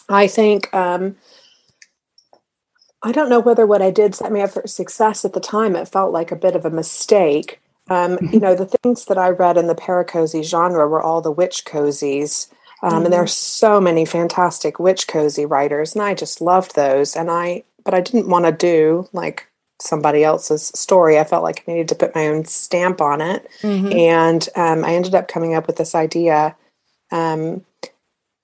I 0.08 0.28
think 0.28 0.74
um, 0.74 1.16
I 3.02 3.12
don't 3.12 3.30
know 3.30 3.40
whether 3.40 3.66
what 3.66 3.82
I 3.82 3.92
did 3.92 4.16
set 4.16 4.32
me 4.32 4.42
up 4.42 4.52
for 4.52 4.68
success 4.68 5.24
at 5.24 5.34
the 5.34 5.40
time. 5.40 5.76
It 5.76 5.88
felt 5.88 6.12
like 6.12 6.32
a 6.32 6.36
bit 6.36 6.56
of 6.56 6.66
a 6.66 6.70
mistake. 6.70 7.62
Um, 7.90 8.18
You 8.32 8.40
know, 8.42 8.56
the 8.56 8.66
things 8.66 9.06
that 9.06 9.18
I 9.18 9.30
read 9.30 9.58
in 9.58 9.68
the 9.68 9.76
paracozy 9.76 10.44
genre 10.44 10.88
were 10.88 11.02
all 11.02 11.22
the 11.22 11.32
witch 11.32 11.66
cozies. 11.66 12.50
Um, 12.82 13.04
And 13.06 13.14
there 13.14 13.22
are 13.22 13.28
so 13.28 13.82
many 13.82 14.06
fantastic 14.06 14.80
witch 14.80 15.08
cozy 15.08 15.46
writers, 15.46 15.96
and 15.96 16.04
I 16.04 16.14
just 16.14 16.42
loved 16.42 16.76
those. 16.76 17.16
And 17.16 17.30
I, 17.30 17.64
but 17.84 17.94
I 17.94 18.02
didn't 18.02 18.30
want 18.30 18.46
to 18.46 18.52
do 18.52 19.08
like 19.14 19.48
somebody 19.82 20.24
else's 20.24 20.72
story. 20.76 21.18
I 21.20 21.24
felt 21.24 21.44
like 21.44 21.64
I 21.68 21.72
needed 21.72 21.90
to 21.90 21.96
put 21.96 22.16
my 22.16 22.28
own 22.28 22.46
stamp 22.46 23.02
on 23.02 23.22
it. 23.22 23.48
And 23.94 24.48
um, 24.56 24.84
I 24.84 24.94
ended 24.94 25.16
up 25.16 25.28
coming 25.28 25.56
up 25.56 25.68
with 25.68 25.78
this 25.78 25.96
idea 25.96 26.56
um, 27.12 27.66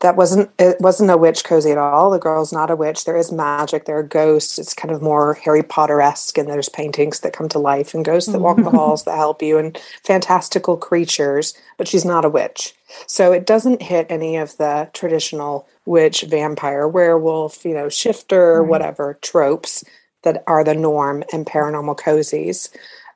that 0.06 0.16
wasn't 0.16 0.52
it 0.60 0.80
wasn't 0.80 1.10
a 1.10 1.18
witch 1.18 1.44
cozy 1.44 1.72
at 1.72 1.80
all. 1.80 2.12
The 2.12 2.20
girl's 2.20 2.54
not 2.54 2.70
a 2.70 2.76
witch. 2.76 3.06
There 3.06 3.18
is 3.18 3.32
magic. 3.32 3.86
There 3.86 3.98
are 3.98 4.04
ghosts. 4.04 4.60
It's 4.60 4.76
kind 4.76 4.94
of 4.94 5.02
more 5.02 5.34
Harry 5.46 5.64
Potter 5.64 6.00
esque, 6.00 6.38
and 6.38 6.48
there's 6.48 6.70
paintings 6.70 7.22
that 7.22 7.34
come 7.34 7.50
to 7.50 7.58
life 7.58 7.96
and 7.96 8.06
ghosts 8.06 8.32
that 8.32 8.40
walk 8.40 8.58
the 8.58 8.70
halls 8.70 9.04
that 9.06 9.18
help 9.18 9.42
you 9.42 9.58
and 9.58 9.76
fantastical 10.04 10.78
creatures. 10.78 11.56
But 11.80 11.88
she's 11.88 12.06
not 12.06 12.24
a 12.24 12.30
witch, 12.30 12.76
so 13.08 13.32
it 13.32 13.48
doesn't 13.48 13.82
hit 13.82 14.06
any 14.08 14.36
of 14.38 14.56
the 14.58 14.92
traditional 14.94 15.68
witch, 15.88 16.22
vampire, 16.22 16.88
werewolf, 16.88 17.66
you 17.66 17.74
know, 17.74 17.90
shifter, 17.90 18.64
whatever 18.64 19.18
tropes 19.24 19.84
that 20.22 20.44
are 20.46 20.64
the 20.64 20.76
norm 20.76 21.24
in 21.34 21.46
paranormal 21.46 21.98
cozies. 21.98 22.70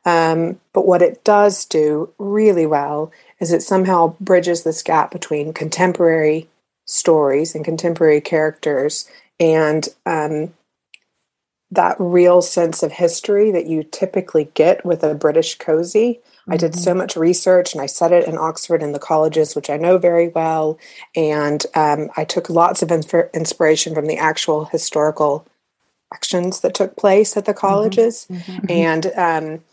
Um, 0.06 0.60
but 0.74 0.88
what 0.88 1.04
it 1.04 1.24
does 1.24 1.66
do 1.66 2.12
really 2.18 2.66
well 2.66 3.12
is 3.40 3.52
it 3.52 3.62
somehow 3.62 4.16
bridges 4.20 4.64
this 4.64 4.82
gap 4.82 5.12
between 5.12 5.54
contemporary 5.54 6.48
stories 6.90 7.54
and 7.54 7.64
contemporary 7.64 8.22
characters 8.22 9.10
and 9.40 9.90
um, 10.06 10.54
that 11.72 11.96
real 12.00 12.42
sense 12.42 12.82
of 12.82 12.94
history 12.94 13.52
that 13.52 13.68
you 13.68 13.84
typically 13.84 14.50
get 14.56 14.84
with 14.84 15.04
a 15.04 15.14
British 15.14 15.58
cozy. 15.58 16.20
I 16.52 16.58
did 16.58 16.74
so 16.74 16.96
much 16.96 17.16
research 17.16 17.74
and 17.74 17.82
I 17.82 17.86
said 17.86 18.12
it 18.12 18.28
in 18.28 18.36
Oxford 18.36 18.82
and 18.82 18.96
the 18.96 19.00
colleges, 19.00 19.56
which 19.56 19.70
I 19.70 19.78
know 19.78 20.00
very 20.00 20.30
well. 20.30 20.80
And 21.16 21.64
um, 21.76 22.10
I 22.18 22.26
took 22.26 22.50
lots 22.50 22.82
of 22.82 22.90
inf- 22.92 23.30
inspiration 23.36 23.94
from 23.94 24.08
the 24.08 24.18
actual 24.18 24.66
historical 24.66 25.46
actions 26.12 26.62
that 26.62 26.74
took 26.74 26.96
place 26.98 27.38
at 27.38 27.46
the 27.46 27.54
colleges. 27.54 28.26
And, 28.68 29.06
um, 29.16 29.64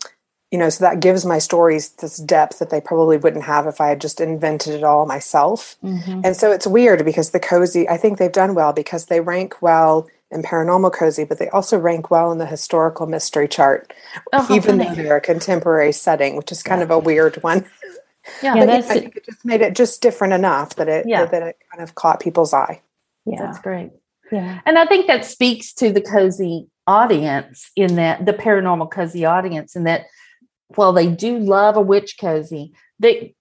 you 0.51 0.57
know, 0.57 0.69
so 0.69 0.83
that 0.85 0.99
gives 1.01 1.25
my 1.25 1.39
stories 1.39 1.89
this 1.89 2.17
depth 2.17 2.59
that 2.59 2.69
they 2.69 2.79
probably 2.79 3.17
wouldn't 3.17 3.43
have 3.43 3.67
if 3.67 3.81
I 3.81 3.89
had 3.89 3.99
just 4.01 4.21
invented 4.21 4.75
it 4.75 4.83
all 4.83 5.05
myself. 5.05 5.75
And 5.83 6.35
so 6.37 6.51
it's 6.51 6.65
weird 6.65 7.03
because 7.03 7.31
the 7.31 7.39
cozy, 7.39 7.87
I 7.89 7.97
think 7.97 8.17
they've 8.17 8.31
done 8.31 8.55
well 8.55 8.71
because 8.71 9.07
they 9.07 9.19
rank 9.19 9.61
well 9.61 10.07
in 10.31 10.43
paranormal 10.43 10.93
cozy, 10.93 11.23
but 11.25 11.39
they 11.39 11.49
also 11.49 11.77
rank 11.77 12.09
well 12.11 12.31
in 12.31 12.37
the 12.37 12.45
historical 12.45 13.07
mystery 13.07 13.47
chart, 13.47 13.93
Oh, 14.33 14.47
even 14.53 14.77
funny. 14.79 14.89
though 14.95 15.03
they're 15.03 15.17
a 15.17 15.21
contemporary 15.21 15.91
setting, 15.91 16.35
which 16.37 16.51
is 16.51 16.63
kind 16.63 16.81
of 16.81 16.91
a 16.91 16.99
weird 16.99 17.41
one. 17.43 17.65
Yeah, 18.43 18.55
Yeah, 18.55 18.65
that's 18.65 18.89
I 18.89 18.99
think 18.99 19.15
it 19.15 19.25
just 19.25 19.43
made 19.45 19.61
it 19.61 19.73
just 19.75 20.01
different 20.01 20.33
enough 20.33 20.75
that 20.75 20.89
it 20.89 21.05
Yeah. 21.07 21.25
that 21.25 21.43
it 21.43 21.57
kind 21.71 21.81
of 21.83 21.95
caught 21.95 22.19
people's 22.19 22.53
eye. 22.53 22.81
yeah, 23.25 23.41
that's 23.41 23.59
great. 23.59 23.91
yeah. 24.31 24.59
And 24.65 24.77
I 24.77 24.85
think 24.85 25.07
that 25.07 25.23
speaks 25.25 25.73
to 25.75 25.91
the 25.93 26.01
cozy 26.01 26.67
audience 26.87 27.69
in 27.75 27.95
that 27.95 28.25
the 28.25 28.33
paranormal 28.33 28.91
cozy 28.91 29.23
audience, 29.25 29.75
in 29.77 29.83
that 29.85 30.05
while 30.75 30.93
they 30.93 31.07
do 31.07 31.39
love 31.39 31.77
a 31.77 31.81
witch 31.81 32.17
cozy, 32.19 32.73
they 32.99 33.35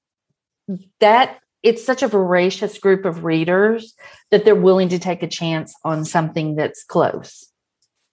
that 1.00 1.38
it's 1.62 1.84
such 1.84 2.02
a 2.02 2.08
voracious 2.08 2.78
group 2.78 3.04
of 3.04 3.24
readers 3.24 3.94
that 4.30 4.44
they're 4.44 4.54
willing 4.54 4.88
to 4.90 4.98
take 4.98 5.22
a 5.22 5.28
chance 5.28 5.74
on 5.84 6.04
something 6.04 6.54
that's 6.56 6.84
close. 6.84 7.46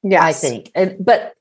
Yeah, 0.02 0.24
I 0.24 0.34
think, 0.34 0.72
and 0.76 0.98
but 1.00 1.34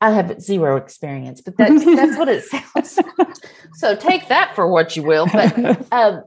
I 0.00 0.10
have 0.10 0.40
zero 0.40 0.76
experience, 0.76 1.40
but 1.40 1.56
that's 1.56 1.84
that's 1.84 2.18
what 2.18 2.28
it 2.28 2.44
sounds. 2.74 2.98
so 3.74 3.96
take 3.96 4.28
that 4.28 4.54
for 4.54 4.68
what 4.68 4.96
you 4.96 5.02
will. 5.02 5.26
But 5.26 5.86
um, 5.92 6.24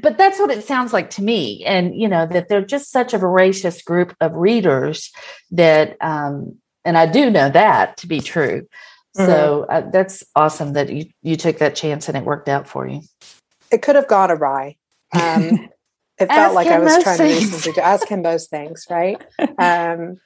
but 0.00 0.18
that's 0.18 0.38
what 0.38 0.50
it 0.50 0.64
sounds 0.64 0.92
like 0.92 1.10
to 1.10 1.22
me. 1.22 1.64
And, 1.64 1.94
you 1.98 2.08
know, 2.08 2.26
that 2.26 2.48
they're 2.48 2.64
just 2.64 2.90
such 2.90 3.14
a 3.14 3.18
voracious 3.18 3.82
group 3.82 4.14
of 4.20 4.34
readers 4.34 5.10
that, 5.50 5.96
um, 6.00 6.56
and 6.84 6.96
I 6.98 7.06
do 7.06 7.30
know 7.30 7.50
that 7.50 7.96
to 7.98 8.06
be 8.06 8.20
true. 8.20 8.66
Mm-hmm. 9.16 9.26
So 9.26 9.66
uh, 9.68 9.90
that's 9.90 10.24
awesome 10.36 10.74
that 10.74 10.90
you, 10.90 11.06
you 11.22 11.36
took 11.36 11.58
that 11.58 11.74
chance 11.74 12.08
and 12.08 12.16
it 12.16 12.24
worked 12.24 12.48
out 12.48 12.68
for 12.68 12.86
you. 12.86 13.02
It 13.70 13.82
could 13.82 13.96
have 13.96 14.08
gone 14.08 14.30
awry. 14.30 14.76
Um, 15.12 15.68
it 16.18 16.26
felt 16.26 16.54
like 16.54 16.68
I 16.68 16.78
was 16.78 17.02
trying 17.02 17.18
things. 17.18 17.62
to, 17.62 17.72
to 17.72 17.84
ask 17.84 18.08
him 18.08 18.22
those 18.22 18.46
things, 18.46 18.86
right? 18.90 19.22
um, 19.58 20.18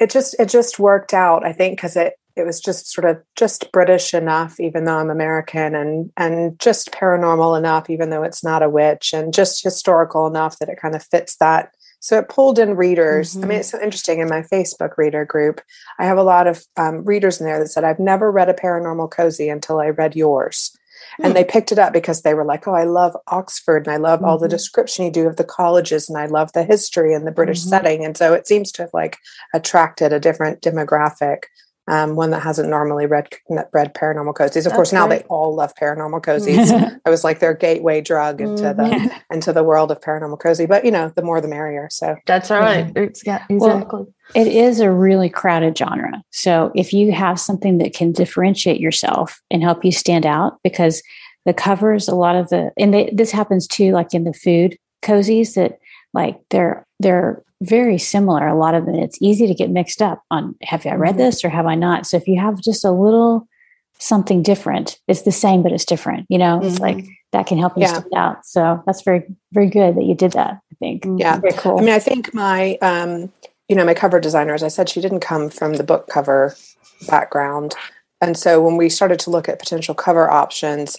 it 0.00 0.10
just 0.10 0.34
it 0.38 0.48
just 0.48 0.78
worked 0.78 1.14
out, 1.14 1.46
I 1.46 1.52
think, 1.52 1.76
because 1.76 1.96
it 1.96 2.14
it 2.36 2.44
was 2.44 2.60
just 2.60 2.90
sort 2.90 3.08
of 3.08 3.22
just 3.36 3.70
British 3.70 4.12
enough, 4.12 4.58
even 4.58 4.84
though 4.84 4.98
I'm 4.98 5.10
American, 5.10 5.74
and 5.74 6.10
and 6.16 6.58
just 6.58 6.90
paranormal 6.90 7.56
enough, 7.56 7.88
even 7.88 8.10
though 8.10 8.24
it's 8.24 8.42
not 8.42 8.62
a 8.62 8.68
witch, 8.68 9.12
and 9.12 9.32
just 9.32 9.62
historical 9.62 10.26
enough 10.26 10.58
that 10.58 10.68
it 10.68 10.80
kind 10.80 10.94
of 10.94 11.04
fits 11.04 11.36
that. 11.36 11.70
So 12.04 12.18
it 12.18 12.28
pulled 12.28 12.58
in 12.58 12.76
readers. 12.76 13.30
Mm-hmm. 13.30 13.38
I 13.38 13.40
mean, 13.40 13.50
mm-hmm. 13.50 13.60
it's 13.60 13.70
so 13.70 13.80
interesting 13.80 14.20
in 14.20 14.28
my 14.28 14.42
Facebook 14.42 14.98
reader 14.98 15.24
group. 15.24 15.62
I 15.98 16.04
have 16.04 16.18
a 16.18 16.22
lot 16.22 16.46
of 16.46 16.62
um, 16.76 17.02
readers 17.02 17.40
in 17.40 17.46
there 17.46 17.58
that 17.58 17.68
said, 17.68 17.82
"I've 17.82 17.98
never 17.98 18.30
read 18.30 18.50
a 18.50 18.52
paranormal 18.54 19.10
cozy 19.10 19.48
until 19.48 19.80
I 19.80 19.88
read 19.88 20.14
yours." 20.14 20.76
And 21.18 21.28
hmm. 21.28 21.34
they 21.34 21.44
picked 21.44 21.72
it 21.72 21.78
up 21.78 21.94
because 21.94 22.22
they 22.22 22.34
were 22.34 22.44
like, 22.44 22.66
oh, 22.66 22.74
I 22.74 22.84
love 22.84 23.16
Oxford 23.28 23.86
and 23.86 23.94
I 23.94 23.98
love 23.98 24.18
mm-hmm. 24.18 24.28
all 24.28 24.38
the 24.38 24.46
mm-hmm. 24.46 24.56
description 24.56 25.04
you 25.04 25.10
do 25.10 25.26
of 25.28 25.36
the 25.36 25.44
colleges 25.44 26.08
and 26.08 26.18
I 26.18 26.26
love 26.26 26.52
the 26.52 26.64
history 26.64 27.14
and 27.14 27.26
the 27.26 27.32
British 27.32 27.60
mm-hmm. 27.60 27.68
setting. 27.70 28.04
And 28.04 28.16
so 28.16 28.32
it 28.32 28.46
seems 28.46 28.72
to 28.72 28.82
have 28.82 28.90
like 28.94 29.18
attracted 29.52 30.12
a 30.12 30.20
different 30.20 30.60
demographic 30.60 31.44
um, 31.86 32.16
one 32.16 32.30
that 32.30 32.40
hasn't 32.40 32.68
normally 32.68 33.06
read 33.06 33.28
read 33.72 33.94
paranormal 33.94 34.34
cozies. 34.34 34.58
Of 34.58 34.64
That's 34.64 34.74
course, 34.74 34.92
now 34.92 35.06
they 35.06 35.20
all 35.22 35.54
love 35.54 35.74
paranormal 35.74 36.22
cozies. 36.22 36.98
I 37.04 37.10
was 37.10 37.24
like 37.24 37.40
their 37.40 37.54
gateway 37.54 38.00
drug 38.00 38.40
into 38.40 38.62
mm-hmm. 38.62 39.06
the 39.06 39.20
into 39.34 39.52
the 39.52 39.62
world 39.62 39.90
of 39.90 40.00
paranormal 40.00 40.40
cozy. 40.40 40.66
But 40.66 40.84
you 40.84 40.90
know, 40.90 41.12
the 41.14 41.22
more 41.22 41.40
the 41.40 41.48
merrier. 41.48 41.88
So 41.90 42.16
that's 42.26 42.50
all 42.50 42.60
right. 42.60 42.90
Yeah. 42.96 43.02
exactly. 43.02 43.56
Well, 43.58 44.08
it 44.34 44.46
is 44.46 44.80
a 44.80 44.90
really 44.90 45.28
crowded 45.28 45.76
genre. 45.76 46.22
So 46.30 46.72
if 46.74 46.92
you 46.92 47.12
have 47.12 47.38
something 47.38 47.78
that 47.78 47.94
can 47.94 48.12
differentiate 48.12 48.80
yourself 48.80 49.40
and 49.50 49.62
help 49.62 49.84
you 49.84 49.92
stand 49.92 50.24
out, 50.24 50.58
because 50.64 51.02
the 51.44 51.52
covers, 51.52 52.08
a 52.08 52.14
lot 52.14 52.36
of 52.36 52.48
the, 52.48 52.70
and 52.78 52.94
they, 52.94 53.10
this 53.12 53.30
happens 53.30 53.66
too, 53.66 53.92
like 53.92 54.14
in 54.14 54.24
the 54.24 54.32
food 54.32 54.78
cozies 55.02 55.54
that 55.54 55.78
like 56.14 56.40
they're 56.48 56.86
they're 57.00 57.43
very 57.62 57.98
similar. 57.98 58.46
A 58.46 58.56
lot 58.56 58.74
of 58.74 58.86
them, 58.86 58.96
it's 58.96 59.18
easy 59.20 59.46
to 59.46 59.54
get 59.54 59.70
mixed 59.70 60.02
up 60.02 60.22
on 60.30 60.54
have 60.62 60.86
I 60.86 60.94
read 60.94 61.10
mm-hmm. 61.10 61.18
this 61.18 61.44
or 61.44 61.48
have 61.48 61.66
I 61.66 61.74
not? 61.74 62.06
So 62.06 62.16
if 62.16 62.26
you 62.26 62.38
have 62.40 62.60
just 62.60 62.84
a 62.84 62.90
little 62.90 63.48
something 63.98 64.42
different, 64.42 64.98
it's 65.08 65.22
the 65.22 65.32
same, 65.32 65.62
but 65.62 65.72
it's 65.72 65.84
different. 65.84 66.26
You 66.28 66.38
know, 66.38 66.58
mm-hmm. 66.58 66.66
it's 66.66 66.80
like 66.80 66.98
mm-hmm. 66.98 67.12
that 67.32 67.46
can 67.46 67.58
help 67.58 67.76
you 67.76 67.82
yeah. 67.82 67.94
stand 67.94 68.14
out. 68.14 68.46
So 68.46 68.82
that's 68.86 69.02
very, 69.02 69.24
very 69.52 69.68
good 69.68 69.96
that 69.96 70.04
you 70.04 70.14
did 70.14 70.32
that. 70.32 70.60
I 70.72 70.74
think. 70.78 71.04
Yeah. 71.16 71.38
Very 71.38 71.54
cool. 71.54 71.78
I 71.78 71.80
mean, 71.80 71.94
I 71.94 71.98
think 71.98 72.34
my, 72.34 72.76
um, 72.82 73.32
you 73.68 73.76
know, 73.76 73.84
my 73.84 73.94
cover 73.94 74.20
designer, 74.20 74.54
as 74.54 74.62
I 74.62 74.68
said, 74.68 74.88
she 74.88 75.00
didn't 75.00 75.20
come 75.20 75.48
from 75.48 75.74
the 75.74 75.84
book 75.84 76.08
cover 76.08 76.56
background. 77.06 77.74
And 78.20 78.36
so 78.36 78.62
when 78.62 78.76
we 78.76 78.88
started 78.88 79.18
to 79.20 79.30
look 79.30 79.48
at 79.48 79.58
potential 79.58 79.94
cover 79.94 80.30
options, 80.30 80.96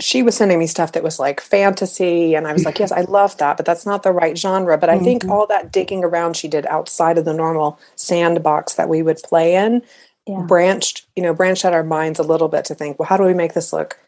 she 0.00 0.22
was 0.22 0.36
sending 0.36 0.58
me 0.58 0.66
stuff 0.66 0.92
that 0.92 1.02
was 1.02 1.18
like 1.18 1.40
fantasy 1.40 2.34
and 2.34 2.48
i 2.48 2.52
was 2.52 2.64
like 2.64 2.78
yes 2.78 2.90
i 2.90 3.02
love 3.02 3.36
that 3.36 3.56
but 3.56 3.66
that's 3.66 3.86
not 3.86 4.02
the 4.02 4.12
right 4.12 4.36
genre 4.36 4.76
but 4.78 4.88
i 4.88 4.96
mm-hmm. 4.96 5.04
think 5.04 5.24
all 5.26 5.46
that 5.46 5.70
digging 5.70 6.02
around 6.02 6.36
she 6.36 6.48
did 6.48 6.66
outside 6.66 7.18
of 7.18 7.24
the 7.24 7.34
normal 7.34 7.78
sandbox 7.96 8.74
that 8.74 8.88
we 8.88 9.02
would 9.02 9.18
play 9.18 9.54
in 9.54 9.82
yeah. 10.26 10.40
branched 10.42 11.06
you 11.14 11.22
know 11.22 11.34
branched 11.34 11.64
out 11.64 11.74
our 11.74 11.84
minds 11.84 12.18
a 12.18 12.24
little 12.24 12.48
bit 12.48 12.64
to 12.64 12.74
think 12.74 12.98
well 12.98 13.06
how 13.06 13.16
do 13.16 13.24
we 13.24 13.34
make 13.34 13.54
this 13.54 13.72
look 13.72 13.98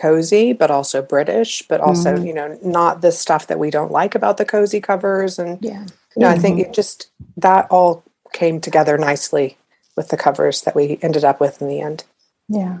cozy 0.00 0.52
but 0.52 0.70
also 0.70 1.02
british 1.02 1.62
but 1.68 1.80
also 1.80 2.14
mm-hmm. 2.14 2.26
you 2.26 2.34
know 2.34 2.58
not 2.62 3.02
the 3.02 3.12
stuff 3.12 3.46
that 3.46 3.58
we 3.58 3.70
don't 3.70 3.92
like 3.92 4.14
about 4.14 4.38
the 4.38 4.44
cozy 4.44 4.80
covers 4.80 5.38
and 5.38 5.62
yeah 5.62 5.82
you 6.16 6.20
know 6.20 6.26
mm-hmm. 6.26 6.38
i 6.38 6.38
think 6.38 6.58
mm-hmm. 6.58 6.70
it 6.70 6.74
just 6.74 7.10
that 7.36 7.66
all 7.70 8.02
came 8.32 8.60
together 8.60 8.96
nicely 8.96 9.58
with 9.96 10.08
the 10.08 10.16
covers 10.16 10.62
that 10.62 10.74
we 10.74 10.98
ended 11.02 11.24
up 11.24 11.40
with 11.40 11.60
in 11.60 11.68
the 11.68 11.80
end 11.80 12.04
yeah 12.48 12.78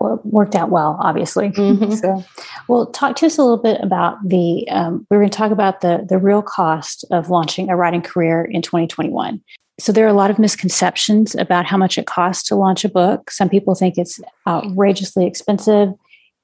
well, 0.00 0.20
worked 0.24 0.54
out 0.54 0.70
well, 0.70 0.98
obviously. 1.00 1.50
Mm-hmm. 1.50 1.92
So, 1.92 2.24
well, 2.68 2.86
talk 2.86 3.16
to 3.16 3.26
us 3.26 3.38
a 3.38 3.42
little 3.42 3.56
bit 3.56 3.80
about 3.82 4.16
the. 4.26 4.68
Um, 4.70 5.06
we're 5.10 5.18
going 5.18 5.30
to 5.30 5.36
talk 5.36 5.52
about 5.52 5.80
the 5.80 6.04
the 6.08 6.18
real 6.18 6.42
cost 6.42 7.04
of 7.10 7.30
launching 7.30 7.70
a 7.70 7.76
writing 7.76 8.02
career 8.02 8.44
in 8.44 8.62
2021. 8.62 9.42
So 9.78 9.92
there 9.92 10.06
are 10.06 10.10
a 10.10 10.14
lot 10.14 10.30
of 10.30 10.38
misconceptions 10.38 11.34
about 11.34 11.66
how 11.66 11.76
much 11.76 11.98
it 11.98 12.06
costs 12.06 12.48
to 12.48 12.56
launch 12.56 12.84
a 12.84 12.88
book. 12.88 13.30
Some 13.30 13.48
people 13.48 13.74
think 13.74 13.98
it's 13.98 14.20
outrageously 14.46 15.26
expensive, 15.26 15.90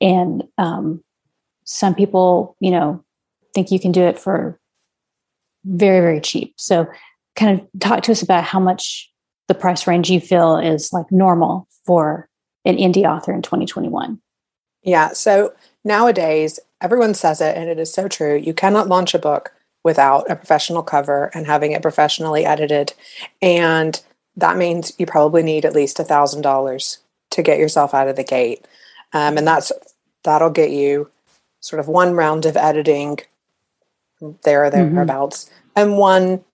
and 0.01 0.45
um, 0.59 1.03
some 1.65 1.95
people, 1.95 2.57
you 2.61 2.71
know, 2.71 3.05
think 3.55 3.71
you 3.71 3.81
can 3.81 3.93
do 3.93 4.03
it 4.03 4.19
for 4.19 4.59
very 5.65 6.01
very 6.01 6.21
cheap. 6.21 6.55
So, 6.57 6.87
kind 7.37 7.61
of 7.61 7.81
talk 7.81 8.03
to 8.05 8.13
us 8.13 8.23
about 8.23 8.45
how 8.45 8.61
much 8.61 9.11
the 9.49 9.55
price 9.55 9.87
range 9.87 10.11
you 10.11 10.21
feel 10.21 10.57
is 10.57 10.93
like 10.93 11.11
normal 11.11 11.69
for 11.85 12.29
an 12.65 12.77
indie 12.77 13.05
author 13.05 13.33
in 13.33 13.43
2021? 13.43 14.21
Yeah. 14.83 15.13
So 15.13 15.55
nowadays, 15.85 16.59
everyone 16.81 17.15
says 17.15 17.41
it, 17.41 17.57
and 17.57 17.69
it 17.69 17.79
is 17.79 17.93
so 17.93 18.09
true. 18.09 18.37
You 18.37 18.55
cannot 18.55 18.89
launch 18.89 19.15
a 19.15 19.19
book 19.19 19.53
without 19.85 20.31
a 20.31 20.37
professional 20.37 20.83
cover 20.83 21.31
and 21.35 21.47
having 21.47 21.73
it 21.73 21.83
professionally 21.83 22.45
edited. 22.45 22.93
And 23.41 24.01
that 24.37 24.57
means 24.57 24.93
you 24.99 25.07
probably 25.07 25.43
need 25.43 25.65
at 25.65 25.75
least 25.75 26.01
a 26.01 26.05
thousand 26.05 26.43
dollars 26.43 26.99
to 27.31 27.43
get 27.43 27.59
yourself 27.59 27.95
out 27.95 28.09
of 28.09 28.17
the 28.17 28.25
gate. 28.25 28.67
Um, 29.13 29.37
and 29.37 29.47
that's 29.47 29.73
that'll 30.25 30.51
get 30.51 30.71
you 30.71 31.11
sort 31.61 31.81
of 31.81 31.89
one 31.89 32.15
round 32.15 32.47
of 32.47 32.57
editing 32.57 33.19
there 34.45 34.65
or 34.65 34.71
mm-hmm. 34.71 34.95
thereabouts 34.95 35.47
mm-hmm. 35.47 35.71
and 35.77 35.99
one 35.99 36.45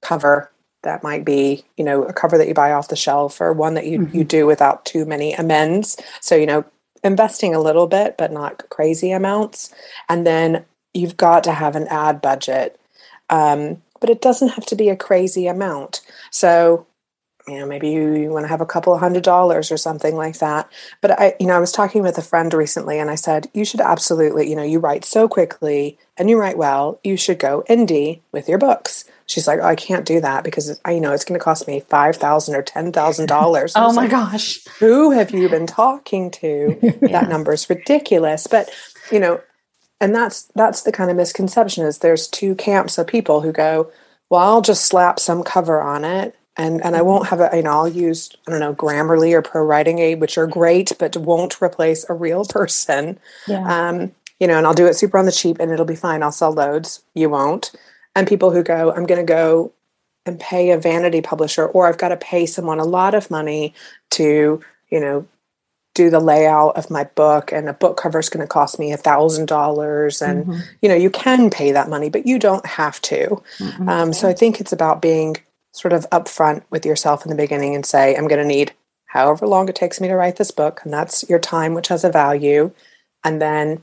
cover 0.00 0.50
that 0.84 1.02
might 1.02 1.24
be 1.24 1.64
you 1.76 1.84
know 1.84 2.04
a 2.04 2.12
cover 2.12 2.38
that 2.38 2.48
you 2.48 2.54
buy 2.54 2.72
off 2.72 2.88
the 2.88 2.96
shelf 2.96 3.40
or 3.40 3.52
one 3.52 3.74
that 3.74 3.86
you 3.86 4.00
mm-hmm. 4.00 4.16
you 4.16 4.24
do 4.24 4.46
without 4.46 4.84
too 4.84 5.04
many 5.04 5.32
amends. 5.34 5.96
So 6.20 6.36
you 6.36 6.46
know 6.46 6.64
investing 7.02 7.54
a 7.54 7.60
little 7.60 7.86
bit 7.86 8.16
but 8.16 8.32
not 8.32 8.68
crazy 8.70 9.10
amounts. 9.10 9.74
And 10.08 10.26
then 10.26 10.64
you've 10.94 11.16
got 11.16 11.44
to 11.44 11.52
have 11.52 11.76
an 11.76 11.88
ad 11.88 12.22
budget. 12.22 12.80
Um, 13.28 13.82
but 14.00 14.10
it 14.10 14.22
doesn't 14.22 14.48
have 14.48 14.66
to 14.66 14.76
be 14.76 14.88
a 14.88 14.96
crazy 14.96 15.46
amount. 15.46 16.02
So 16.30 16.86
you 17.46 17.58
know 17.58 17.66
maybe 17.66 17.90
you, 17.90 18.14
you 18.14 18.30
want 18.30 18.44
to 18.44 18.48
have 18.48 18.60
a 18.60 18.66
couple 18.66 18.94
of 18.94 19.00
hundred 19.00 19.22
dollars 19.22 19.70
or 19.70 19.76
something 19.76 20.16
like 20.16 20.38
that. 20.38 20.70
But 21.00 21.18
i 21.20 21.34
you 21.38 21.46
know 21.46 21.56
i 21.56 21.60
was 21.60 21.72
talking 21.72 22.02
with 22.02 22.18
a 22.18 22.22
friend 22.22 22.52
recently 22.52 22.98
and 22.98 23.10
i 23.10 23.14
said 23.14 23.50
you 23.54 23.64
should 23.64 23.80
absolutely 23.80 24.48
you 24.48 24.56
know 24.56 24.62
you 24.62 24.78
write 24.78 25.04
so 25.04 25.28
quickly 25.28 25.98
and 26.16 26.30
you 26.30 26.38
write 26.38 26.58
well 26.58 27.00
you 27.04 27.16
should 27.16 27.38
go 27.38 27.64
indie 27.68 28.20
with 28.32 28.48
your 28.48 28.58
books. 28.58 29.04
She's 29.26 29.46
like 29.46 29.60
oh, 29.62 29.66
i 29.66 29.74
can't 29.74 30.04
do 30.04 30.20
that 30.20 30.44
because 30.44 30.80
i 30.84 30.92
you 30.92 31.00
know 31.00 31.12
it's 31.12 31.24
going 31.24 31.38
to 31.38 31.44
cost 31.44 31.66
me 31.66 31.80
five 31.80 32.16
thousand 32.16 32.54
or 32.54 32.62
ten 32.62 32.92
thousand 32.92 33.26
dollars. 33.26 33.72
Oh 33.74 33.92
my 33.92 34.02
like, 34.02 34.10
gosh. 34.10 34.64
Who 34.78 35.10
have 35.12 35.30
you 35.30 35.48
been 35.48 35.66
talking 35.66 36.30
to? 36.32 36.78
Yeah. 37.04 37.20
that 37.20 37.28
number 37.28 37.52
is 37.52 37.68
ridiculous. 37.68 38.46
But 38.46 38.70
you 39.10 39.20
know 39.20 39.40
and 40.00 40.14
that's 40.14 40.42
that's 40.54 40.82
the 40.82 40.92
kind 40.92 41.10
of 41.10 41.16
misconception 41.16 41.84
is 41.84 41.98
there's 41.98 42.28
two 42.28 42.54
camps 42.54 42.98
of 42.98 43.06
people 43.06 43.40
who 43.40 43.52
go 43.52 43.90
well 44.28 44.40
i'll 44.42 44.62
just 44.62 44.86
slap 44.86 45.18
some 45.18 45.42
cover 45.42 45.80
on 45.80 46.04
it 46.04 46.36
and 46.56 46.84
and 46.84 46.96
I 46.96 47.02
won't 47.02 47.28
have 47.28 47.40
a 47.40 47.50
you 47.54 47.62
know 47.62 47.70
I'll 47.70 47.88
use 47.88 48.30
I 48.46 48.50
don't 48.50 48.60
know 48.60 48.74
Grammarly 48.74 49.32
or 49.32 49.42
ProWritingAid 49.42 50.18
which 50.18 50.38
are 50.38 50.46
great 50.46 50.92
but 50.98 51.16
won't 51.16 51.60
replace 51.60 52.04
a 52.08 52.14
real 52.14 52.44
person. 52.48 53.18
Yeah. 53.46 53.88
Um, 53.88 54.12
you 54.40 54.48
know, 54.48 54.58
and 54.58 54.66
I'll 54.66 54.74
do 54.74 54.86
it 54.86 54.94
super 54.94 55.18
on 55.18 55.26
the 55.26 55.32
cheap 55.32 55.58
and 55.60 55.70
it'll 55.70 55.84
be 55.84 55.94
fine. 55.94 56.22
I'll 56.22 56.32
sell 56.32 56.52
loads. 56.52 57.02
You 57.14 57.30
won't. 57.30 57.72
And 58.16 58.28
people 58.28 58.50
who 58.50 58.62
go, 58.62 58.92
I'm 58.92 59.06
going 59.06 59.24
to 59.24 59.32
go 59.32 59.72
and 60.26 60.40
pay 60.40 60.70
a 60.70 60.78
vanity 60.78 61.20
publisher, 61.20 61.66
or 61.66 61.86
I've 61.86 61.98
got 61.98 62.08
to 62.08 62.16
pay 62.16 62.46
someone 62.46 62.80
a 62.80 62.84
lot 62.84 63.14
of 63.14 63.30
money 63.30 63.74
to, 64.12 64.62
you 64.90 65.00
know, 65.00 65.26
do 65.94 66.10
the 66.10 66.20
layout 66.20 66.76
of 66.76 66.90
my 66.90 67.04
book 67.04 67.52
and 67.52 67.68
a 67.68 67.72
book 67.72 67.96
cover 67.96 68.18
is 68.18 68.28
going 68.28 68.44
to 68.44 68.48
cost 68.48 68.78
me 68.78 68.92
a 68.92 68.96
thousand 68.96 69.46
dollars 69.46 70.20
and 70.20 70.44
mm-hmm. 70.44 70.60
you 70.82 70.88
know 70.88 70.94
you 70.96 71.08
can 71.08 71.50
pay 71.50 71.70
that 71.70 71.88
money 71.88 72.10
but 72.10 72.26
you 72.26 72.36
don't 72.36 72.66
have 72.66 73.00
to 73.00 73.40
mm-hmm. 73.58 73.88
um, 73.88 74.12
so 74.12 74.28
i 74.28 74.32
think 74.32 74.60
it's 74.60 74.72
about 74.72 75.00
being 75.00 75.36
sort 75.74 75.92
of 75.92 76.08
upfront 76.10 76.62
with 76.70 76.86
yourself 76.86 77.24
in 77.24 77.30
the 77.30 77.36
beginning 77.36 77.74
and 77.74 77.84
say, 77.84 78.16
I'm 78.16 78.28
going 78.28 78.40
to 78.40 78.46
need 78.46 78.72
however 79.06 79.46
long 79.46 79.68
it 79.68 79.74
takes 79.74 80.00
me 80.00 80.08
to 80.08 80.14
write 80.14 80.36
this 80.36 80.50
book, 80.50 80.80
and 80.84 80.92
that's 80.92 81.28
your 81.28 81.38
time, 81.38 81.74
which 81.74 81.88
has 81.88 82.04
a 82.04 82.10
value, 82.10 82.72
and 83.22 83.42
then 83.42 83.82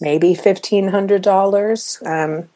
maybe 0.00 0.34
$1,500 0.34 2.06
um, 2.06 2.48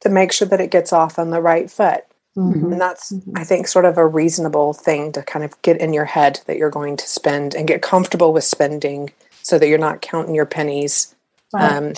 to 0.00 0.08
make 0.08 0.32
sure 0.32 0.48
that 0.48 0.60
it 0.60 0.70
gets 0.70 0.92
off 0.92 1.18
on 1.18 1.30
the 1.30 1.40
right 1.40 1.70
foot. 1.70 2.04
Mm-hmm. 2.36 2.72
And 2.72 2.80
that's, 2.80 3.12
mm-hmm. 3.12 3.32
I 3.36 3.44
think, 3.44 3.66
sort 3.66 3.84
of 3.84 3.98
a 3.98 4.06
reasonable 4.06 4.72
thing 4.72 5.12
to 5.12 5.22
kind 5.22 5.44
of 5.44 5.60
get 5.62 5.80
in 5.80 5.92
your 5.92 6.04
head 6.04 6.40
that 6.46 6.56
you're 6.56 6.70
going 6.70 6.96
to 6.96 7.08
spend 7.08 7.54
and 7.54 7.66
get 7.66 7.82
comfortable 7.82 8.32
with 8.32 8.44
spending 8.44 9.12
so 9.42 9.58
that 9.58 9.68
you're 9.68 9.78
not 9.78 10.00
counting 10.00 10.34
your 10.34 10.46
pennies. 10.46 11.14
Right. 11.52 11.72
Um, 11.72 11.94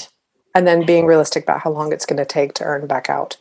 and 0.55 0.67
then 0.67 0.87
being 0.87 1.07
realistic 1.07 1.45
about 1.45 1.61
how 1.61 1.71
long 1.71 1.93
it's 1.93 2.07
going 2.07 2.19
to 2.19 2.25
take 2.25 2.55
to 2.55 2.65
earn 2.65 2.87
back 2.87 3.09
out. 3.11 3.37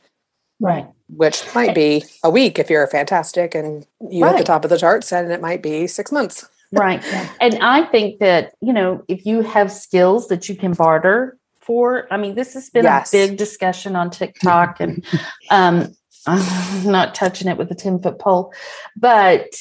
Right 0.61 0.87
which 1.13 1.43
might 1.53 1.75
be 1.75 2.03
a 2.23 2.29
week 2.29 2.57
if 2.57 2.69
you're 2.69 2.87
fantastic 2.87 3.53
and 3.53 3.85
you 4.09 4.23
right. 4.23 4.33
at 4.33 4.37
the 4.37 4.43
top 4.43 4.63
of 4.63 4.69
the 4.69 4.77
charts, 4.77 5.11
and 5.11 5.31
it 5.31 5.41
might 5.41 5.61
be 5.61 5.87
six 5.87 6.11
months. 6.11 6.47
right. 6.71 7.03
And 7.41 7.55
I 7.61 7.83
think 7.83 8.19
that, 8.19 8.53
you 8.61 8.71
know, 8.71 9.03
if 9.07 9.25
you 9.25 9.41
have 9.41 9.71
skills 9.71 10.29
that 10.29 10.47
you 10.47 10.55
can 10.55 10.73
barter 10.73 11.37
for? 11.59 12.07
I 12.11 12.17
mean, 12.17 12.35
this 12.35 12.53
has 12.53 12.69
been 12.69 12.85
Yes. 12.85 13.13
a 13.13 13.27
big 13.27 13.37
discussion 13.37 13.95
on 13.95 14.09
TikTok, 14.09 14.79
and 14.79 15.05
um, 15.49 15.95
I'm 16.25 16.91
not 16.91 17.13
touching 17.13 17.47
it 17.49 17.57
with 17.57 17.69
a 17.71 17.75
10 17.75 18.01
foot 18.01 18.17
pole. 18.17 18.53
But 18.95 19.53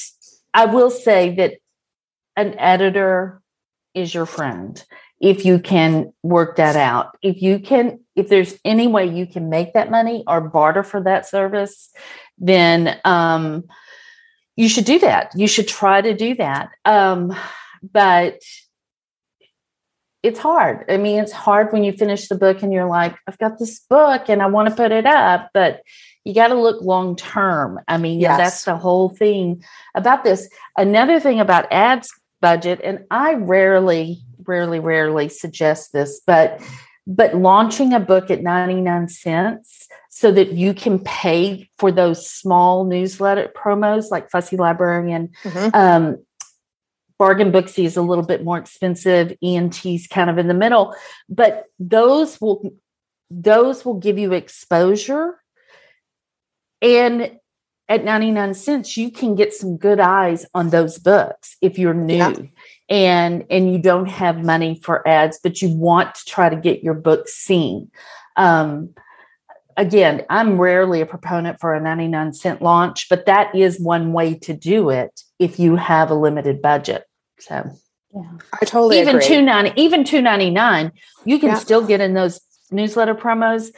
I 0.55 0.67
will 0.67 0.91
say 0.91 1.35
that 1.35 1.55
an 2.37 2.59
editor 2.59 3.43
is 3.93 4.15
your 4.15 4.27
friend 4.27 4.83
if 5.21 5.45
you 5.45 5.59
can 5.59 6.13
work 6.23 6.57
that 6.57 6.77
out. 6.77 7.17
If 7.23 7.43
you 7.43 7.59
can, 7.59 8.01
if 8.17 8.29
there's 8.29 8.55
any 8.65 8.87
way 8.87 9.07
you 9.07 9.27
can 9.27 9.51
make 9.51 9.75
that 9.75 9.91
money 9.91 10.25
or 10.27 10.41
barter 10.41 10.83
for 10.83 11.03
that 11.03 11.29
service, 11.29 11.91
then 12.39 12.99
um, 13.05 13.65
you 14.57 14.69
should 14.69 14.87
do 14.87 14.99
that. 15.01 15.33
You 15.37 15.47
should 15.47 15.69
try 15.69 16.01
to 16.01 16.15
do 16.15 16.35
that. 16.37 16.71
Um, 16.85 17.35
but 17.83 18.41
it's 20.23 20.39
hard. 20.39 20.85
I 20.91 20.97
mean, 20.97 21.19
it's 21.21 21.33
hard 21.33 21.73
when 21.73 21.85
you 21.85 21.93
finish 21.93 22.29
the 22.29 22.35
book 22.35 22.63
and 22.63 22.73
you're 22.73 22.87
like, 22.89 23.17
I've 23.27 23.39
got 23.39 23.59
this 23.59 23.81
book 23.81 24.29
and 24.29 24.43
I 24.43 24.47
want 24.47 24.69
to 24.69 24.75
put 24.75 24.93
it 24.93 25.07
up, 25.07 25.51
but 25.55 25.83
you 26.25 26.35
got 26.35 26.49
to 26.49 26.55
look 26.55 26.83
long 26.83 27.17
term. 27.17 27.81
I 27.89 27.97
mean, 27.97 28.21
Yes. 28.21 28.37
that's 28.37 28.65
the 28.65 28.77
whole 28.77 29.09
thing 29.09 29.65
about 29.95 30.25
this. 30.25 30.49
Another 30.77 31.21
thing 31.21 31.41
about 31.41 31.73
ads 31.73 32.11
budget, 32.43 32.81
and 32.85 33.05
I 33.11 33.35
rarely, 33.35 34.23
rarely, 34.47 34.81
rarely 34.81 35.29
suggest 35.29 35.93
this, 35.93 36.21
but 36.27 36.61
but 37.07 37.35
launching 37.35 37.93
a 37.93 37.99
book 37.99 38.31
at 38.31 38.43
99 38.43 39.09
cents 39.09 39.89
so 40.11 40.31
that 40.31 40.53
you 40.53 40.75
can 40.75 40.99
pay 40.99 41.69
for 41.79 41.91
those 41.91 42.31
small 42.31 42.85
newsletter 42.85 43.51
promos 43.57 44.11
like 44.11 44.31
Fussy 44.31 44.57
Librarian 44.57 45.31
Mhm. 45.43 45.75
um, 45.75 46.17
bargain 47.19 47.51
booksy 47.51 47.85
is 47.85 47.97
a 47.97 48.03
little 48.03 48.25
bit 48.25 48.45
more 48.45 48.59
expensive 48.59 49.33
ENT's 49.43 50.07
kind 50.07 50.31
of 50.31 50.39
in 50.39 50.47
the 50.49 50.55
middle 50.55 50.95
but 51.29 51.65
those 51.79 52.41
will 52.41 52.71
those 53.31 53.85
will 53.85 53.95
give 53.99 54.19
you 54.19 54.33
exposure 54.33 55.41
and 56.83 57.39
at 57.91 58.05
99 58.05 58.55
cents 58.55 58.97
you 58.97 59.11
can 59.11 59.35
get 59.35 59.53
some 59.53 59.77
good 59.77 60.01
eyes 60.01 60.47
on 60.55 60.71
those 60.71 60.99
books 60.99 61.57
if 61.61 61.79
you're 61.79 61.93
new 61.93 62.15
Yeah. 62.17 62.35
and 62.89 63.45
and 63.51 63.73
you 63.73 63.79
don't 63.79 64.09
have 64.09 64.43
money 64.43 64.81
for 64.83 65.07
ads 65.07 65.39
but 65.43 65.61
you 65.61 65.69
want 65.77 66.15
to 66.15 66.25
try 66.25 66.49
to 66.49 66.57
get 66.57 66.83
your 66.85 66.95
book 66.95 67.29
seen 67.29 67.91
um 68.37 68.95
again 69.77 70.25
i'm 70.31 70.61
rarely 70.61 71.01
a 71.01 71.07
proponent 71.07 71.59
for 71.61 71.75
a 71.75 71.81
99 71.81 72.33
cent 72.33 72.63
launch 72.63 73.09
but 73.11 73.27
that 73.27 73.55
is 73.55 73.81
one 73.81 74.13
way 74.13 74.35
to 74.35 74.53
do 74.55 74.91
it 74.91 75.23
if 75.41 75.59
you 75.59 75.75
have 75.77 76.11
a 76.11 76.15
limited 76.15 76.63
budget 76.63 77.05
so 77.41 77.71
Yeah. 78.15 78.23
I 78.63 78.65
totally 78.67 79.01
even 79.01 79.17
agree. 79.17 79.27
two 79.27 79.43
ninety, 79.43 79.73
even 79.81 80.05
two 80.05 80.21
ninety 80.21 80.51
nine, 80.51 80.93
you 81.25 81.39
can 81.39 81.51
Yeah. 81.51 81.55
still 81.59 81.85
get 81.87 82.01
in 82.01 82.13
those 82.15 82.41
newsletter 82.73 83.15
promos. 83.15 83.71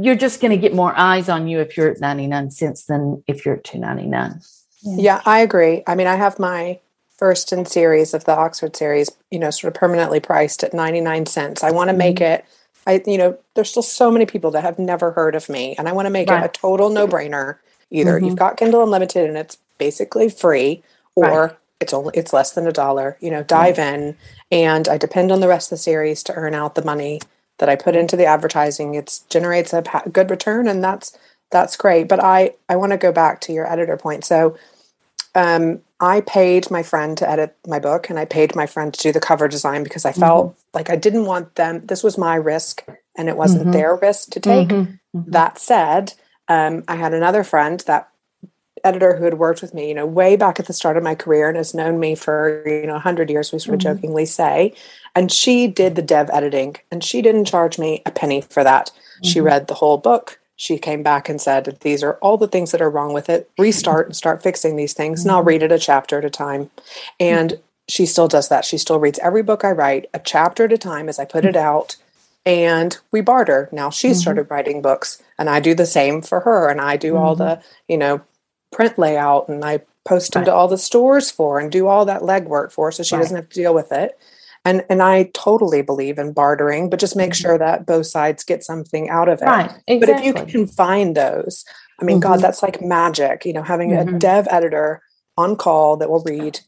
You're 0.00 0.16
just 0.16 0.40
going 0.40 0.50
to 0.52 0.56
get 0.58 0.74
more 0.74 0.96
eyes 0.96 1.28
on 1.28 1.48
you 1.48 1.60
if 1.60 1.76
you're 1.76 1.90
at 1.90 2.00
ninety 2.00 2.26
nine 2.26 2.50
cents 2.50 2.84
than 2.84 3.22
if 3.26 3.44
you're 3.44 3.56
at 3.56 3.64
two 3.64 3.78
ninety 3.78 4.06
nine. 4.06 4.40
Yeah, 4.82 5.22
I 5.26 5.40
agree. 5.40 5.82
I 5.86 5.94
mean, 5.94 6.06
I 6.06 6.16
have 6.16 6.38
my 6.38 6.78
first 7.16 7.52
in 7.52 7.66
series 7.66 8.14
of 8.14 8.24
the 8.24 8.36
Oxford 8.36 8.76
series, 8.76 9.10
you 9.30 9.38
know, 9.40 9.50
sort 9.50 9.74
of 9.74 9.80
permanently 9.80 10.20
priced 10.20 10.62
at 10.62 10.72
99 10.72 11.26
cents. 11.26 11.64
I 11.64 11.72
want 11.72 11.90
to 11.90 11.96
make 11.96 12.16
Mm-hmm. 12.16 12.24
it 12.34 12.44
I 12.86 13.02
you 13.06 13.18
know, 13.18 13.36
there's 13.54 13.70
still 13.70 13.82
so 13.82 14.10
many 14.10 14.24
people 14.24 14.50
that 14.52 14.62
have 14.62 14.78
never 14.78 15.10
heard 15.12 15.34
of 15.34 15.48
me 15.48 15.74
and 15.76 15.88
I 15.88 15.92
want 15.92 16.06
to 16.06 16.10
make 16.10 16.30
it 16.30 16.44
a 16.44 16.48
total 16.48 16.88
no-brainer. 16.90 17.56
Either 17.90 18.18
Mhm. 18.18 18.26
you've 18.26 18.36
got 18.36 18.56
Kindle 18.56 18.82
Unlimited 18.82 19.28
and 19.28 19.36
it's 19.36 19.58
basically 19.78 20.28
free 20.30 20.82
or 21.14 21.56
it's 21.80 21.92
only 21.92 22.12
it's 22.14 22.32
less 22.32 22.52
than 22.52 22.66
a 22.66 22.72
dollar, 22.72 23.16
you 23.20 23.30
know, 23.30 23.42
dive 23.42 23.78
in 23.78 24.16
and 24.50 24.88
I 24.88 24.96
depend 24.96 25.32
on 25.32 25.40
the 25.40 25.48
rest 25.48 25.66
of 25.72 25.78
the 25.78 25.82
series 25.82 26.22
to 26.24 26.34
earn 26.34 26.54
out 26.54 26.76
the 26.76 26.84
money 26.84 27.20
that 27.58 27.68
I 27.68 27.76
put 27.76 27.96
into 27.96 28.16
the 28.16 28.24
advertising. 28.26 28.94
It 28.94 29.20
generates 29.28 29.72
a 29.72 29.82
good 30.12 30.30
return 30.30 30.68
and 30.68 30.82
that's 30.82 31.16
that's 31.50 31.76
great. 31.76 32.08
But 32.08 32.22
I 32.22 32.54
I 32.68 32.76
want 32.76 32.92
to 32.92 32.98
go 32.98 33.12
back 33.12 33.40
to 33.42 33.52
your 33.52 33.70
editor 33.70 33.96
point. 33.96 34.24
So 34.24 34.56
um, 35.34 35.80
I 36.00 36.20
paid 36.20 36.70
my 36.70 36.82
friend 36.82 37.16
to 37.18 37.28
edit 37.28 37.56
my 37.66 37.78
book 37.78 38.08
and 38.10 38.18
I 38.18 38.24
paid 38.24 38.54
my 38.56 38.66
friend 38.66 38.92
to 38.94 39.02
do 39.02 39.12
the 39.12 39.20
cover 39.20 39.48
design 39.48 39.82
because 39.82 40.04
I 40.04 40.12
felt 40.12 40.56
like 40.72 40.90
I 40.90 40.96
didn't 40.96 41.26
want 41.26 41.54
them. 41.56 41.86
This 41.86 42.02
was 42.02 42.16
my 42.16 42.34
risk 42.34 42.84
and 43.16 43.28
it 43.28 43.36
wasn't 43.36 43.68
Mhm. 43.68 43.72
their 43.72 43.96
risk 43.96 44.30
to 44.30 44.40
take. 44.40 44.68
Mm-hmm. 44.68 45.30
That 45.30 45.58
said, 45.58 46.14
um, 46.48 46.84
I 46.88 46.96
had 46.96 47.14
another 47.14 47.44
friend, 47.44 47.80
that 47.86 48.08
editor 48.88 49.16
who 49.16 49.24
had 49.24 49.38
worked 49.38 49.62
with 49.62 49.74
me, 49.74 49.88
you 49.88 49.94
know, 49.94 50.06
way 50.06 50.34
back 50.36 50.58
at 50.58 50.66
the 50.66 50.72
start 50.72 50.96
of 50.96 51.02
my 51.02 51.14
career 51.14 51.48
and 51.48 51.56
has 51.56 51.74
known 51.74 52.00
me 52.00 52.14
for, 52.14 52.62
you 52.66 52.86
know, 52.86 52.94
100 52.94 53.30
years, 53.30 53.52
we 53.52 53.58
sort 53.58 53.74
of 53.74 53.80
Mhm. 53.80 53.94
jokingly 53.94 54.26
say. 54.26 54.72
And 55.14 55.30
she 55.30 55.66
did 55.66 55.94
the 55.94 56.02
dev 56.02 56.30
editing 56.32 56.76
and 56.90 57.04
she 57.04 57.22
didn't 57.22 57.44
charge 57.44 57.78
me 57.78 58.02
a 58.06 58.10
penny 58.10 58.40
for 58.40 58.64
that. 58.64 58.90
She 59.22 59.40
Mhm. 59.40 59.44
read 59.44 59.66
the 59.66 59.74
whole 59.74 59.98
book. 59.98 60.38
She 60.56 60.76
came 60.76 61.04
back 61.04 61.28
and 61.28 61.40
said, 61.40 61.78
These 61.82 62.02
are 62.02 62.14
all 62.14 62.36
the 62.36 62.48
things 62.48 62.72
that 62.72 62.82
are 62.82 62.90
wrong 62.90 63.12
with 63.12 63.28
it. 63.30 63.48
Restart 63.58 64.06
and 64.06 64.16
start 64.16 64.42
fixing 64.42 64.74
these 64.74 64.92
things. 64.92 65.22
And 65.22 65.30
I'll 65.30 65.38
mm-hmm. 65.38 65.48
read 65.48 65.62
it 65.62 65.72
a 65.72 65.78
chapter 65.78 66.18
at 66.18 66.24
a 66.24 66.30
time. 66.30 66.70
And 67.20 67.50
mm-hmm. 67.50 67.62
she 67.86 68.06
still 68.06 68.26
does 68.26 68.48
that. 68.48 68.64
She 68.64 68.76
still 68.76 68.98
reads 68.98 69.20
every 69.20 69.42
book 69.42 69.64
I 69.64 69.70
write 69.70 70.10
a 70.12 70.18
chapter 70.18 70.64
at 70.64 70.72
a 70.72 70.78
time 70.78 71.08
as 71.08 71.20
I 71.20 71.24
put 71.24 71.44
it 71.44 71.54
mm-hmm. 71.54 71.64
out. 71.64 71.96
And 72.44 72.98
we 73.12 73.20
barter. 73.20 73.68
Now 73.70 73.90
she 73.90 74.14
started 74.14 74.50
writing 74.50 74.80
books, 74.80 75.22
and 75.38 75.50
I 75.50 75.60
do 75.60 75.74
the 75.74 75.86
same 75.86 76.22
for 76.22 76.40
her. 76.40 76.68
And 76.68 76.80
I 76.80 76.96
do 76.96 77.16
all 77.16 77.36
the, 77.36 77.60
you 77.88 77.98
know, 77.98 78.22
print 78.72 78.98
layout 78.98 79.48
and 79.48 79.64
I 79.64 79.80
post 80.04 80.32
them 80.32 80.44
to 80.44 80.54
all 80.54 80.68
the 80.68 80.78
stores 80.78 81.30
for 81.30 81.58
and 81.58 81.70
do 81.70 81.86
all 81.86 82.04
that 82.06 82.22
legwork 82.22 82.72
for 82.72 82.90
so 82.92 83.02
she 83.02 83.14
Right. 83.14 83.22
doesn't 83.22 83.36
have 83.36 83.48
to 83.48 83.54
deal 83.54 83.74
with 83.74 83.92
it. 83.92 84.18
And 84.64 84.84
and 84.90 85.02
I 85.02 85.30
totally 85.34 85.82
believe 85.82 86.18
in 86.18 86.32
bartering, 86.32 86.90
but 86.90 86.98
just 86.98 87.16
make 87.16 87.30
Mhm. 87.32 87.34
sure 87.42 87.58
that 87.58 87.86
both 87.86 88.06
sides 88.06 88.42
get 88.44 88.64
something 88.64 89.08
out 89.08 89.28
of 89.28 89.40
it. 89.42 89.46
Right. 89.46 89.70
Exactly. 89.86 89.98
But 89.98 90.08
if 90.10 90.24
you 90.24 90.34
can 90.52 90.66
find 90.66 91.16
those, 91.16 91.64
I 92.00 92.04
mean, 92.04 92.20
God, 92.20 92.38
Mhm. 92.38 92.42
that's 92.42 92.62
like 92.62 92.80
magic. 92.82 93.44
You 93.44 93.52
know, 93.52 93.62
having 93.62 93.92
a 93.92 94.04
Mhm. 94.04 94.18
dev 94.18 94.46
editor 94.50 95.02
on 95.36 95.56
call 95.56 95.96
that 95.98 96.10
will 96.10 96.22
read 96.24 96.60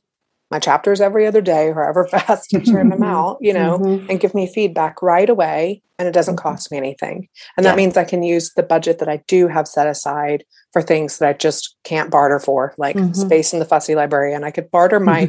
my 0.50 0.58
chapters 0.58 1.00
every 1.00 1.26
other 1.26 1.40
day, 1.40 1.72
however 1.72 2.06
fast 2.10 2.54
I 2.54 2.60
churn 2.60 2.88
them 2.88 3.02
out, 3.02 3.38
you 3.40 3.52
know, 3.52 3.78
Mhm. 3.78 4.06
and 4.10 4.20
give 4.20 4.34
me 4.34 4.46
feedback 4.46 5.00
right 5.02 5.28
away. 5.30 5.82
And 5.98 6.08
it 6.08 6.12
doesn't 6.12 6.36
Mhm. 6.36 6.42
cost 6.42 6.70
me 6.72 6.78
anything. 6.78 7.28
And 7.56 7.64
that 7.66 7.76
means 7.76 7.96
I 7.96 8.04
can 8.04 8.22
use 8.22 8.52
the 8.54 8.62
budget 8.62 8.98
that 8.98 9.08
I 9.08 9.22
do 9.28 9.48
have 9.48 9.68
set 9.68 9.86
aside 9.86 10.44
for 10.72 10.82
things 10.82 11.18
that 11.18 11.28
I 11.28 11.32
just 11.34 11.76
can't 11.84 12.10
barter 12.10 12.38
for, 12.38 12.74
like 12.78 12.96
Mhm. 12.96 13.14
space 13.14 13.52
in 13.52 13.58
the 13.58 13.64
fussy 13.66 13.94
librarian. 13.94 14.42
I 14.44 14.50
could 14.50 14.70
barter 14.70 14.98
my 15.00 15.28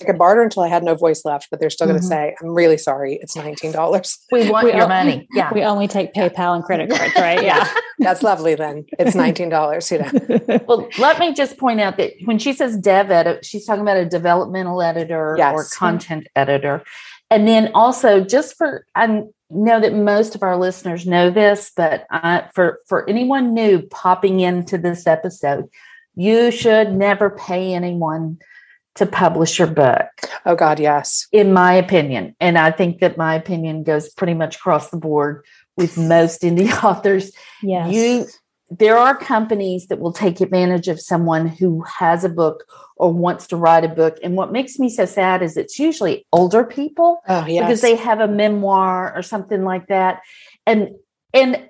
I 0.00 0.04
could 0.04 0.18
barter 0.18 0.42
until 0.42 0.62
I 0.62 0.68
had 0.68 0.84
no 0.84 0.94
voice 0.94 1.24
left, 1.24 1.48
but 1.50 1.60
they're 1.60 1.70
still 1.70 1.86
going 1.86 1.98
to 1.98 2.04
mm-hmm. 2.04 2.08
say, 2.08 2.36
"I'm 2.40 2.48
really 2.50 2.78
sorry, 2.78 3.18
it's 3.20 3.36
nineteen 3.36 3.72
dollars." 3.72 4.18
we 4.30 4.48
want 4.50 4.66
We 4.66 4.72
your 4.72 4.82
all- 4.82 4.88
money. 4.88 5.26
Yeah. 5.32 5.52
We 5.52 5.62
only 5.62 5.88
take 5.88 6.14
PayPal 6.14 6.54
and 6.54 6.64
credit 6.64 6.90
cards, 6.96 7.14
right? 7.16 7.42
Yeah. 7.42 7.68
That's 7.98 8.22
lovely. 8.22 8.54
Then 8.54 8.84
it's 8.98 9.14
nineteen 9.14 9.48
dollars. 9.48 9.90
You 9.90 9.98
know, 9.98 10.60
Well, 10.68 10.88
let 10.98 11.18
me 11.18 11.34
just 11.34 11.58
point 11.58 11.80
out 11.80 11.96
that 11.96 12.12
when 12.24 12.38
she 12.38 12.52
says 12.52 12.76
dev 12.76 13.10
edit, 13.10 13.44
she's 13.44 13.66
talking 13.66 13.82
about 13.82 13.96
a 13.96 14.04
developmental 14.06 14.80
editor 14.82 15.32
or 15.32 15.38
Yes. 15.38 15.74
content 15.74 16.28
editor. 16.36 16.82
And 17.30 17.48
then 17.48 17.70
also 17.74 18.22
just 18.22 18.56
for 18.56 18.86
I 18.94 19.22
know 19.50 19.80
that 19.80 19.94
most 19.94 20.34
of 20.34 20.42
our 20.42 20.56
listeners 20.56 21.06
know 21.06 21.30
this, 21.30 21.70
but 21.76 22.06
I, 22.10 22.48
for 22.54 22.80
for 22.86 23.08
anyone 23.08 23.54
new 23.54 23.82
popping 23.82 24.40
into 24.40 24.78
this 24.78 25.06
episode, 25.06 25.68
you 26.14 26.50
should 26.50 26.92
never 26.92 27.30
pay 27.30 27.74
anyone 27.74 28.38
to 28.96 29.06
publish 29.06 29.58
your 29.58 29.68
book, 29.68 30.06
oh 30.46 30.54
God, 30.54 30.78
yes, 30.78 31.26
in 31.32 31.52
my 31.52 31.72
opinion. 31.72 32.36
And 32.40 32.56
I 32.58 32.70
think 32.70 33.00
that 33.00 33.16
my 33.16 33.34
opinion 33.34 33.82
goes 33.82 34.08
pretty 34.10 34.34
much 34.34 34.56
across 34.56 34.90
the 34.90 34.96
board 34.96 35.44
with 35.76 35.98
most 35.98 36.42
indie 36.42 36.70
authors 36.84 37.32
Yes. 37.62 37.92
you 37.92 38.26
there 38.70 38.96
are 38.96 39.14
companies 39.16 39.86
that 39.88 40.00
will 40.00 40.12
take 40.12 40.40
advantage 40.40 40.88
of 40.88 41.00
someone 41.00 41.46
who 41.46 41.82
has 41.82 42.24
a 42.24 42.28
book 42.28 42.64
or 42.96 43.12
wants 43.12 43.46
to 43.48 43.56
write 43.56 43.84
a 43.84 43.88
book 43.88 44.18
and 44.22 44.36
what 44.36 44.52
makes 44.52 44.78
me 44.78 44.88
so 44.88 45.04
sad 45.04 45.42
is 45.42 45.56
it's 45.56 45.78
usually 45.78 46.26
older 46.32 46.64
people 46.64 47.20
oh 47.28 47.46
yes, 47.46 47.62
because 47.62 47.80
they 47.80 47.96
have 47.96 48.20
a 48.20 48.28
memoir 48.28 49.14
or 49.14 49.22
something 49.22 49.64
like 49.64 49.86
that 49.88 50.20
and 50.66 50.90
and 51.32 51.68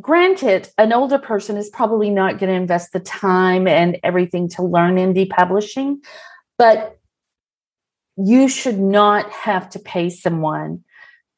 granted 0.00 0.68
an 0.78 0.92
older 0.92 1.18
person 1.18 1.56
is 1.56 1.70
probably 1.70 2.10
not 2.10 2.38
going 2.38 2.50
to 2.50 2.56
invest 2.56 2.92
the 2.92 3.00
time 3.00 3.68
and 3.68 3.98
everything 4.02 4.48
to 4.48 4.62
learn 4.62 4.96
indie 4.96 5.28
publishing 5.28 6.00
but 6.62 6.96
you 8.16 8.48
should 8.48 8.78
not 8.78 9.28
have 9.32 9.68
to 9.70 9.80
pay 9.80 10.08
someone 10.10 10.84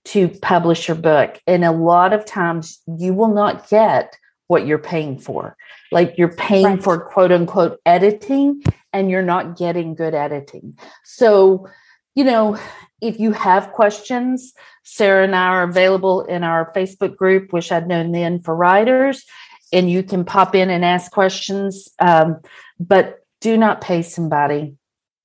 to 0.05 0.29
publish 0.29 0.87
your 0.87 0.99
book. 0.99 1.41
And 1.47 1.65
a 1.65 1.73
lot 1.73 2.13
of 2.13 2.27
times 2.27 2.83
you 2.87 3.15
will 3.15 3.33
not 3.33 3.71
get 3.71 4.19
what 4.49 4.67
you're 4.67 4.77
paying 4.77 5.19
for. 5.19 5.57
Like 5.91 6.19
you're 6.19 6.37
paying 6.37 6.65
Right. 6.67 6.83
for 6.83 7.01
quote 7.01 7.33
unquote 7.33 7.79
editing 7.87 8.63
and 8.93 9.11
you're 9.11 9.23
not 9.23 9.57
getting 9.57 9.95
good 9.95 10.15
editing. 10.15 10.79
So 11.05 11.69
you 12.15 12.25
know 12.25 12.59
if 13.01 13.19
you 13.19 13.33
have 13.33 13.73
questions 13.73 14.53
sara 14.85 15.25
and 15.25 15.35
i 15.35 15.49
are 15.49 15.65
available 15.65 16.23
in 16.27 16.45
our 16.45 16.73
facebook 16.73 17.17
group 17.17 17.53
wish 17.53 17.73
i'd 17.73 17.89
known 17.89 18.13
then 18.13 18.41
for 18.41 18.55
writers 18.55 19.25
and 19.73 19.91
you 19.91 20.05
can 20.05 20.25
pop 20.25 20.55
in 20.55 20.71
and 20.71 20.85
ask 20.85 21.11
questions. 21.11 21.89
Um, 21.99 22.41
but 22.79 23.19
do 23.41 23.57
not 23.59 23.81
pay 23.81 24.03
somebody 24.03 24.77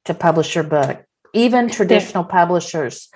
to 0.10 0.14
publish 0.14 0.54
your 0.56 0.64
book 0.64 1.04
even 1.34 1.70
traditional 1.70 2.24
publishers 2.24 3.10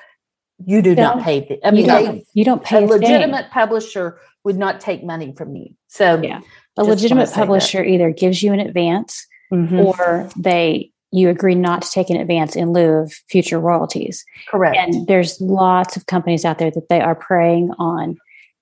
you 0.65 0.81
do 0.81 0.95
not 0.95 1.23
pay. 1.23 1.41
The, 1.41 1.67
I 1.67 1.71
mean, 1.71 1.81
you 1.81 1.87
don't, 1.87 2.23
you 2.33 2.45
don't 2.45 2.63
pay 2.63 2.83
a 2.83 2.87
legitimate 2.87 3.49
publisher 3.51 4.19
would 4.43 4.57
not 4.57 4.79
take 4.79 5.03
money 5.03 5.33
from 5.35 5.55
you. 5.55 5.73
So 5.87 6.21
yeah, 6.21 6.41
a 6.77 6.83
legitimate 6.83 7.31
publisher 7.31 7.83
either 7.83 8.11
gives 8.11 8.43
you 8.43 8.53
an 8.53 8.59
advance 8.59 9.25
mm-hmm. 9.51 9.79
or 9.79 10.29
they 10.37 10.91
you 11.11 11.29
agree 11.29 11.53
not 11.53 11.83
to 11.83 11.91
take 11.91 12.09
an 12.09 12.17
advance 12.17 12.55
in 12.55 12.73
lieu 12.73 12.89
of 12.89 13.13
future 13.29 13.59
royalties. 13.59 14.25
Correct. 14.49 14.75
And 14.75 15.05
there's 15.05 15.39
lots 15.39 15.95
of 15.95 16.07
companies 16.07 16.43
out 16.43 16.57
there 16.57 16.71
that 16.71 16.89
they 16.89 17.01
are 17.01 17.13
preying 17.13 17.71
on 17.77 18.17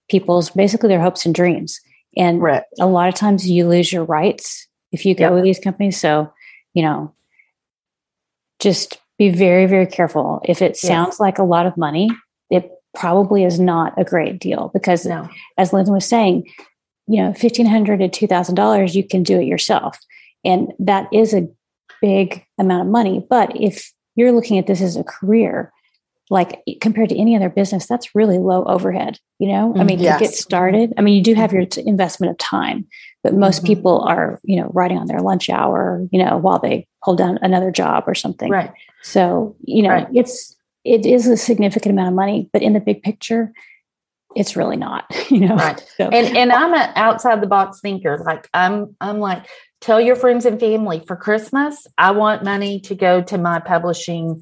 people's 0.09 0.49
basically 0.49 0.89
their 0.89 0.99
hopes 0.99 1.25
and 1.25 1.33
dreams. 1.33 1.79
And 2.17 2.41
right. 2.41 2.63
a 2.77 2.87
lot 2.87 3.07
of 3.07 3.15
times 3.15 3.49
you 3.49 3.69
lose 3.69 3.93
your 3.93 4.03
rights 4.03 4.67
if 4.91 5.05
you 5.05 5.15
go 5.15 5.25
yep. 5.25 5.33
with 5.33 5.43
these 5.45 5.59
companies. 5.59 5.97
So, 5.97 6.33
you 6.73 6.83
know, 6.83 7.13
just 8.61 8.99
be 9.17 9.29
very, 9.29 9.65
very 9.65 9.87
careful. 9.87 10.41
If 10.45 10.61
it 10.61 10.77
sounds 10.77 11.13
yes. 11.13 11.19
like 11.19 11.37
a 11.39 11.43
lot 11.43 11.65
of 11.65 11.75
money, 11.75 12.09
it 12.49 12.71
probably 12.95 13.43
is 13.43 13.59
not 13.59 13.93
a 13.97 14.03
great 14.03 14.39
deal 14.39 14.71
because 14.73 15.05
no. 15.05 15.29
as 15.57 15.73
Lynn 15.73 15.91
was 15.91 16.05
saying, 16.05 16.47
you 17.07 17.21
know, 17.21 17.33
fifteen 17.33 17.65
hundred 17.65 17.97
to 17.99 18.07
two 18.07 18.27
thousand 18.27 18.55
dollars, 18.55 18.95
you 18.95 19.03
can 19.05 19.23
do 19.23 19.39
it 19.39 19.45
yourself. 19.45 19.97
And 20.45 20.73
that 20.79 21.07
is 21.11 21.33
a 21.33 21.47
big 22.01 22.45
amount 22.57 22.87
of 22.87 22.91
money. 22.91 23.25
But 23.29 23.59
if 23.59 23.91
you're 24.15 24.31
looking 24.31 24.57
at 24.57 24.67
this 24.67 24.81
as 24.81 24.95
a 24.95 25.03
career, 25.03 25.71
like 26.29 26.63
compared 26.79 27.09
to 27.09 27.17
any 27.17 27.35
other 27.35 27.49
business, 27.49 27.87
that's 27.87 28.15
really 28.15 28.37
low 28.37 28.63
overhead. 28.63 29.19
You 29.39 29.49
know, 29.49 29.73
I 29.75 29.83
mean, 29.83 29.99
yes. 29.99 30.19
to 30.19 30.25
get 30.25 30.33
started, 30.33 30.93
I 30.97 31.01
mean, 31.01 31.15
you 31.15 31.23
do 31.23 31.33
have 31.33 31.51
your 31.51 31.65
t- 31.65 31.83
investment 31.85 32.31
of 32.31 32.37
time, 32.37 32.87
but 33.23 33.33
most 33.33 33.57
mm-hmm. 33.57 33.67
people 33.67 34.01
are, 34.01 34.39
you 34.43 34.55
know, 34.55 34.71
writing 34.73 34.97
on 34.97 35.07
their 35.07 35.19
lunch 35.19 35.49
hour, 35.49 36.07
you 36.11 36.23
know, 36.23 36.37
while 36.37 36.59
they 36.59 36.87
hold 37.01 37.17
down 37.17 37.39
another 37.41 37.71
job 37.71 38.05
or 38.07 38.15
something. 38.15 38.49
Right. 38.49 38.71
So, 39.01 39.55
you 39.63 39.83
know, 39.83 39.89
right. 39.89 40.07
it's, 40.13 40.55
it 40.83 41.05
is 41.05 41.27
a 41.27 41.37
significant 41.37 41.93
amount 41.93 42.09
of 42.09 42.13
money, 42.15 42.49
but 42.53 42.61
in 42.61 42.73
the 42.73 42.79
big 42.79 43.03
picture, 43.03 43.51
it's 44.35 44.55
really 44.55 44.77
not, 44.77 45.05
you 45.29 45.47
know. 45.47 45.55
Right. 45.55 45.85
So, 45.97 46.05
and 46.05 46.37
and 46.37 46.51
I'm 46.51 46.73
an 46.73 46.91
outside 46.95 47.41
the 47.41 47.47
box 47.47 47.81
thinker. 47.81 48.17
Like 48.17 48.47
I'm 48.53 48.95
I'm 49.01 49.19
like, 49.19 49.45
tell 49.81 49.99
your 49.99 50.15
friends 50.15 50.45
and 50.45 50.57
family 50.57 51.03
for 51.05 51.17
Christmas, 51.17 51.85
I 51.97 52.11
want 52.11 52.43
money 52.43 52.79
to 52.81 52.95
go 52.95 53.21
to 53.23 53.37
my 53.37 53.59
publishing, 53.59 54.41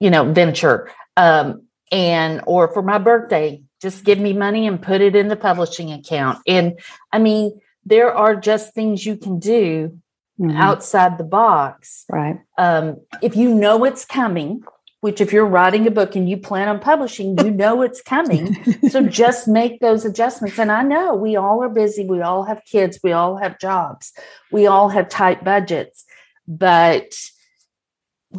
you 0.00 0.10
know, 0.10 0.32
venture 0.32 0.90
um, 1.16 1.62
and 1.92 2.42
or 2.46 2.72
for 2.72 2.82
my 2.82 2.98
birthday 2.98 3.62
just 3.82 4.04
give 4.04 4.18
me 4.18 4.32
money 4.32 4.66
and 4.66 4.82
put 4.82 5.00
it 5.00 5.16
in 5.16 5.28
the 5.28 5.36
publishing 5.36 5.92
account 5.92 6.38
and 6.46 6.78
i 7.12 7.18
mean 7.18 7.58
there 7.84 8.14
are 8.14 8.36
just 8.36 8.74
things 8.74 9.04
you 9.04 9.16
can 9.16 9.38
do 9.38 9.98
mm-hmm. 10.40 10.56
outside 10.56 11.18
the 11.18 11.24
box. 11.24 12.04
Right. 12.08 12.40
Um, 12.58 13.00
if 13.22 13.36
you 13.36 13.54
know 13.54 13.84
it's 13.84 14.04
coming 14.04 14.64
which 15.00 15.20
if 15.20 15.32
you're 15.32 15.46
writing 15.46 15.86
a 15.86 15.90
book 15.90 16.14
and 16.14 16.28
you 16.28 16.36
plan 16.36 16.68
on 16.68 16.78
publishing 16.78 17.38
you 17.38 17.50
know 17.50 17.82
it's 17.82 18.02
coming. 18.02 18.62
So 18.90 19.02
just 19.06 19.48
make 19.48 19.80
those 19.80 20.04
adjustments. 20.04 20.58
And 20.58 20.70
i 20.70 20.82
know 20.82 21.14
we 21.14 21.36
all 21.36 21.62
are 21.62 21.68
busy. 21.68 22.04
We 22.04 22.20
all 22.20 22.44
have 22.44 22.62
kids. 22.64 23.00
We 23.02 23.12
all 23.12 23.36
have 23.36 23.58
jobs. 23.58 24.12
We 24.52 24.66
all 24.66 24.90
have 24.90 25.08
tight 25.08 25.42
budgets. 25.42 26.04
But 26.46 27.14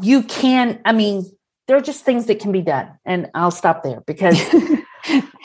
you 0.01 0.23
can 0.23 0.79
i 0.85 0.93
mean 0.93 1.29
there 1.67 1.75
are 1.75 1.81
just 1.81 2.05
things 2.05 2.25
that 2.27 2.39
can 2.39 2.51
be 2.51 2.61
done. 2.61 2.89
And 3.05 3.29
I'll 3.33 3.51
stop 3.51 3.83
there 3.83 4.01
because 4.01 4.37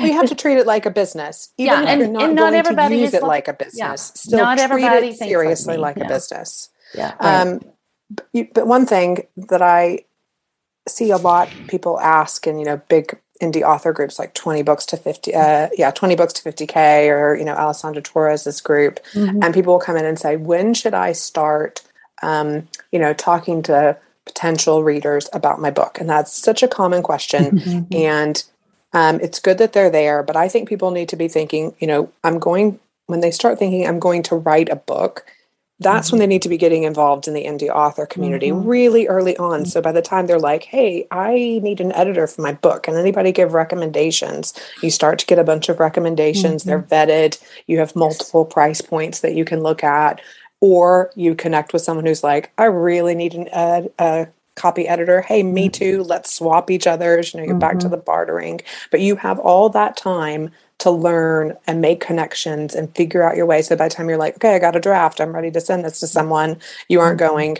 we 0.01 0.13
have 0.13 0.29
to 0.29 0.35
treat 0.35 0.59
it 0.59 0.67
like 0.67 0.87
a 0.87 0.91
business. 0.91 1.53
Even 1.59 1.85
yeah, 1.85 1.91
and, 1.91 2.13
not, 2.13 2.23
and 2.25 2.35
not 2.35 2.55
everybody 2.55 2.99
use 2.99 3.15
it 3.15 3.23
like, 3.23 3.47
like, 3.47 3.49
a 3.49 3.53
business. 3.53 3.79
Yeah, 3.79 3.95
Still 3.95 4.39
not 4.39 4.59
everybody 4.59 5.09
it 5.09 5.19
seriously 5.19 5.77
like, 5.77 5.97
like 5.97 6.07
a 6.07 6.09
business. 6.09 6.71
Yeah. 6.95 7.15
Right. 7.21 7.41
Um, 7.41 7.61
but, 8.11 8.29
you, 8.33 8.49
but 8.55 8.67
one 8.67 8.87
thing 8.87 9.27
that 9.37 9.63
I 9.63 10.05
see 10.89 11.11
a 11.11 11.17
lot 11.17 11.51
people 11.67 11.99
ask 11.99 12.47
and 12.47 12.61
you 12.61 12.65
know 12.65 12.81
big 12.89 13.19
indie 13.43 13.63
author 13.63 13.93
groups 13.93 14.21
like 14.21 14.33
20 14.35 14.63
books 14.63 14.87
to 14.87 14.97
50 14.97 15.35
uh, 15.35 15.69
yeah 15.77 15.91
20 15.91 16.15
books 16.15 16.33
to 16.35 16.49
50k 16.49 17.09
or 17.09 17.35
you 17.35 17.45
know 17.45 17.55
alessandra 17.55 18.01
torre's 18.01 18.61
group 18.61 19.01
mm-hmm. 19.13 19.43
and 19.43 19.53
people 19.53 19.73
will 19.73 19.81
come 19.81 19.97
in 19.97 20.05
and 20.05 20.17
say 20.17 20.37
when 20.37 20.75
should 20.75 20.95
i 20.95 21.11
start 21.11 21.83
um, 22.23 22.69
you 22.93 23.01
know 23.01 23.13
talking 23.13 23.63
to 23.65 23.99
potential 24.27 24.83
readers 24.83 25.31
about 25.33 25.61
my 25.61 25.71
book? 25.71 25.99
And 25.99 26.11
that's 26.11 26.33
such 26.33 26.63
a 26.63 26.69
common 26.69 27.03
question. 27.03 27.59
Mm-hmm. 27.59 27.95
And 27.95 28.45
um, 28.97 29.21
it's 29.21 29.41
good 29.41 29.59
that 29.59 29.75
they're 29.75 29.91
there, 29.91 30.23
but 30.23 30.37
I 30.37 30.49
think 30.49 30.71
people 30.71 30.91
need 30.91 31.11
to 31.11 31.17
be 31.17 31.29
thinking, 31.29 31.77
you 31.79 31.87
know, 31.87 32.11
I'm 32.25 32.39
going, 32.39 32.81
when 33.09 33.21
they 33.21 33.31
start 33.31 33.59
thinking, 33.59 33.87
I'm 33.87 33.99
going 33.99 34.23
to 34.23 34.37
write 34.37 34.71
a 34.71 34.77
book, 34.77 35.27
that's 35.79 36.07
mm-hmm. 36.07 36.15
when 36.15 36.21
they 36.21 36.27
need 36.27 36.41
to 36.41 36.49
be 36.49 36.57
getting 36.57 36.85
involved 36.85 37.29
in 37.29 37.35
the 37.35 37.45
indie 37.45 37.69
author 37.69 38.07
community 38.07 38.49
mm-hmm. 38.49 38.67
really 38.67 39.07
early 39.07 39.37
on. 39.37 39.61
Mm-hmm. 39.61 39.69
So 39.69 39.83
by 39.83 39.93
the 39.93 40.01
time 40.01 40.27
they're 40.27 40.39
like, 40.39 40.63
hey, 40.63 41.07
I 41.11 41.61
need 41.63 41.83
an 41.83 41.93
editor 41.93 42.27
for 42.27 42.41
my 42.41 42.55
book, 42.55 42.89
and 42.89 42.97
anybody 42.97 43.33
give 43.33 43.53
recommendations, 43.53 44.55
you 44.83 44.91
start 44.91 45.19
to 45.19 45.27
get 45.27 45.39
a 45.39 45.45
bunch 45.45 45.69
of 45.69 45.79
recommendations. 45.79 46.65
They're 46.65 46.81
mm-hmm. 46.81 47.11
vetted. 47.11 47.39
You 47.67 47.79
have 47.81 47.95
multiple 47.97 48.47
price 48.47 48.81
points 48.81 49.21
that 49.21 49.35
you 49.35 49.45
can 49.45 49.63
look 49.63 49.85
at 49.85 50.23
or 50.63 51.11
you 51.15 51.35
connect 51.35 51.75
with 51.75 51.83
someone 51.83 52.07
who's 52.07 52.25
like, 52.25 52.51
I 52.57 52.65
really 52.65 53.15
need 53.15 53.35
an 53.35 53.49
ed, 53.53 53.93
a 53.99 54.29
copy 54.57 54.89
editor. 54.89 55.21
Hey, 55.21 55.43
me 55.43 55.69
mm-hmm. 55.69 55.71
too. 55.71 56.03
Let's 56.03 56.35
swap 56.35 56.71
each 56.71 56.87
other's. 56.87 57.33
You 57.33 57.41
know, 57.41 57.45
you're 57.45 57.53
mm-hmm. 57.53 57.61
back 57.61 57.79
to 57.79 57.87
mm-hmm. 57.87 57.91
the 57.91 57.97
bartering, 57.99 58.61
but 58.91 59.01
you 59.01 59.17
have 59.17 59.39
all 59.39 59.69
that 59.71 59.97
time 59.97 60.51
to 60.79 60.91
learn 60.91 61.57
and 61.67 61.81
make 61.81 62.01
connections 62.01 62.75
and 62.75 62.95
figure 62.95 63.23
out 63.23 63.37
your 63.37 63.47
way. 63.47 63.63
So 63.63 63.77
by 63.77 63.89
the 63.89 63.95
time 63.95 64.09
you're 64.09 64.19
like, 64.19 64.37
okay, 64.37 64.55
I 64.55 64.59
got 64.59 64.77
a 64.77 64.81
draft, 64.81 65.21
I'm 65.21 65.35
ready 65.35 65.51
to 65.53 65.61
send 65.61 65.85
this 65.85 66.01
to 66.01 66.07
someone, 66.07 66.59
you 66.89 67.01
aren't 67.01 67.21
mm-hmm. 67.21 67.35
going, 67.35 67.59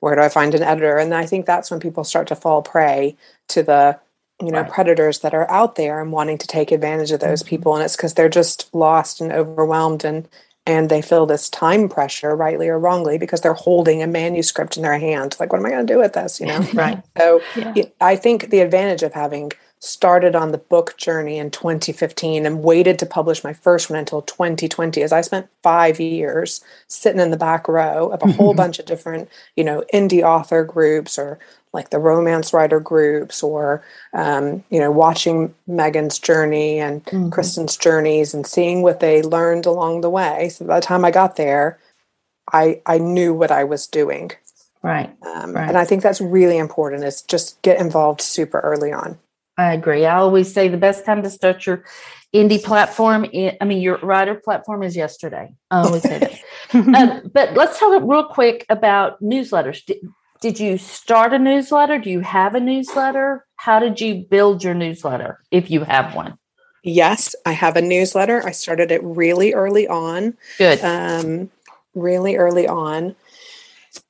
where 0.00 0.16
do 0.16 0.22
I 0.22 0.28
find 0.28 0.54
an 0.54 0.62
editor? 0.62 0.96
And 0.96 1.14
I 1.14 1.26
think 1.26 1.46
that's 1.46 1.70
when 1.70 1.80
people 1.80 2.04
start 2.04 2.26
to 2.28 2.36
fall 2.36 2.62
prey 2.62 3.16
to 3.48 3.62
the 3.62 3.98
you 4.42 4.50
know 4.50 4.62
right. 4.62 4.70
predators 4.70 5.20
that 5.20 5.32
are 5.32 5.48
out 5.50 5.76
there 5.76 6.00
and 6.00 6.10
wanting 6.10 6.38
to 6.38 6.46
take 6.46 6.72
advantage 6.72 7.12
of 7.12 7.20
those 7.20 7.42
mm-hmm. 7.42 7.50
people 7.50 7.76
and 7.76 7.84
it's 7.84 7.96
because 7.96 8.14
they're 8.14 8.28
just 8.28 8.68
lost 8.74 9.20
and 9.20 9.32
overwhelmed 9.32 10.04
and 10.04 10.28
and 10.66 10.90
they 10.90 11.02
feel 11.02 11.26
this 11.26 11.48
time 11.48 11.88
pressure 11.88 12.34
rightly 12.34 12.68
or 12.68 12.78
wrongly 12.78 13.18
because 13.18 13.42
they're 13.42 13.54
holding 13.54 14.02
a 14.02 14.06
manuscript 14.06 14.76
in 14.76 14.82
their 14.82 14.98
hand. 14.98 15.36
Like 15.38 15.52
what 15.52 15.58
am 15.58 15.66
i 15.66 15.70
going 15.70 15.86
to 15.86 15.92
do 15.92 15.98
with 15.98 16.12
this 16.14 16.40
you 16.40 16.46
know? 16.46 16.66
Right. 16.74 17.02
So 17.16 17.40
yeah. 17.56 17.84
i 18.00 18.16
think 18.16 18.50
the 18.50 18.60
advantage 18.60 19.02
of 19.02 19.12
having 19.12 19.52
started 19.84 20.34
on 20.34 20.50
the 20.50 20.58
book 20.58 20.96
journey 20.96 21.36
in 21.36 21.50
2015 21.50 22.46
and 22.46 22.62
waited 22.62 22.98
to 22.98 23.06
publish 23.06 23.44
my 23.44 23.52
first 23.52 23.90
one 23.90 23.98
until 23.98 24.22
2020 24.22 25.02
is 25.02 25.12
i 25.12 25.20
spent 25.20 25.46
five 25.62 26.00
years 26.00 26.64
sitting 26.88 27.20
in 27.20 27.30
the 27.30 27.36
back 27.36 27.68
row 27.68 28.08
of 28.08 28.22
a 28.22 28.32
whole 28.32 28.54
bunch 28.62 28.78
of 28.78 28.86
different 28.86 29.28
you 29.56 29.62
know 29.62 29.84
indie 29.92 30.22
author 30.22 30.64
groups 30.64 31.18
or 31.18 31.38
like 31.74 31.90
the 31.90 31.98
romance 31.98 32.52
writer 32.52 32.80
groups 32.80 33.42
or 33.42 33.82
um, 34.14 34.62
you 34.70 34.78
know 34.78 34.90
watching 34.90 35.54
meghan's 35.68 36.18
journey 36.18 36.78
and 36.78 37.04
mm-hmm. 37.04 37.28
kristen's 37.30 37.76
journeys 37.76 38.32
and 38.32 38.46
seeing 38.46 38.80
what 38.80 39.00
they 39.00 39.20
learned 39.20 39.66
along 39.66 40.00
the 40.00 40.10
way. 40.10 40.48
So 40.48 40.64
by 40.64 40.80
the 40.80 40.86
time 40.86 41.04
i 41.04 41.10
got 41.10 41.36
there 41.36 41.78
i 42.52 42.80
i 42.86 42.98
knew 42.98 43.34
what 43.34 43.50
i 43.50 43.64
was 43.64 43.86
doing. 43.86 44.30
Right, 44.82 45.10
um, 45.26 45.54
right. 45.54 45.68
and 45.68 45.76
i 45.76 45.84
think 45.84 46.02
that's 46.02 46.20
really 46.20 46.56
important 46.56 47.04
is 47.04 47.22
just 47.22 47.60
get 47.62 47.80
involved 47.80 48.20
super 48.20 48.60
early 48.60 48.92
on. 48.92 49.18
I 49.56 49.72
agree. 49.72 50.04
I 50.04 50.16
always 50.16 50.52
say 50.52 50.68
the 50.68 50.76
best 50.76 51.04
time 51.04 51.22
to 51.22 51.30
start 51.30 51.64
your 51.66 51.84
indie 52.34 52.60
platform 52.62 53.24
i 53.32 53.64
mean 53.64 53.80
your 53.80 53.96
writer 53.98 54.34
platform 54.34 54.82
is 54.82 54.96
yesterday. 54.96 55.52
I 55.70 55.80
always 55.80 56.02
say 56.02 56.18
that. 56.18 56.40
Um, 56.74 57.30
but 57.32 57.54
let's 57.54 57.78
talk 57.78 58.02
real 58.02 58.24
quick 58.24 58.66
about 58.68 59.22
newsletters 59.22 59.88
did 60.44 60.60
you 60.60 60.76
start 60.76 61.32
a 61.32 61.38
newsletter? 61.38 61.98
Do 61.98 62.10
you 62.10 62.20
have 62.20 62.54
a 62.54 62.60
newsletter? 62.60 63.46
How 63.56 63.78
did 63.78 63.98
you 63.98 64.26
build 64.28 64.62
your 64.62 64.74
newsletter 64.74 65.40
if 65.50 65.70
you 65.70 65.84
have 65.84 66.14
one? 66.14 66.36
Yes, 66.82 67.34
I 67.46 67.52
have 67.52 67.76
a 67.76 67.80
newsletter. 67.80 68.46
I 68.46 68.50
started 68.50 68.90
it 68.90 69.02
really 69.02 69.54
early 69.54 69.88
on. 69.88 70.36
Good. 70.58 70.84
Um, 70.84 71.50
really 71.94 72.36
early 72.36 72.68
on. 72.68 73.16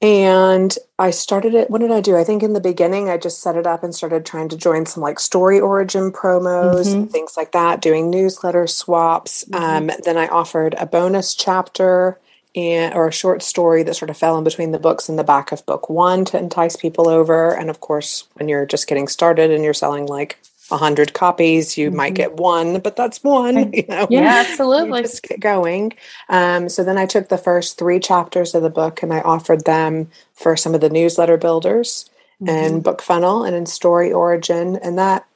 And 0.03 0.77
I 0.99 1.13
started 1.13 1.55
it. 1.55 1.71
What 1.71 1.83
did 1.83 1.93
I 1.93 2.01
do? 2.01 2.17
I 2.17 2.25
think 2.25 2.43
in 2.43 2.53
the 2.53 2.61
beginning, 2.61 3.09
I 3.09 3.17
just 3.17 3.41
set 3.41 3.55
it 3.55 3.65
up 3.65 3.85
and 3.85 3.95
started 3.95 4.27
trying 4.27 4.49
to 4.49 4.57
join 4.57 4.87
some 4.87 5.05
like 5.05 5.21
story 5.21 5.61
origin 5.61 6.11
promos 6.11 6.89
mm-hmm. 6.89 6.99
and 6.99 7.13
things 7.13 7.37
like 7.37 7.53
that, 7.53 7.81
doing 7.81 8.11
newsletter 8.11 8.67
swaps. 8.67 9.45
Mm-hmm. 9.45 9.91
Um, 9.91 9.91
then 10.05 10.19
I 10.19 10.27
offered 10.27 10.75
a 10.81 10.87
bonus 10.87 11.33
chapter 11.33 12.19
and, 12.55 12.95
or 12.95 13.09
a 13.09 13.13
short 13.13 13.43
story 13.43 13.83
that 13.83 13.95
sort 13.95 14.11
of 14.11 14.17
fell 14.17 14.39
in 14.39 14.45
between 14.45 14.71
the 14.71 14.79
books 14.79 15.09
in 15.09 15.17
the 15.17 15.25
back 15.25 15.51
of 15.53 15.67
book 15.67 15.89
one 15.89 16.25
to 16.27 16.39
entice 16.39 16.77
people 16.77 17.09
over. 17.09 17.53
And 17.53 17.69
of 17.69 17.81
course, 17.81 18.29
when 18.35 18.49
you're 18.49 18.67
just 18.67 18.87
getting 18.87 19.09
started 19.09 19.51
and 19.51 19.65
you're 19.65 19.75
selling 19.75 20.07
like 20.07 20.39
a 20.71 20.77
hundred 20.77 21.13
copies, 21.13 21.77
you 21.77 21.89
mm-hmm. 21.89 21.97
might 21.97 22.15
get 22.15 22.35
one, 22.35 22.81
but 22.81 22.97
that's 22.97 23.23
one. 23.23 23.73
You 23.75 23.85
know, 23.89 24.07
yeah, 24.09 24.45
absolutely. 24.47 25.03
just 25.03 25.23
get 25.23 25.41
going. 25.41 25.95
Um, 26.29 26.69
so 26.69 26.85
then 26.85 26.97
I 26.97 27.07
took 27.07 27.29
the 27.29 27.39
first 27.39 27.77
three 27.77 27.99
chapters 27.99 28.55
of 28.55 28.63
the 28.63 28.71
book 28.71 29.03
and 29.03 29.13
I 29.13 29.21
offered 29.21 29.65
them 29.65 30.11
for 30.35 30.57
some 30.57 30.75
of 30.75 30.81
the 30.81 30.91
newsletter 30.91 31.37
builders 31.37 32.09
mm-hmm. 32.41 32.49
and 32.49 32.85
BookFunnel 32.85 33.47
and 33.47 33.57
in 33.57 33.65
StoryOrigin, 33.65 34.79
and 34.83 34.99
that. 34.99 35.27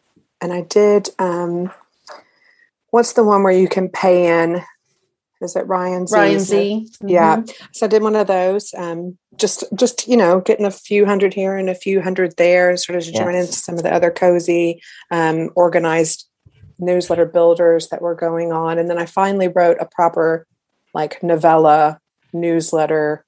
And 0.40 0.52
I 0.52 0.60
did. 0.60 1.08
Um, 1.18 1.72
what's 2.90 3.14
the 3.14 3.24
one 3.24 3.42
where 3.42 3.52
you 3.52 3.68
can 3.68 3.88
pay 3.88 4.42
in 4.42 4.62
is 5.40 5.54
it 5.56 5.66
Ryan 5.66 6.06
Zee? 6.06 6.16
Ryan 6.16 6.40
Zee. 6.40 6.88
Mm-hmm. 6.94 7.08
Yeah. 7.08 7.42
So 7.72 7.86
I 7.86 7.88
did 7.88 8.02
one 8.02 8.16
of 8.16 8.26
those. 8.26 8.74
Um, 8.74 9.18
just 9.36 9.64
just 9.74 10.08
you 10.08 10.16
know, 10.16 10.40
getting 10.40 10.66
a 10.66 10.70
few 10.70 11.06
hundred 11.06 11.34
here 11.34 11.56
and 11.56 11.70
a 11.70 11.74
few 11.74 12.00
hundred 12.00 12.36
there, 12.36 12.76
sort 12.76 12.98
of 12.98 13.04
to 13.04 13.12
join 13.12 13.34
into 13.34 13.52
some 13.52 13.76
of 13.76 13.82
the 13.82 13.92
other 13.92 14.10
cozy, 14.10 14.82
um, 15.10 15.50
organized 15.54 16.28
newsletter 16.78 17.26
builders 17.26 17.88
that 17.88 18.02
were 18.02 18.14
going 18.14 18.52
on. 18.52 18.78
And 18.78 18.88
then 18.88 18.98
I 18.98 19.06
finally 19.06 19.48
wrote 19.48 19.78
a 19.80 19.86
proper 19.86 20.46
like 20.94 21.22
novella 21.22 22.00
newsletter 22.32 23.24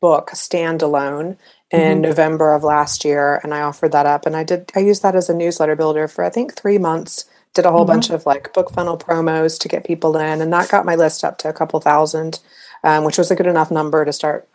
book 0.00 0.30
standalone 0.32 1.36
in 1.70 1.80
mm-hmm. 1.80 2.00
November 2.02 2.52
of 2.52 2.62
last 2.62 3.04
year. 3.04 3.40
And 3.42 3.54
I 3.54 3.62
offered 3.62 3.92
that 3.92 4.06
up 4.06 4.26
and 4.26 4.36
I 4.36 4.44
did 4.44 4.70
I 4.76 4.80
used 4.80 5.02
that 5.02 5.16
as 5.16 5.30
a 5.30 5.34
newsletter 5.34 5.76
builder 5.76 6.08
for 6.08 6.24
I 6.24 6.30
think 6.30 6.54
three 6.54 6.78
months 6.78 7.24
did 7.54 7.64
a 7.64 7.70
whole 7.70 7.80
mm-hmm. 7.80 7.92
bunch 7.92 8.10
of 8.10 8.26
like 8.26 8.52
book 8.52 8.70
funnel 8.70 8.98
promos 8.98 9.58
to 9.58 9.68
get 9.68 9.84
people 9.84 10.16
in 10.16 10.40
and 10.40 10.52
that 10.52 10.68
got 10.68 10.84
my 10.84 10.94
list 10.94 11.24
up 11.24 11.38
to 11.38 11.48
a 11.48 11.52
couple 11.52 11.80
thousand 11.80 12.40
um, 12.82 13.04
which 13.04 13.16
was 13.16 13.30
a 13.30 13.36
good 13.36 13.46
enough 13.46 13.70
number 13.70 14.04
to 14.04 14.12
start 14.12 14.48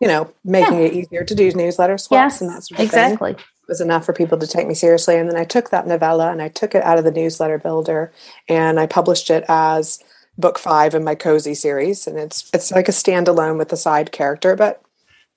you 0.00 0.08
know 0.08 0.32
making 0.44 0.78
yeah. 0.78 0.86
it 0.86 0.92
easier 0.92 1.24
to 1.24 1.34
do 1.34 1.52
newsletter 1.52 1.98
swaps 1.98 2.34
yes, 2.34 2.40
and 2.40 2.50
that 2.50 2.62
sort 2.62 2.80
of 2.80 2.84
exactly 2.84 3.34
thing. 3.34 3.42
It 3.42 3.68
was 3.68 3.80
enough 3.80 4.04
for 4.04 4.12
people 4.12 4.38
to 4.38 4.46
take 4.46 4.66
me 4.66 4.74
seriously 4.74 5.16
and 5.16 5.28
then 5.28 5.36
i 5.36 5.44
took 5.44 5.70
that 5.70 5.86
novella 5.86 6.30
and 6.30 6.40
i 6.40 6.48
took 6.48 6.74
it 6.74 6.84
out 6.84 6.98
of 6.98 7.04
the 7.04 7.12
newsletter 7.12 7.58
builder 7.58 8.12
and 8.48 8.78
i 8.78 8.86
published 8.86 9.30
it 9.30 9.44
as 9.48 10.02
book 10.36 10.58
five 10.58 10.94
in 10.94 11.04
my 11.04 11.14
cozy 11.14 11.54
series 11.54 12.06
and 12.06 12.18
it's 12.18 12.50
it's 12.52 12.72
like 12.72 12.88
a 12.88 12.92
standalone 12.92 13.56
with 13.58 13.72
a 13.72 13.76
side 13.76 14.12
character 14.12 14.56
but 14.56 14.83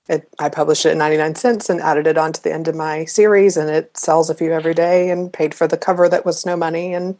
it, 0.09 0.29
I 0.39 0.49
published 0.49 0.85
it 0.85 0.91
at 0.91 0.97
99 0.97 1.35
cents 1.35 1.69
and 1.69 1.81
added 1.81 2.07
it 2.07 2.17
onto 2.17 2.41
the 2.41 2.53
end 2.53 2.67
of 2.67 2.75
my 2.75 3.05
series 3.05 3.57
and 3.57 3.69
it 3.69 3.95
sells 3.97 4.29
a 4.29 4.35
few 4.35 4.51
every 4.53 4.73
day 4.73 5.09
and 5.09 5.31
paid 5.31 5.53
for 5.53 5.67
the 5.67 5.77
cover 5.77 6.07
that 6.09 6.25
was 6.25 6.45
no 6.45 6.55
money 6.55 6.93
and 6.93 7.17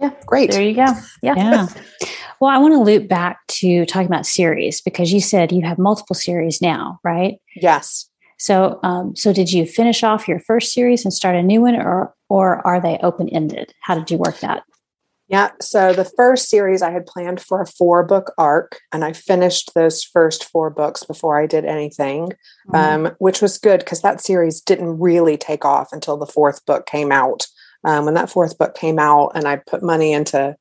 yeah 0.00 0.12
great. 0.26 0.50
there 0.50 0.62
you 0.62 0.74
go. 0.74 0.86
Yeah. 1.22 1.34
Yeah. 1.36 1.66
Well 2.40 2.50
i 2.50 2.56
want 2.56 2.72
to 2.72 2.80
loop 2.80 3.06
back 3.06 3.46
to 3.48 3.84
talking 3.84 4.06
about 4.06 4.24
series 4.24 4.80
because 4.80 5.12
you 5.12 5.20
said 5.20 5.52
you 5.52 5.60
have 5.66 5.78
multiple 5.78 6.16
series 6.16 6.62
now 6.62 6.98
right? 7.04 7.34
Yes. 7.54 8.08
So 8.38 8.80
um, 8.82 9.14
so 9.14 9.34
did 9.34 9.52
you 9.52 9.66
finish 9.66 10.02
off 10.02 10.26
your 10.26 10.38
first 10.38 10.72
series 10.72 11.04
and 11.04 11.12
start 11.12 11.36
a 11.36 11.42
new 11.42 11.60
one 11.60 11.76
or 11.76 12.14
or 12.30 12.66
are 12.66 12.80
they 12.80 12.98
open 13.02 13.28
ended 13.28 13.74
how 13.82 13.94
did 13.94 14.10
you 14.10 14.16
work 14.16 14.40
that 14.40 14.62
yeah. 15.30 15.50
So 15.60 15.92
the 15.92 16.10
first 16.16 16.48
series 16.48 16.82
I 16.82 16.90
had 16.90 17.06
planned 17.06 17.40
for 17.40 17.62
a 17.62 17.66
four 17.66 18.02
book 18.02 18.32
arc, 18.36 18.80
and 18.92 19.04
I 19.04 19.12
finished 19.12 19.72
those 19.76 20.02
first 20.02 20.44
four 20.46 20.70
books 20.70 21.04
before 21.04 21.40
I 21.40 21.46
did 21.46 21.64
anything, 21.64 22.32
mm-hmm. 22.68 23.06
um, 23.06 23.14
which 23.20 23.40
was 23.40 23.56
good 23.56 23.78
because 23.78 24.02
that 24.02 24.20
series 24.20 24.60
didn't 24.60 24.98
really 24.98 25.36
take 25.36 25.64
off 25.64 25.90
until 25.92 26.16
the 26.16 26.26
fourth 26.26 26.66
book 26.66 26.84
came 26.84 27.12
out. 27.12 27.46
Um, 27.84 28.06
when 28.06 28.14
that 28.14 28.28
fourth 28.28 28.58
book 28.58 28.74
came 28.74 28.98
out, 28.98 29.30
and 29.36 29.46
I 29.46 29.56
put 29.56 29.84
money 29.84 30.12
into 30.12 30.56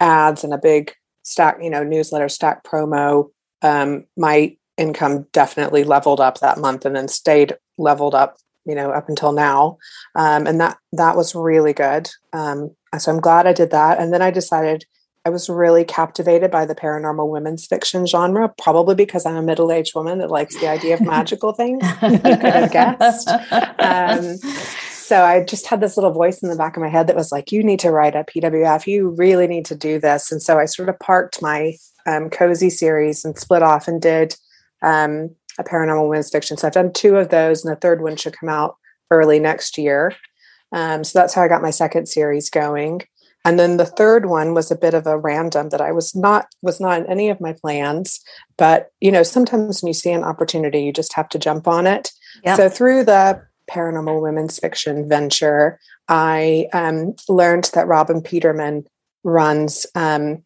ads 0.00 0.42
and 0.42 0.52
a 0.52 0.58
big 0.58 0.92
stack, 1.22 1.58
you 1.62 1.70
know, 1.70 1.84
newsletter 1.84 2.28
stack 2.28 2.64
promo, 2.64 3.30
um, 3.62 4.04
my 4.16 4.56
income 4.76 5.26
definitely 5.32 5.84
leveled 5.84 6.20
up 6.20 6.40
that 6.40 6.58
month 6.58 6.84
and 6.84 6.96
then 6.96 7.06
stayed 7.06 7.56
leveled 7.78 8.16
up 8.16 8.36
you 8.68 8.74
know 8.74 8.90
up 8.90 9.08
until 9.08 9.32
now 9.32 9.76
um, 10.14 10.46
and 10.46 10.60
that 10.60 10.78
that 10.92 11.16
was 11.16 11.34
really 11.34 11.72
good 11.72 12.08
um, 12.32 12.70
so 12.96 13.12
I'm 13.12 13.20
glad 13.20 13.46
I 13.46 13.52
did 13.52 13.70
that. 13.72 14.00
And 14.00 14.12
then 14.12 14.22
I 14.22 14.30
decided 14.30 14.86
I 15.24 15.30
was 15.30 15.50
really 15.50 15.84
captivated 15.84 16.50
by 16.50 16.64
the 16.64 16.74
paranormal 16.74 17.28
women's 17.30 17.66
fiction 17.66 18.06
genre, 18.06 18.52
probably 18.56 18.94
because 18.94 19.26
I'm 19.26 19.36
a 19.36 19.42
middle 19.42 19.70
aged 19.70 19.94
woman 19.94 20.18
that 20.18 20.30
likes 20.30 20.58
the 20.58 20.68
idea 20.68 20.94
of 20.94 21.02
magical 21.02 21.52
things. 21.52 21.84
you 22.02 22.18
could 22.18 22.40
have 22.40 22.72
guessed. 22.72 23.28
Um, 23.78 24.36
so 24.92 25.24
I 25.24 25.44
just 25.44 25.66
had 25.66 25.80
this 25.80 25.96
little 25.96 26.12
voice 26.12 26.42
in 26.42 26.48
the 26.48 26.56
back 26.56 26.76
of 26.76 26.82
my 26.82 26.88
head 26.88 27.08
that 27.08 27.16
was 27.16 27.32
like, 27.32 27.52
you 27.52 27.62
need 27.62 27.80
to 27.80 27.90
write 27.90 28.14
a 28.14 28.24
PWF. 28.24 28.86
You 28.86 29.10
really 29.10 29.46
need 29.46 29.66
to 29.66 29.74
do 29.74 29.98
this. 29.98 30.32
And 30.32 30.40
so 30.40 30.58
I 30.58 30.64
sort 30.64 30.88
of 30.88 30.98
parked 30.98 31.42
my 31.42 31.74
um, 32.06 32.30
cozy 32.30 32.70
series 32.70 33.24
and 33.24 33.38
split 33.38 33.62
off 33.62 33.88
and 33.88 34.00
did 34.00 34.34
um, 34.82 35.34
a 35.58 35.64
paranormal 35.64 36.08
women's 36.08 36.30
fiction. 36.30 36.56
So 36.56 36.66
I've 36.66 36.74
done 36.74 36.92
two 36.92 37.16
of 37.16 37.28
those, 37.28 37.64
and 37.64 37.72
the 37.72 37.80
third 37.80 38.02
one 38.02 38.16
should 38.16 38.38
come 38.38 38.48
out 38.48 38.76
early 39.10 39.38
next 39.38 39.78
year. 39.78 40.14
Um, 40.72 41.04
so 41.04 41.18
that's 41.18 41.34
how 41.34 41.42
I 41.42 41.48
got 41.48 41.62
my 41.62 41.70
second 41.70 42.08
series 42.08 42.50
going. 42.50 43.02
And 43.44 43.58
then 43.58 43.76
the 43.76 43.86
third 43.86 44.26
one 44.26 44.52
was 44.52 44.70
a 44.70 44.76
bit 44.76 44.94
of 44.94 45.06
a 45.06 45.18
random 45.18 45.70
that 45.70 45.80
I 45.80 45.92
was 45.92 46.14
not 46.14 46.46
was 46.60 46.80
not 46.80 47.00
in 47.00 47.06
any 47.06 47.30
of 47.30 47.40
my 47.40 47.54
plans. 47.54 48.20
But 48.56 48.90
you 49.00 49.10
know, 49.10 49.22
sometimes 49.22 49.82
when 49.82 49.88
you 49.88 49.94
see 49.94 50.10
an 50.10 50.24
opportunity, 50.24 50.82
you 50.82 50.92
just 50.92 51.14
have 51.14 51.28
to 51.30 51.38
jump 51.38 51.66
on 51.66 51.86
it. 51.86 52.10
Yep. 52.44 52.56
So 52.56 52.68
through 52.68 53.04
the 53.04 53.42
paranormal 53.70 54.20
women's 54.20 54.58
fiction 54.58 55.08
venture, 55.08 55.78
I 56.08 56.68
um, 56.72 57.14
learned 57.28 57.70
that 57.74 57.86
Robyn 57.86 58.22
Peterman 58.22 58.86
runs. 59.24 59.86
Um, 59.94 60.44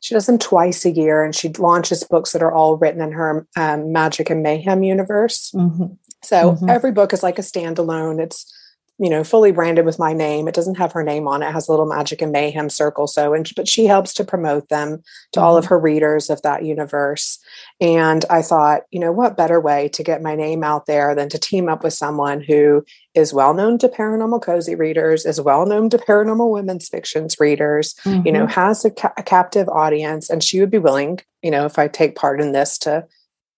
she 0.00 0.14
does 0.14 0.26
them 0.26 0.38
twice 0.38 0.84
a 0.84 0.90
year, 0.90 1.24
and 1.24 1.34
she 1.34 1.48
launches 1.50 2.04
books 2.04 2.32
that 2.32 2.42
are 2.42 2.52
all 2.52 2.76
written 2.76 3.00
in 3.00 3.12
her 3.12 3.46
um, 3.56 3.92
magic 3.92 4.30
and 4.30 4.42
mayhem 4.42 4.82
universe. 4.82 5.50
Mm-hmm. 5.54 5.94
So 6.22 6.52
mm-hmm. 6.52 6.68
every 6.68 6.92
book 6.92 7.12
is 7.12 7.22
like 7.22 7.38
a 7.38 7.42
standalone. 7.42 8.20
It's 8.20 8.52
you 8.98 9.10
know, 9.10 9.22
fully 9.22 9.52
branded 9.52 9.84
with 9.84 9.98
my 9.98 10.14
name. 10.14 10.48
It 10.48 10.54
doesn't 10.54 10.76
have 10.76 10.92
her 10.92 11.02
name 11.02 11.28
on 11.28 11.42
it. 11.42 11.48
it 11.48 11.52
has 11.52 11.68
a 11.68 11.70
little 11.70 11.86
magic 11.86 12.22
and 12.22 12.32
mayhem 12.32 12.70
circle. 12.70 13.06
So, 13.06 13.34
and 13.34 13.50
but 13.54 13.68
she 13.68 13.84
helps 13.84 14.14
to 14.14 14.24
promote 14.24 14.70
them 14.70 15.02
to 15.32 15.38
mm-hmm. 15.38 15.44
all 15.44 15.56
of 15.56 15.64
mm-hmm. 15.64 15.74
her 15.74 15.78
readers 15.78 16.30
of 16.30 16.40
that 16.42 16.64
universe. 16.64 17.38
And 17.78 18.24
I 18.30 18.40
thought, 18.40 18.82
you 18.90 18.98
know, 18.98 19.12
what 19.12 19.36
better 19.36 19.60
way 19.60 19.88
to 19.90 20.02
get 20.02 20.22
my 20.22 20.34
name 20.34 20.64
out 20.64 20.86
there 20.86 21.14
than 21.14 21.28
to 21.28 21.38
team 21.38 21.68
up 21.68 21.84
with 21.84 21.92
someone 21.92 22.40
who 22.40 22.86
is 23.14 23.34
well 23.34 23.52
known 23.52 23.78
to 23.78 23.88
paranormal 23.88 24.40
cozy 24.42 24.74
readers, 24.74 25.26
is 25.26 25.40
well 25.40 25.66
known 25.66 25.90
to 25.90 25.98
paranormal 25.98 26.50
women's 26.50 26.88
fictions 26.88 27.38
readers, 27.38 27.94
mm-hmm. 28.04 28.26
you 28.26 28.32
know, 28.32 28.44
mm-hmm. 28.44 28.60
has 28.60 28.84
a, 28.84 28.90
ca- 28.90 29.12
a 29.18 29.22
captive 29.22 29.68
audience, 29.68 30.30
and 30.30 30.42
she 30.42 30.58
would 30.58 30.70
be 30.70 30.78
willing, 30.78 31.20
you 31.42 31.50
know, 31.50 31.66
if 31.66 31.78
I 31.78 31.88
take 31.88 32.16
part 32.16 32.40
in 32.40 32.52
this 32.52 32.78
to 32.78 33.06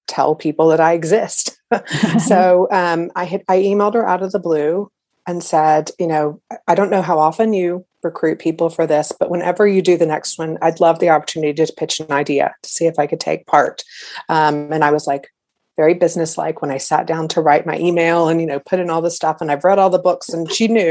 tell 0.08 0.34
people 0.34 0.68
that 0.68 0.80
I 0.80 0.94
exist. 0.94 1.60
so 2.26 2.66
um, 2.72 3.12
I 3.14 3.24
had 3.24 3.44
I 3.46 3.58
emailed 3.58 3.94
her 3.94 4.08
out 4.08 4.22
of 4.22 4.32
the 4.32 4.38
blue 4.40 4.90
and 5.28 5.44
said, 5.44 5.90
you 5.98 6.06
know, 6.06 6.40
I 6.66 6.74
don't 6.74 6.90
know 6.90 7.02
how 7.02 7.18
often 7.18 7.52
you 7.52 7.84
recruit 8.02 8.38
people 8.38 8.70
for 8.70 8.86
this, 8.86 9.12
but 9.12 9.30
whenever 9.30 9.66
you 9.66 9.82
do 9.82 9.98
the 9.98 10.06
next 10.06 10.38
one, 10.38 10.56
I'd 10.62 10.80
love 10.80 11.00
the 11.00 11.10
opportunity 11.10 11.52
to 11.52 11.72
pitch 11.74 12.00
an 12.00 12.10
idea 12.10 12.54
to 12.62 12.68
see 12.68 12.86
if 12.86 12.98
I 12.98 13.06
could 13.06 13.20
take 13.20 13.46
part. 13.46 13.84
Um, 14.30 14.72
and 14.72 14.82
I 14.82 14.90
was 14.90 15.06
like, 15.06 15.28
very 15.76 15.94
businesslike 15.94 16.60
when 16.60 16.72
I 16.72 16.78
sat 16.78 17.06
down 17.06 17.28
to 17.28 17.40
write 17.40 17.66
my 17.66 17.78
email 17.78 18.28
and 18.28 18.40
you 18.40 18.48
know 18.48 18.58
put 18.58 18.80
in 18.80 18.90
all 18.90 19.00
the 19.00 19.12
stuff 19.12 19.36
and 19.40 19.48
I've 19.48 19.62
read 19.62 19.78
all 19.78 19.90
the 19.90 20.00
books 20.00 20.28
and 20.28 20.50
she 20.50 20.66
knew 20.66 20.82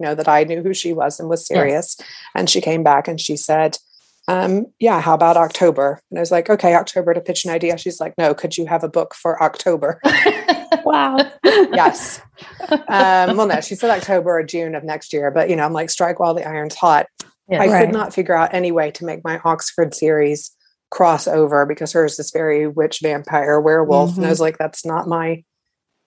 you 0.00 0.06
know 0.06 0.16
that 0.16 0.26
I 0.26 0.42
knew 0.42 0.64
who 0.64 0.74
she 0.74 0.92
was 0.92 1.20
and 1.20 1.28
was 1.28 1.46
serious 1.46 1.94
yes. 1.96 2.08
and 2.34 2.50
she 2.50 2.60
came 2.60 2.82
back 2.82 3.06
and 3.06 3.20
she 3.20 3.36
said 3.36 3.78
um, 4.28 4.66
yeah, 4.78 5.00
how 5.00 5.14
about 5.14 5.36
October? 5.36 6.00
And 6.10 6.18
I 6.18 6.20
was 6.20 6.30
like, 6.30 6.48
okay, 6.48 6.74
October 6.74 7.12
to 7.12 7.20
pitch 7.20 7.44
an 7.44 7.50
idea. 7.50 7.76
She's 7.76 8.00
like, 8.00 8.14
no, 8.16 8.34
could 8.34 8.56
you 8.56 8.66
have 8.66 8.84
a 8.84 8.88
book 8.88 9.14
for 9.14 9.42
October? 9.42 10.00
wow. 10.84 11.18
yes. 11.44 12.20
Um, 12.70 13.36
well, 13.36 13.46
no, 13.48 13.60
she 13.60 13.74
said 13.74 13.90
October 13.98 14.38
or 14.38 14.44
June 14.44 14.74
of 14.74 14.84
next 14.84 15.12
year, 15.12 15.30
but 15.30 15.50
you 15.50 15.56
know, 15.56 15.64
I'm 15.64 15.72
like, 15.72 15.90
strike 15.90 16.20
while 16.20 16.34
the 16.34 16.46
iron's 16.46 16.76
hot. 16.76 17.06
Yeah, 17.48 17.62
I 17.62 17.66
right. 17.66 17.84
could 17.84 17.92
not 17.92 18.14
figure 18.14 18.36
out 18.36 18.54
any 18.54 18.70
way 18.70 18.92
to 18.92 19.04
make 19.04 19.24
my 19.24 19.40
Oxford 19.44 19.94
series 19.94 20.52
cross 20.90 21.26
over 21.26 21.66
because 21.66 21.92
hers 21.92 22.18
is 22.18 22.30
very 22.30 22.68
witch, 22.68 23.00
vampire, 23.02 23.60
werewolf. 23.60 24.10
Mm-hmm. 24.10 24.20
And 24.20 24.26
I 24.26 24.30
was 24.30 24.38
mm-hmm. 24.38 24.42
like, 24.42 24.58
that's 24.58 24.86
not 24.86 25.08
my 25.08 25.42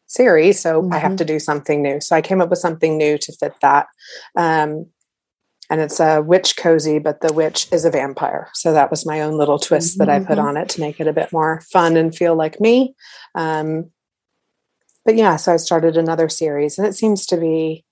series. 0.08 0.62
So 0.62 0.82
mm-hmm. 0.82 0.94
I 0.94 1.00
have 1.00 1.12
mm-hmm. 1.12 1.18
to 1.18 1.26
do 1.26 1.40
something 1.40 1.82
new. 1.82 2.00
So 2.00 2.16
I 2.16 2.22
came 2.22 2.40
up 2.40 2.50
with 2.50 2.60
something 2.60 2.98
new 2.98 3.18
to 3.18 3.34
fit 3.34 3.54
that. 3.62 3.88
Um, 4.38 4.88
and 5.70 5.82
it's 5.82 6.00
a 6.00 6.22
witch 6.22 6.58
cozy, 6.58 7.00
but 7.00 7.22
the 7.22 7.34
witch 7.34 7.68
is 7.72 7.86
a 7.86 7.92
vampire. 7.92 8.50
So 8.54 8.74
that 8.74 8.92
was 8.92 9.06
my 9.06 9.22
own 9.22 9.38
little 9.38 9.58
twist 9.58 9.94
mm-hmm. 9.94 10.06
that 10.06 10.10
I 10.10 10.20
put 10.20 10.38
mm-hmm. 10.38 10.48
on 10.48 10.58
it 10.58 10.70
to 10.70 10.82
make 10.82 11.00
it 11.00 11.08
a 11.08 11.14
bit 11.14 11.32
more 11.32 11.62
fun 11.72 11.98
and 11.98 12.16
feel 12.16 12.36
like 12.36 12.60
me. 12.60 12.96
Um, 13.34 13.92
but 15.04 15.16
yeah, 15.16 15.36
so 15.36 15.54
I 15.54 15.58
started 15.58 15.98
another 15.98 16.30
series, 16.30 16.78
and 16.78 16.88
it 16.88 16.96
seems 16.96 17.26
to 17.28 17.38
be 17.38 17.84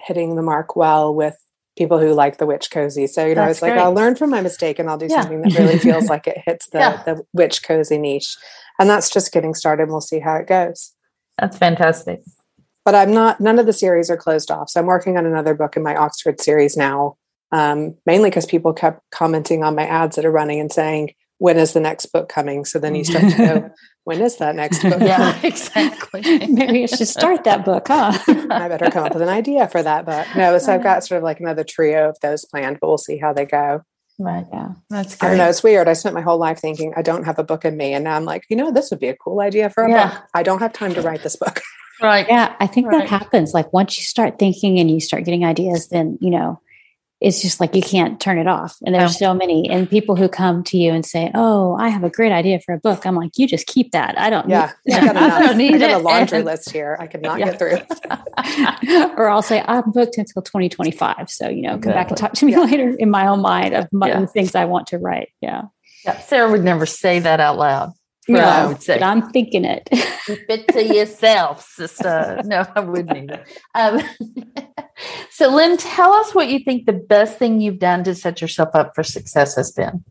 hitting 0.00 0.36
the 0.36 0.42
mark 0.42 0.76
well 0.76 1.14
with 1.14 1.36
people 1.76 1.98
who 1.98 2.12
like 2.12 2.38
the 2.38 2.46
witch 2.46 2.70
cozy. 2.70 3.06
So 3.06 3.22
you 3.22 3.34
know, 3.34 3.42
That's 3.42 3.46
I 3.46 3.48
was 3.48 3.60
great. 3.60 3.70
like, 3.70 3.80
I'll 3.80 3.94
learn 3.94 4.16
from 4.16 4.30
my 4.30 4.40
mistake, 4.40 4.78
and 4.78 4.88
I'll 4.88 4.98
do 4.98 5.06
yeah. 5.08 5.22
something 5.22 5.42
that 5.42 5.58
really 5.58 5.78
feels 5.78 6.04
like 6.10 6.26
it 6.26 6.38
hits 6.44 6.68
the 6.68 6.78
yeah. 6.78 7.02
the 7.04 7.22
witch 7.32 7.62
cozy 7.62 7.98
niche. 7.98 8.36
And 8.78 8.88
that's 8.88 9.10
just 9.10 9.32
getting 9.32 9.54
started. 9.54 9.88
We'll 9.88 10.00
see 10.00 10.20
how 10.20 10.36
it 10.36 10.46
goes. 10.46 10.92
That's 11.38 11.56
fantastic 11.56 12.20
but 12.88 12.94
I'm 12.94 13.12
not, 13.12 13.38
none 13.38 13.58
of 13.58 13.66
the 13.66 13.74
series 13.74 14.08
are 14.08 14.16
closed 14.16 14.50
off. 14.50 14.70
So 14.70 14.80
I'm 14.80 14.86
working 14.86 15.18
on 15.18 15.26
another 15.26 15.52
book 15.52 15.76
in 15.76 15.82
my 15.82 15.94
Oxford 15.94 16.40
series 16.40 16.74
now, 16.74 17.18
um, 17.52 17.94
mainly 18.06 18.30
because 18.30 18.46
people 18.46 18.72
kept 18.72 19.02
commenting 19.10 19.62
on 19.62 19.74
my 19.74 19.84
ads 19.84 20.16
that 20.16 20.24
are 20.24 20.30
running 20.30 20.58
and 20.58 20.72
saying, 20.72 21.12
when 21.36 21.58
is 21.58 21.74
the 21.74 21.80
next 21.80 22.06
book 22.06 22.30
coming? 22.30 22.64
So 22.64 22.78
then 22.78 22.94
you 22.94 23.04
start 23.04 23.30
to 23.30 23.36
go, 23.36 23.70
when 24.04 24.22
is 24.22 24.38
that 24.38 24.56
next 24.56 24.80
book? 24.82 25.02
Yeah, 25.02 25.38
exactly. 25.42 26.22
Maybe 26.48 26.80
you 26.80 26.88
should 26.88 27.08
start 27.08 27.44
that 27.44 27.62
book, 27.62 27.88
huh? 27.88 28.18
I 28.26 28.68
better 28.68 28.90
come 28.90 29.04
up 29.04 29.12
with 29.12 29.20
an 29.20 29.28
idea 29.28 29.68
for 29.68 29.82
that 29.82 30.06
book. 30.06 30.26
No, 30.34 30.56
so 30.56 30.72
I've 30.72 30.82
got 30.82 31.04
sort 31.04 31.18
of 31.18 31.24
like 31.24 31.40
another 31.40 31.64
trio 31.64 32.08
of 32.08 32.16
those 32.22 32.46
planned, 32.46 32.78
but 32.80 32.88
we'll 32.88 32.96
see 32.96 33.18
how 33.18 33.34
they 33.34 33.44
go. 33.44 33.82
Right. 34.18 34.46
Yeah. 34.50 34.70
That's 34.88 35.14
great. 35.14 35.26
I 35.26 35.30
don't 35.32 35.38
know. 35.40 35.50
It's 35.50 35.62
weird. 35.62 35.88
I 35.88 35.92
spent 35.92 36.14
my 36.14 36.22
whole 36.22 36.38
life 36.38 36.58
thinking 36.58 36.94
I 36.96 37.02
don't 37.02 37.24
have 37.24 37.38
a 37.38 37.44
book 37.44 37.66
in 37.66 37.76
me. 37.76 37.92
And 37.92 38.04
now 38.04 38.16
I'm 38.16 38.24
like, 38.24 38.46
you 38.48 38.56
know, 38.56 38.72
this 38.72 38.90
would 38.90 38.98
be 38.98 39.08
a 39.08 39.14
cool 39.14 39.40
idea 39.40 39.68
for 39.68 39.84
a 39.84 39.90
yeah. 39.90 40.08
book. 40.08 40.22
I 40.32 40.42
don't 40.42 40.60
have 40.60 40.72
time 40.72 40.94
to 40.94 41.02
write 41.02 41.22
this 41.22 41.36
book. 41.36 41.60
Right. 42.00 42.26
Yeah. 42.28 42.54
I 42.60 42.66
think 42.66 42.86
right. 42.86 43.00
that 43.00 43.08
happens. 43.08 43.54
Like 43.54 43.72
once 43.72 43.98
you 43.98 44.04
start 44.04 44.38
thinking 44.38 44.78
and 44.78 44.90
you 44.90 45.00
start 45.00 45.24
getting 45.24 45.44
ideas, 45.44 45.88
then, 45.88 46.18
you 46.20 46.30
know, 46.30 46.60
it's 47.20 47.42
just 47.42 47.58
like 47.58 47.74
you 47.74 47.82
can't 47.82 48.20
turn 48.20 48.38
it 48.38 48.46
off. 48.46 48.76
And 48.84 48.94
there's 48.94 49.16
oh. 49.16 49.18
so 49.18 49.34
many, 49.34 49.68
and 49.68 49.90
people 49.90 50.14
who 50.14 50.28
come 50.28 50.62
to 50.64 50.76
you 50.76 50.92
and 50.92 51.04
say, 51.04 51.30
"Oh, 51.34 51.74
I 51.74 51.88
have 51.88 52.04
a 52.04 52.10
great 52.10 52.30
idea 52.30 52.60
for 52.60 52.74
a 52.74 52.78
book." 52.78 53.06
I'm 53.06 53.16
like, 53.16 53.32
"You 53.36 53.48
just 53.48 53.66
keep 53.66 53.90
that. 53.90 54.16
I 54.18 54.30
don't. 54.30 54.48
Yeah, 54.48 54.72
need, 54.86 54.94
I, 54.94 55.04
got 55.04 55.16
I 55.16 55.46
don't 55.46 55.58
need 55.58 55.74
I 55.74 55.78
got 55.78 55.90
it. 55.90 55.94
a 55.94 55.98
laundry 55.98 56.42
list 56.42 56.70
here. 56.70 56.96
I 57.00 57.08
could 57.08 57.22
not 57.22 57.40
yeah. 57.40 57.46
get 57.46 57.58
through. 57.58 57.78
or 59.16 59.28
I'll 59.28 59.42
say, 59.42 59.64
"I'm 59.66 59.90
booked 59.90 60.16
until 60.16 60.42
2025." 60.42 61.28
So 61.28 61.48
you 61.48 61.62
know, 61.62 61.70
come 61.70 61.90
exactly. 61.90 61.92
back 61.92 62.10
and 62.10 62.16
talk 62.18 62.32
to 62.34 62.46
me 62.46 62.52
yeah. 62.52 62.60
later 62.60 62.94
in 62.96 63.10
my 63.10 63.26
own 63.26 63.40
mind 63.40 63.74
of 63.74 63.88
my, 63.92 64.08
yeah. 64.08 64.26
things 64.26 64.54
I 64.54 64.66
want 64.66 64.86
to 64.88 64.98
write. 64.98 65.30
Yeah. 65.40 65.62
Yeah. 66.04 66.20
Sara 66.20 66.48
would 66.48 66.62
never 66.62 66.86
say 66.86 67.18
that 67.18 67.40
out 67.40 67.58
loud. 67.58 67.92
No, 68.28 68.40
I 68.40 68.66
would 68.66 68.82
say. 68.82 68.98
but 68.98 69.04
I'm 69.04 69.30
thinking 69.30 69.64
it. 69.64 69.88
Keep 70.26 70.50
it 70.50 70.68
to 70.68 70.84
yourself, 70.84 71.66
sister. 71.66 72.42
No, 72.44 72.66
I 72.74 72.80
wouldn't 72.80 73.16
either. 73.16 73.44
Um, 73.74 74.02
so, 75.30 75.54
Lynn, 75.54 75.76
tell 75.78 76.12
us 76.12 76.34
what 76.34 76.48
you 76.48 76.58
think 76.58 76.86
the 76.86 76.92
best 76.92 77.38
thing 77.38 77.60
you've 77.60 77.78
done 77.78 78.04
to 78.04 78.14
set 78.14 78.40
yourself 78.40 78.70
up 78.74 78.94
for 78.94 79.02
success 79.02 79.56
has 79.56 79.72
been. 79.72 80.04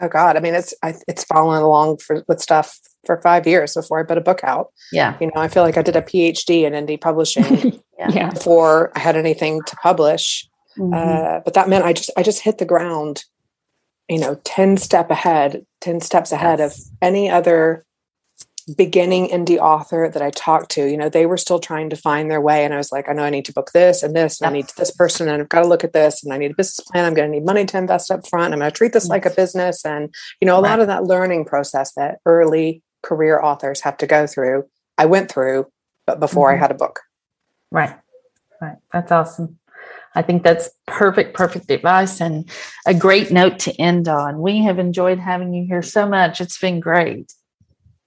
Oh 0.00 0.08
God, 0.08 0.36
I 0.36 0.40
mean, 0.40 0.54
it's 0.54 0.74
I, 0.82 0.94
it's 1.08 1.24
following 1.24 1.60
along 1.60 1.98
for 1.98 2.24
with 2.28 2.40
stuff 2.40 2.78
for 3.04 3.20
five 3.20 3.46
years 3.46 3.74
before 3.74 3.98
I 3.98 4.04
put 4.04 4.18
a 4.18 4.20
book 4.20 4.40
out. 4.44 4.72
Yeah, 4.92 5.16
you 5.20 5.26
know, 5.26 5.40
I 5.40 5.48
feel 5.48 5.64
like 5.64 5.76
I 5.76 5.82
did 5.82 5.96
a 5.96 6.02
PhD 6.02 6.62
in 6.62 6.72
indie 6.72 7.00
publishing 7.00 7.80
yeah. 7.98 8.30
before 8.30 8.92
I 8.94 9.00
had 9.00 9.16
anything 9.16 9.60
to 9.66 9.76
publish. 9.76 10.48
Mm-hmm. 10.78 10.94
Uh, 10.94 11.40
but 11.44 11.54
that 11.54 11.68
meant 11.68 11.84
I 11.84 11.92
just 11.92 12.10
I 12.16 12.22
just 12.22 12.42
hit 12.42 12.58
the 12.58 12.64
ground 12.64 13.24
you 14.08 14.18
know 14.18 14.40
10 14.44 14.76
step 14.76 15.10
ahead 15.10 15.64
10 15.80 16.00
steps 16.00 16.32
ahead 16.32 16.58
yes. 16.58 16.78
of 16.78 16.92
any 17.02 17.30
other 17.30 17.84
beginning 18.76 19.28
indie 19.28 19.58
author 19.58 20.10
that 20.12 20.20
i 20.20 20.30
talked 20.30 20.70
to 20.70 20.90
you 20.90 20.96
know 20.96 21.08
they 21.08 21.24
were 21.24 21.38
still 21.38 21.58
trying 21.58 21.88
to 21.88 21.96
find 21.96 22.30
their 22.30 22.40
way 22.40 22.64
and 22.64 22.74
i 22.74 22.76
was 22.76 22.92
like 22.92 23.08
i 23.08 23.12
know 23.12 23.22
i 23.22 23.30
need 23.30 23.44
to 23.44 23.52
book 23.52 23.70
this 23.72 24.02
and 24.02 24.14
this 24.14 24.40
and 24.40 24.46
yep. 24.46 24.50
i 24.50 24.56
need 24.56 24.70
this 24.76 24.90
person 24.90 25.28
and 25.28 25.40
i've 25.40 25.48
got 25.48 25.62
to 25.62 25.68
look 25.68 25.84
at 25.84 25.94
this 25.94 26.22
and 26.22 26.34
i 26.34 26.36
need 26.36 26.50
a 26.50 26.54
business 26.54 26.84
plan 26.86 27.06
i'm 27.06 27.14
going 27.14 27.30
to 27.30 27.34
need 27.34 27.46
money 27.46 27.64
to 27.64 27.78
invest 27.78 28.10
up 28.10 28.26
front 28.28 28.52
i'm 28.52 28.60
going 28.60 28.70
to 28.70 28.76
treat 28.76 28.92
this 28.92 29.08
like 29.08 29.24
a 29.24 29.30
business 29.30 29.84
and 29.86 30.12
you 30.40 30.46
know 30.46 30.58
a 30.58 30.62
right. 30.62 30.70
lot 30.70 30.80
of 30.80 30.86
that 30.86 31.04
learning 31.04 31.44
process 31.44 31.92
that 31.94 32.18
early 32.26 32.82
career 33.02 33.40
authors 33.40 33.80
have 33.80 33.96
to 33.96 34.06
go 34.06 34.26
through 34.26 34.64
i 34.98 35.06
went 35.06 35.30
through 35.30 35.66
but 36.06 36.20
before 36.20 36.48
mm-hmm. 36.48 36.58
i 36.58 36.60
had 36.60 36.70
a 36.70 36.74
book 36.74 37.00
right 37.70 37.96
right 38.60 38.76
that's 38.92 39.10
awesome 39.10 39.58
I 40.18 40.22
think 40.22 40.42
that's 40.42 40.68
perfect, 40.88 41.34
perfect 41.34 41.70
advice 41.70 42.20
and 42.20 42.50
a 42.86 42.92
great 42.92 43.30
note 43.30 43.60
to 43.60 43.80
end 43.80 44.08
on. 44.08 44.42
We 44.42 44.58
have 44.64 44.80
enjoyed 44.80 45.20
having 45.20 45.54
you 45.54 45.64
here 45.64 45.80
so 45.80 46.08
much. 46.08 46.40
It's 46.40 46.58
been 46.58 46.80
great. 46.80 47.32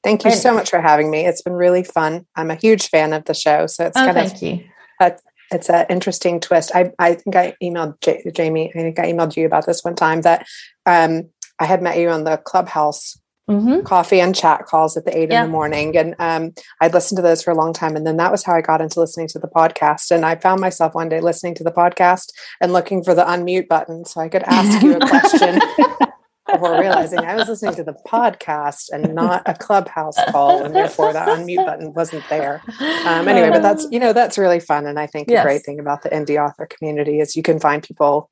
Thank 0.04 0.26
you 0.26 0.32
so 0.32 0.54
much 0.54 0.70
for 0.70 0.82
having 0.82 1.10
me. 1.10 1.26
It's 1.26 1.42
been 1.42 1.54
really 1.54 1.86
fun. 1.86 2.26
I'm 2.36 2.52
a 2.52 2.56
huge 2.56 2.90
fan 2.90 3.14
of 3.14 3.24
the 3.26 3.34
show, 3.34 3.66
so 3.68 3.86
it's 3.86 3.96
oh, 3.96 4.06
kind 4.06 4.18
thank 4.18 4.34
of 4.34 4.42
you. 4.42 4.64
A, 5.00 5.14
it's 5.52 5.70
an 5.70 5.86
interesting 5.90 6.42
twist. 6.42 6.72
I 6.76 6.92
I 7.00 7.14
think 7.14 7.38
I 7.38 7.56
emailed 7.64 8.02
J- 8.02 8.24
Jamie. 8.34 8.72
I 8.76 8.80
think 8.80 9.00
I 9.00 9.14
emailed 9.14 9.38
you 9.38 9.46
about 9.46 9.66
this 9.66 9.82
one 9.82 9.96
time 9.96 10.22
that 10.22 10.46
um, 10.86 11.30
I 11.60 11.66
had 11.66 11.82
met 11.82 11.98
you 11.98 12.10
on 12.10 12.26
the 12.26 12.36
Clubhouse 12.36 13.21
mm-hmm. 13.50 13.82
coffee 13.82 14.20
and 14.20 14.36
chat 14.36 14.66
calls 14.66 14.98
at 14.98 15.06
the 15.06 15.18
eight 15.18 15.32
yeah. 15.32 15.44
in 15.44 15.48
the 15.48 15.52
morning. 15.52 15.98
And 15.98 16.16
um, 16.20 16.54
I'd 16.80 16.94
listened 16.94 17.18
to 17.18 17.22
those 17.22 17.44
for 17.44 17.52
a 17.52 17.56
long 17.56 17.74
time. 17.74 17.96
And 17.96 18.06
then 18.06 18.18
that 18.18 18.32
was 18.32 18.44
how 18.44 18.54
I 18.54 18.62
got 18.62 18.82
into 18.82 19.00
listening 19.00 19.28
to 19.30 19.40
the 19.40 19.48
podcast. 19.48 20.12
And 20.12 20.26
I 20.26 20.36
found 20.36 20.62
myself 20.62 20.94
one 20.96 21.10
day 21.10 21.22
listening 21.22 21.56
to 21.56 21.64
the 21.64 21.72
podcast 21.72 22.32
and 22.60 22.74
looking 22.74 23.04
for 23.04 23.14
the 23.14 23.24
unmute 23.24 23.68
button 23.68 24.06
so 24.06 24.22
I 24.22 24.30
could 24.30 24.44
ask 24.44 24.82
you 24.82 24.96
a 24.96 25.00
question. 25.08 25.60
before 26.52 26.80
realizing 26.80 27.20
I 27.20 27.36
was 27.36 27.48
listening 27.48 27.76
to 27.76 27.84
the 27.84 27.96
podcast 28.06 28.90
and 28.92 29.14
not 29.16 29.44
a 29.46 29.54
clubhouse 29.54 30.18
call, 30.32 30.64
and 30.64 30.76
therefore 30.76 31.14
the 31.14 31.20
unmute 31.20 31.66
button 31.66 31.94
wasn't 31.94 32.28
there. 32.30 32.62
Um, 33.06 33.28
anyway, 33.28 33.50
but 33.50 33.62
that's 33.62 33.88
you 33.90 34.00
know 34.00 34.12
that's 34.12 34.38
really 34.38 34.60
fun, 34.60 34.86
and 34.86 35.00
I 35.00 35.08
think 35.08 35.30
yes. 35.30 35.40
a 35.40 35.44
great 35.44 35.64
thing 35.64 35.80
about 35.80 36.04
the 36.04 36.10
indie 36.10 36.44
author 36.44 36.66
community 36.66 37.20
is 37.20 37.36
you 37.36 37.44
can 37.44 37.60
find 37.60 37.82
people 37.82 38.30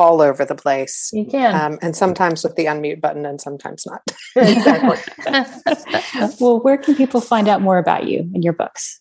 all 0.00 0.20
over 0.22 0.46
the 0.46 0.54
place. 0.54 1.10
You 1.12 1.26
can. 1.26 1.54
Um, 1.54 1.78
and 1.82 1.94
sometimes 1.94 2.42
with 2.42 2.56
the 2.56 2.64
unmute 2.64 3.02
button 3.02 3.26
and 3.26 3.38
sometimes 3.40 3.86
not. 3.86 4.00
well, 6.40 6.60
where 6.60 6.78
can 6.78 6.96
people 6.96 7.20
find 7.20 7.48
out 7.48 7.60
more 7.60 7.76
about 7.76 8.08
you 8.08 8.20
and 8.34 8.42
your 8.42 8.54
books? 8.54 8.98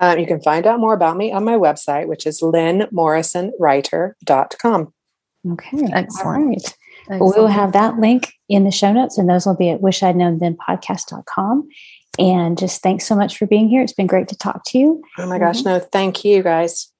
Um, 0.00 0.18
you 0.18 0.26
can 0.26 0.42
find 0.42 0.66
out 0.66 0.80
more 0.80 0.92
about 0.92 1.16
me 1.16 1.32
on 1.32 1.44
my 1.44 1.54
website, 1.54 2.08
which 2.08 2.26
is 2.26 2.42
lynnmorrisonwriter.com. 2.42 4.92
Okay. 5.52 5.88
Excellent. 5.92 6.26
All 6.26 6.32
right. 6.32 6.74
Excellent. 7.10 7.22
We 7.22 7.30
will 7.40 7.48
have 7.48 7.72
that 7.72 7.98
link 7.98 8.34
in 8.50 8.64
the 8.64 8.70
show 8.70 8.92
notes, 8.92 9.16
and 9.16 9.30
those 9.30 9.46
will 9.46 9.56
be 9.56 9.70
at 9.70 9.80
wishidknownthenpodcast.com. 9.80 11.68
And 12.18 12.58
just 12.58 12.82
thanks 12.82 13.06
so 13.06 13.14
much 13.14 13.38
for 13.38 13.46
being 13.46 13.70
here. 13.70 13.80
It's 13.80 13.94
been 13.94 14.06
great 14.06 14.28
to 14.28 14.36
talk 14.36 14.62
to 14.66 14.78
you. 14.78 15.02
Oh 15.16 15.26
my 15.26 15.38
gosh, 15.38 15.60
mm-hmm. 15.60 15.68
no, 15.68 15.78
thank 15.78 16.22
you 16.24 16.42
guys 16.42 16.92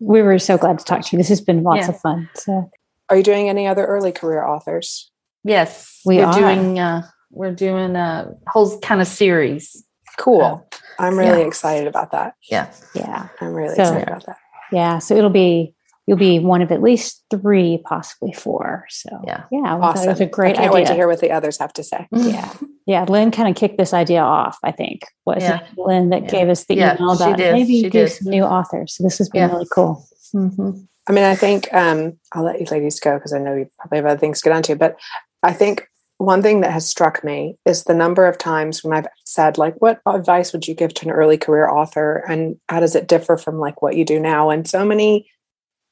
we 0.00 0.22
were 0.22 0.38
so 0.38 0.58
glad 0.58 0.78
to 0.78 0.84
talk 0.84 1.02
to 1.02 1.08
you. 1.12 1.18
This 1.18 1.28
has 1.28 1.40
been 1.40 1.62
lots 1.62 1.86
yeah. 1.86 1.90
of 1.90 2.00
fun. 2.00 2.28
So, 2.34 2.70
are 3.08 3.16
you 3.16 3.22
doing 3.22 3.48
any 3.48 3.66
other 3.66 3.86
early 3.86 4.12
career 4.12 4.44
authors? 4.44 5.10
Yes, 5.44 6.00
we 6.04 6.20
are 6.20 6.32
doing. 6.32 6.78
Uh, 6.78 7.02
we're 7.30 7.54
doing 7.54 7.94
a 7.94 8.34
whole 8.48 8.78
kind 8.80 9.00
of 9.00 9.06
series. 9.06 9.84
Cool. 10.18 10.42
Uh, 10.42 10.76
I'm 10.98 11.16
really 11.16 11.40
yeah. 11.40 11.46
excited 11.46 11.86
about 11.86 12.12
that. 12.12 12.34
Yeah, 12.50 12.72
yeah. 12.94 13.28
I'm 13.40 13.54
really 13.54 13.74
so, 13.74 13.82
excited 13.82 14.08
about 14.08 14.26
that. 14.26 14.36
Yeah. 14.72 14.98
So 14.98 15.16
it'll 15.16 15.30
be 15.30 15.74
you'll 16.10 16.18
be 16.18 16.40
one 16.40 16.60
of 16.60 16.72
at 16.72 16.82
least 16.82 17.24
three, 17.30 17.80
possibly 17.84 18.32
four. 18.32 18.84
So 18.90 19.22
yeah, 19.24 19.44
yeah. 19.52 19.76
Awesome. 19.76 20.08
It 20.08 20.10
was 20.10 20.20
a 20.20 20.26
great. 20.26 20.56
I 20.56 20.62
can't 20.62 20.70
idea. 20.70 20.74
wait 20.74 20.86
to 20.88 20.94
hear 20.94 21.06
what 21.06 21.20
the 21.20 21.30
others 21.30 21.56
have 21.58 21.72
to 21.74 21.84
say. 21.84 22.08
Yeah, 22.10 22.52
yeah. 22.84 23.04
Lynn 23.04 23.30
kind 23.30 23.48
of 23.48 23.54
kicked 23.54 23.78
this 23.78 23.94
idea 23.94 24.20
off. 24.20 24.58
I 24.64 24.72
think 24.72 25.06
was 25.24 25.40
yeah. 25.40 25.64
Lynn 25.76 26.08
that 26.10 26.24
yeah. 26.24 26.30
gave 26.30 26.48
us 26.48 26.64
the 26.64 26.74
yeah, 26.74 26.96
email 26.96 27.12
about 27.12 27.38
maybe 27.38 27.82
she 27.82 27.82
do 27.84 27.90
did. 27.90 28.08
some 28.08 28.28
new 28.28 28.42
authors. 28.42 28.96
So 28.96 29.04
this 29.04 29.18
has 29.18 29.28
been 29.28 29.50
really 29.50 29.68
cool. 29.72 30.04
Mm-hmm. 30.34 30.80
I 31.08 31.12
mean, 31.12 31.22
I 31.22 31.36
think 31.36 31.72
um, 31.72 32.18
I'll 32.32 32.42
let 32.42 32.58
you 32.58 32.66
ladies 32.68 32.98
go 32.98 33.14
because 33.14 33.32
I 33.32 33.38
know 33.38 33.54
you 33.54 33.70
probably 33.78 33.98
have 33.98 34.06
other 34.06 34.18
things 34.18 34.40
to 34.40 34.48
get 34.48 34.56
onto. 34.56 34.74
But 34.74 34.96
I 35.44 35.52
think 35.52 35.86
one 36.18 36.42
thing 36.42 36.60
that 36.62 36.72
has 36.72 36.88
struck 36.88 37.22
me 37.22 37.56
is 37.64 37.84
the 37.84 37.94
number 37.94 38.26
of 38.26 38.36
times 38.36 38.82
when 38.82 38.98
I've 38.98 39.06
said, 39.24 39.58
like, 39.58 39.76
what 39.78 40.00
advice 40.06 40.52
would 40.52 40.66
you 40.66 40.74
give 40.74 40.92
to 40.94 41.06
an 41.06 41.12
early 41.12 41.38
career 41.38 41.68
author, 41.68 42.24
and 42.28 42.56
how 42.68 42.80
does 42.80 42.96
it 42.96 43.06
differ 43.06 43.36
from 43.36 43.60
like 43.60 43.80
what 43.80 43.94
you 43.94 44.04
do 44.04 44.18
now? 44.18 44.50
And 44.50 44.68
so 44.68 44.84
many 44.84 45.30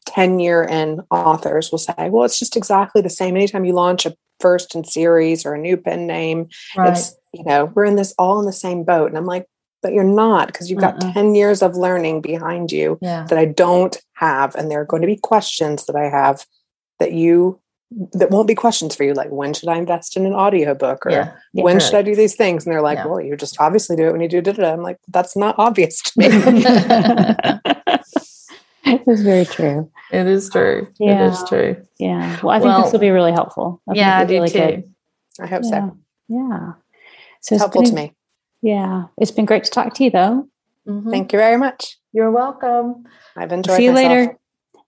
10 0.09 0.41
year 0.41 0.63
in 0.63 1.01
authors 1.11 1.71
will 1.71 1.79
say, 1.79 2.09
well, 2.09 2.25
it's 2.25 2.39
just 2.39 2.57
exactly 2.57 3.03
the 3.03 3.11
same. 3.11 3.37
Anytime 3.37 3.65
you 3.65 3.75
launch 3.75 4.07
a 4.07 4.17
first 4.41 4.75
in 4.75 4.85
series 4.85 5.45
or 5.45 5.55
a 5.55 5.59
new 5.59 5.77
pen 5.77 6.07
name, 6.07 6.49
right. 6.77 6.91
it's, 6.91 7.15
you 7.33 7.45
know, 7.45 7.67
we're 7.67 7.85
in 7.85 7.97
this 7.97 8.15
all 8.19 8.41
in 8.41 8.47
the 8.47 8.53
same 8.53 8.85
boat. 8.85 9.09
And 9.09 9.19
I'm 9.19 9.27
like, 9.27 9.47
but 9.83 9.93
you're 9.93 10.05
not 10.05 10.49
because 10.49 10.71
you've 10.71 10.81
got 10.81 11.03
uh-uh. 11.05 11.13
10 11.13 11.35
years 11.35 11.63
of 11.63 11.77
learning 11.77 12.21
behind 12.21 12.73
you 12.73 12.99
yeah. 13.01 13.25
that 13.25 13.39
I 13.39 13.45
don't 13.45 13.97
have. 14.15 14.55
And 14.55 14.71
there 14.71 14.81
are 14.81 14.87
going 14.87 15.03
to 15.03 15.07
be 15.07 15.17
questions 15.17 15.85
that 15.87 15.95
I 15.95 16.09
have 16.09 16.45
that 16.99 17.13
you 17.13 17.61
that 18.13 18.31
won't 18.31 18.47
be 18.47 18.55
questions 18.55 18.95
for 18.95 19.05
you 19.05 19.15
like 19.15 19.31
when 19.31 19.55
should 19.55 19.71
I 19.71 19.77
invest 19.77 20.15
in 20.15 20.27
an 20.27 20.35
audiobook 20.35 21.07
or 21.07 21.11
yeah. 21.11 21.33
Yeah, 21.55 21.65
when 21.65 21.81
should 21.81 21.95
I 21.95 22.03
do 22.03 22.15
these 22.15 22.35
things? 22.35 22.67
And 22.67 22.73
they're 22.73 22.83
like, 22.83 23.03
well, 23.03 23.19
you 23.19 23.35
just 23.35 23.59
obviously 23.61 23.97
do 23.97 24.07
it 24.07 24.13
when 24.13 24.21
you 24.21 24.29
do 24.29 24.39
it. 24.39 24.59
I'm 24.59 24.83
like, 24.83 24.99
that's 25.09 25.35
not 25.37 25.55
obvious 25.59 26.03
to 26.03 26.13
me. 26.19 26.29
It's 29.07 29.23
very 29.23 29.45
true. 29.45 29.91
It 30.13 30.27
is 30.27 30.51
true. 30.51 30.89
Yeah. 30.99 31.27
It 31.27 31.33
is 31.33 31.45
true. 31.49 31.77
Yeah. 31.99 32.39
Well, 32.43 32.51
I 32.51 32.59
think 32.59 32.69
well, 32.69 32.83
this 32.83 32.93
will 32.93 33.01
be 33.01 33.11
really 33.11 33.33
helpful. 33.33 33.83
I 33.89 33.95
yeah, 33.95 34.19
I 34.19 34.25
do 34.25 34.35
really 34.35 34.49
too. 34.49 34.59
Good. 34.59 34.95
I 35.41 35.47
hope 35.47 35.63
yeah. 35.65 35.71
so. 35.71 35.97
Yeah. 36.29 36.73
So 37.41 37.55
it's 37.55 37.63
helpful 37.63 37.83
been, 37.83 37.91
to 37.91 37.97
me. 37.97 38.15
Yeah. 38.63 39.05
It's 39.19 39.31
been 39.31 39.45
great 39.45 39.65
to 39.65 39.71
talk 39.71 39.95
to 39.95 40.05
you 40.05 40.11
though. 40.11 40.49
Mm-hmm. 40.89 41.11
Thank 41.11 41.33
you 41.33 41.39
very 41.39 41.57
much. 41.57 41.99
You're 42.13 42.31
welcome. 42.31 43.05
I've 43.37 43.53
enjoyed 43.53 43.77
See 43.77 43.85
you 43.85 43.93
myself. 43.93 44.11
later. 44.11 44.39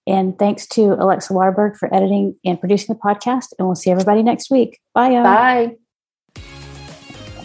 And 0.07 0.39
thanks 0.39 0.67
to 0.69 0.95
Alexa 0.95 1.33
Waterberg 1.33 1.77
for 1.77 1.93
editing 1.95 2.35
and 2.45 2.59
producing 2.59 2.95
the 2.95 3.01
podcast. 3.01 3.49
And 3.59 3.69
we'll 3.69 3.77
see 3.77 3.91
everybody 3.91 4.23
next 4.23 4.51
week. 4.51 4.81
Bye. 4.95 5.11
Y'all. 5.11 5.25
Bye. 5.25 5.77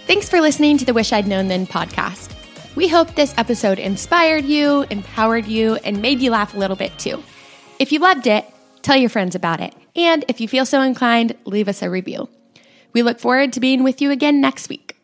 Thanks 0.08 0.30
for 0.30 0.40
listening 0.40 0.78
to 0.78 0.86
the 0.86 0.94
Wish 0.94 1.12
I'd 1.12 1.28
Known 1.28 1.48
Then 1.48 1.68
podcast. 1.68 2.35
We 2.76 2.90
hope 2.90 3.16
this 3.16 3.34
episode 3.38 3.80
inspired 3.80 4.44
you, 4.44 4.86
empowered 4.90 5.46
you, 5.46 5.76
and 5.76 6.02
made 6.02 6.20
you 6.20 6.32
laugh 6.32 6.54
a 6.54 6.58
little 6.58 6.76
bit 6.76 6.98
too. 7.00 7.24
If 7.80 7.94
you 7.94 8.00
loved 8.00 8.28
it, 8.28 8.46
tell 8.82 8.98
your 8.98 9.10
friends 9.10 9.34
about 9.34 9.62
it. 9.62 9.74
And 9.96 10.26
if 10.28 10.42
you 10.42 10.50
feel 10.50 10.66
so 10.66 10.82
inclined, 10.82 11.38
leave 11.46 11.70
us 11.70 11.82
a 11.82 11.90
review. 11.90 12.28
We 12.92 13.02
look 13.02 13.20
forward 13.20 13.54
to 13.54 13.62
being 13.62 13.82
with 13.84 14.02
you 14.02 14.12
again 14.12 14.42
next 14.42 14.68
week. 14.68 14.95